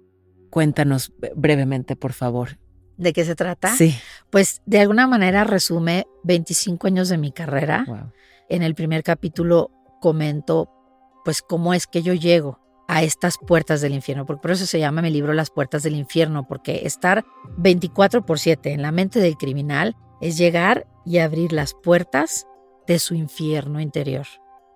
Cuéntanos 0.49 1.13
brevemente, 1.35 1.95
por 1.95 2.13
favor. 2.13 2.59
¿De 2.97 3.13
qué 3.13 3.25
se 3.25 3.35
trata? 3.35 3.75
Sí. 3.75 3.95
Pues 4.29 4.61
de 4.65 4.79
alguna 4.79 5.07
manera 5.07 5.43
resume 5.43 6.05
25 6.23 6.87
años 6.87 7.09
de 7.09 7.17
mi 7.17 7.31
carrera. 7.31 7.85
Wow. 7.87 8.11
En 8.49 8.61
el 8.61 8.75
primer 8.75 9.01
capítulo 9.01 9.71
comento 9.99 10.69
pues 11.23 11.41
cómo 11.41 11.73
es 11.73 11.87
que 11.87 12.01
yo 12.01 12.13
llego 12.13 12.62
a 12.87 13.03
estas 13.03 13.37
puertas 13.37 13.81
del 13.81 13.93
infierno, 13.93 14.25
porque 14.25 14.41
por 14.41 14.51
eso 14.51 14.65
se 14.65 14.79
llama 14.79 15.01
mi 15.01 15.09
libro 15.09 15.33
Las 15.33 15.49
puertas 15.49 15.83
del 15.83 15.95
infierno, 15.95 16.47
porque 16.47 16.81
estar 16.85 17.23
24 17.57 18.25
por 18.25 18.39
7 18.39 18.71
en 18.71 18.81
la 18.81 18.91
mente 18.91 19.19
del 19.19 19.37
criminal 19.37 19.95
es 20.21 20.37
llegar 20.37 20.87
y 21.05 21.19
abrir 21.19 21.53
las 21.53 21.73
puertas 21.73 22.47
de 22.87 22.99
su 22.99 23.15
infierno 23.15 23.79
interior. 23.79 24.25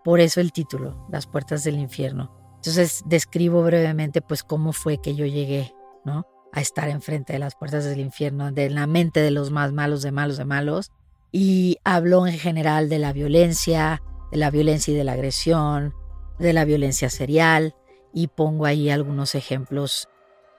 Por 0.04 0.20
eso 0.20 0.40
el 0.40 0.52
título, 0.52 1.06
Las 1.12 1.28
puertas 1.28 1.64
del 1.64 1.78
infierno. 1.78 2.34
Entonces 2.56 3.04
describo 3.06 3.62
brevemente 3.64 4.22
pues 4.22 4.44
cómo 4.44 4.74
fue 4.74 5.00
que 5.00 5.16
yo 5.16 5.26
llegué, 5.26 5.74
¿no? 6.06 6.26
A 6.54 6.62
estar 6.62 6.90
enfrente 6.90 7.34
de 7.34 7.40
las 7.40 7.56
puertas 7.56 7.86
del 7.86 8.00
infierno, 8.00 8.52
de 8.52 8.70
la 8.70 8.88
mente 8.88 9.20
de 9.20 9.32
los 9.32 9.52
más 9.52 9.74
malos 9.74 10.02
de 10.02 10.12
malos 10.12 10.38
de 10.38 10.46
malos. 10.46 10.92
Y 11.32 11.78
hablo 11.84 12.26
en 12.26 12.38
general 12.38 12.90
de 12.90 13.00
la 13.00 13.14
violencia, 13.14 14.02
de 14.32 14.38
la 14.38 14.50
violencia 14.50 14.94
y 14.94 14.98
de 14.98 15.04
la 15.04 15.12
agresión, 15.12 15.94
de 16.40 16.54
la 16.54 16.66
violencia 16.66 17.10
serial 17.10 17.76
y 18.14 18.28
pongo 18.28 18.66
ahí 18.66 18.90
algunos 18.90 19.36
ejemplos 19.36 20.08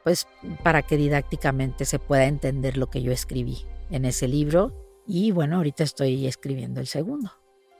pues 0.04 0.26
para 0.62 0.82
que 0.82 0.96
didácticamente 0.96 1.84
se 1.84 1.98
pueda 1.98 2.24
entender 2.24 2.76
lo 2.76 2.88
que 2.88 3.02
yo 3.02 3.12
escribí 3.12 3.66
en 3.90 4.04
ese 4.04 4.28
libro 4.28 4.72
y 5.06 5.32
bueno, 5.32 5.56
ahorita 5.56 5.84
estoy 5.84 6.26
escribiendo 6.26 6.80
el 6.80 6.86
segundo. 6.86 7.32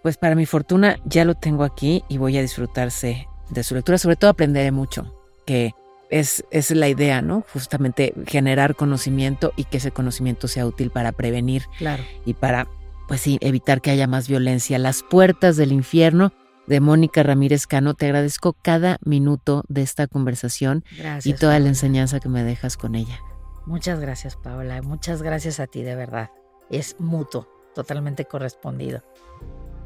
Pues 0.03 0.17
para 0.17 0.35
mi 0.35 0.47
fortuna 0.47 0.99
ya 1.05 1.25
lo 1.25 1.35
tengo 1.35 1.65
aquí 1.65 2.03
y 2.09 2.19
voy 2.19 2.37
a 2.39 2.43
disfrutarse 2.43 3.27
de 3.51 3.63
su 3.63 3.75
lectura. 3.75 3.99
Sobre 3.99 4.17
todo 4.17 4.31
aprenderé 4.31 4.71
mucho, 4.73 5.15
que 5.47 5.73
es, 6.11 6.45
es 6.51 6.71
la 6.71 6.89
idea, 6.89 7.21
¿no? 7.21 7.45
Justamente 7.53 8.15
generar 8.27 8.75
conocimiento 8.77 9.53
y 9.57 9.65
que 9.65 9.79
ese 9.79 9.91
conocimiento 9.91 10.49
sea 10.49 10.67
útil 10.67 10.91
para 10.91 11.13
prevenir 11.13 11.65
Claro. 11.79 12.03
y 12.25 12.35
para, 12.35 12.69
pues 13.09 13.21
sí, 13.21 13.39
evitar 13.41 13.81
que 13.81 13.91
haya 13.91 14.07
más 14.07 14.29
violencia. 14.29 14.79
Las 14.79 15.03
puertas 15.03 15.57
del 15.57 15.73
infierno 15.73 16.33
de 16.69 16.81
Mónica 16.81 17.23
Ramírez 17.23 17.67
Cano. 17.67 17.95
Te 17.95 18.07
agradezco 18.07 18.55
cada 18.63 18.99
minuto 19.05 19.65
de 19.69 19.83
esta 19.83 20.07
conversación 20.07 20.85
Gracias. 20.97 21.27
y 21.27 21.33
toda 21.33 21.59
la 21.59 21.69
enseñanza 21.69 22.21
que 22.21 22.29
me 22.29 22.45
dejas 22.45 22.77
con 22.77 22.95
ella. 22.95 23.19
Muchas 23.67 24.01
gracias, 24.01 24.37
Paola. 24.37 24.81
Muchas 24.83 25.23
gracias 25.23 25.61
a 25.61 25.67
ti, 25.67 25.83
de 25.83 25.95
verdad. 25.95 26.31
Es 26.71 26.97
mutuo, 26.99 27.49
totalmente 27.75 28.25
correspondido. 28.25 29.03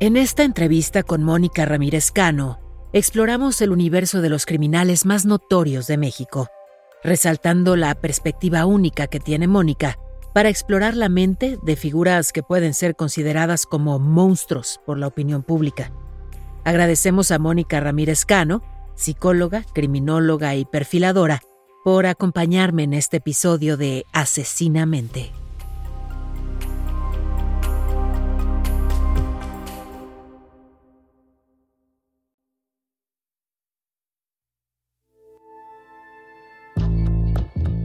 En 0.00 0.16
esta 0.16 0.42
entrevista 0.44 1.02
con 1.02 1.22
Mónica 1.22 1.64
Ramírez 1.64 2.10
Cano, 2.10 2.60
exploramos 2.92 3.60
el 3.60 3.70
universo 3.70 4.20
de 4.20 4.28
los 4.28 4.46
criminales 4.46 5.06
más 5.06 5.24
notorios 5.24 5.86
de 5.86 5.96
México, 5.96 6.48
resaltando 7.02 7.76
la 7.76 7.94
perspectiva 7.94 8.66
única 8.66 9.06
que 9.06 9.20
tiene 9.20 9.46
Mónica 9.46 9.98
para 10.34 10.48
explorar 10.48 10.96
la 10.96 11.08
mente 11.08 11.58
de 11.62 11.76
figuras 11.76 12.32
que 12.32 12.42
pueden 12.42 12.74
ser 12.74 12.96
consideradas 12.96 13.66
como 13.66 13.98
monstruos 13.98 14.80
por 14.86 14.98
la 14.98 15.06
opinión 15.06 15.42
pública. 15.42 15.92
Agradecemos 16.64 17.32
a 17.32 17.38
Mónica 17.40 17.80
Ramírez 17.80 18.24
Cano, 18.24 18.62
psicóloga, 18.94 19.64
criminóloga 19.74 20.54
y 20.54 20.64
perfiladora, 20.64 21.40
por 21.84 22.06
acompañarme 22.06 22.84
en 22.84 22.94
este 22.94 23.16
episodio 23.16 23.76
de 23.76 24.04
Asesinamente. 24.12 25.32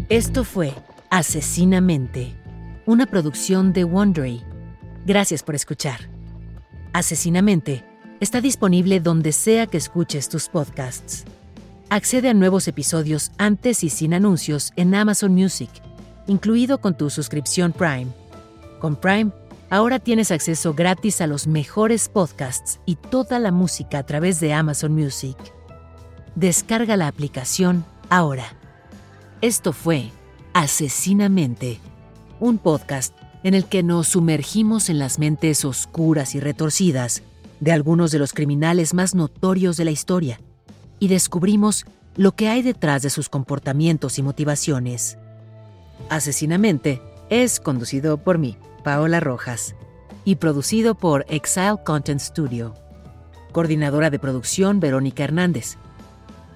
Esto 0.10 0.44
fue 0.44 0.74
Asesinamente, 1.10 2.40
una 2.86 3.08
producción 3.08 3.74
de 3.74 3.84
Wondery. 3.84 4.44
Gracias 5.06 5.42
por 5.42 5.56
escuchar. 5.56 6.12
Asesinamente 6.94 7.84
está 8.20 8.42
disponible 8.42 9.00
donde 9.00 9.32
sea 9.32 9.68
que 9.68 9.78
escuches 9.78 10.30
tus 10.30 10.50
podcasts. 10.50 11.26
Accede 11.90 12.30
a 12.30 12.34
nuevos 12.34 12.68
episodios 12.68 13.32
antes 13.38 13.84
y 13.84 13.90
sin 13.90 14.14
anuncios 14.14 14.74
en 14.76 14.94
Amazon 14.96 15.34
Music, 15.34 15.70
incluido 16.28 16.80
con 16.80 16.98
tu 16.98 17.10
suscripción 17.10 17.72
Prime. 17.72 18.08
Con 18.80 18.96
Prime, 18.96 19.32
ahora 19.70 20.00
tienes 20.00 20.32
acceso 20.32 20.74
gratis 20.74 21.22
a 21.22 21.28
los 21.28 21.48
mejores 21.48 22.10
podcasts 22.10 22.80
y 22.86 22.96
toda 22.96 23.40
la 23.40 23.52
música 23.52 24.00
a 24.00 24.06
través 24.06 24.40
de 24.40 24.54
Amazon 24.54 24.94
Music. 24.94 25.38
Descarga 26.36 26.98
la 26.98 27.08
aplicación 27.08 27.86
ahora. 28.10 28.46
Esto 29.42 29.74
fue 29.74 30.12
Asesinamente, 30.54 31.80
un 32.40 32.58
podcast 32.58 33.16
en 33.44 33.54
el 33.54 33.66
que 33.66 33.84
nos 33.84 34.08
sumergimos 34.08 34.90
en 34.90 34.98
las 34.98 35.20
mentes 35.20 35.64
oscuras 35.64 36.34
y 36.34 36.40
retorcidas 36.40 37.22
de 37.60 37.72
algunos 37.72 38.12
de 38.12 38.20
los 38.20 38.34
criminales 38.34 38.94
más 38.94 39.16
notorios 39.16 39.78
de 39.78 39.86
la 39.86 39.92
historia 39.92 40.40
y 41.00 41.08
descubrimos 41.08 41.86
lo 42.16 42.34
que 42.34 42.50
hay 42.50 42.62
detrás 42.62 43.04
de 43.04 43.10
sus 43.10 43.30
comportamientos 43.30 44.18
y 44.18 44.24
motivaciones. 44.24 45.18
Asesinamente 46.10 47.02
es 47.30 47.60
conducido 47.60 48.18
por 48.18 48.38
mí, 48.38 48.58
Paola 48.84 49.20
Rojas, 49.20 49.76
y 50.26 50.36
producido 50.36 50.96
por 50.96 51.26
Exile 51.30 51.78
Content 51.86 52.20
Studio. 52.20 52.74
Coordinadora 53.52 54.10
de 54.10 54.20
producción 54.20 54.80
Verónica 54.80 55.24
Hernández. 55.24 55.78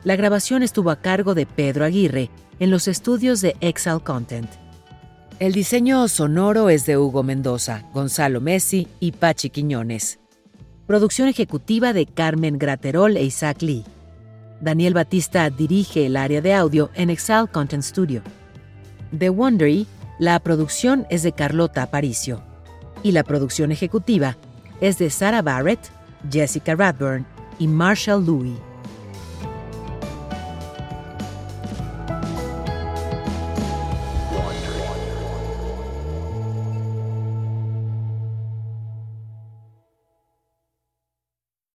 La 0.03 0.15
grabación 0.15 0.63
estuvo 0.63 0.89
a 0.89 1.01
cargo 1.01 1.35
de 1.35 1.45
Pedro 1.45 1.85
Aguirre 1.85 2.29
en 2.59 2.71
los 2.71 2.87
estudios 2.87 3.41
de 3.41 3.55
Exile 3.61 4.01
Content. 4.03 4.49
El 5.39 5.53
diseño 5.53 6.07
sonoro 6.07 6.69
es 6.69 6.85
de 6.85 6.97
Hugo 6.97 7.23
Mendoza, 7.23 7.83
Gonzalo 7.93 8.41
Messi 8.41 8.87
y 8.99 9.11
Pachi 9.11 9.49
Quiñones. 9.49 10.20
Producción 10.91 11.29
ejecutiva 11.29 11.93
de 11.93 12.05
Carmen 12.05 12.59
Graterol 12.59 13.15
e 13.15 13.23
Isaac 13.23 13.61
Lee. 13.61 13.85
Daniel 14.59 14.93
Batista 14.93 15.49
dirige 15.49 16.05
el 16.05 16.17
área 16.17 16.41
de 16.41 16.53
audio 16.53 16.89
en 16.95 17.09
Exile 17.09 17.47
Content 17.49 17.81
Studio. 17.81 18.21
De 19.13 19.29
Wondery, 19.29 19.87
la 20.19 20.37
producción 20.41 21.07
es 21.09 21.23
de 21.23 21.31
Carlota 21.31 21.83
Aparicio. 21.83 22.43
Y 23.03 23.13
la 23.13 23.23
producción 23.23 23.71
ejecutiva 23.71 24.35
es 24.81 24.97
de 24.97 25.09
Sarah 25.09 25.41
Barrett, 25.41 25.79
Jessica 26.29 26.75
Radburn 26.75 27.25
y 27.57 27.69
Marshall 27.69 28.25
Louis. 28.25 28.59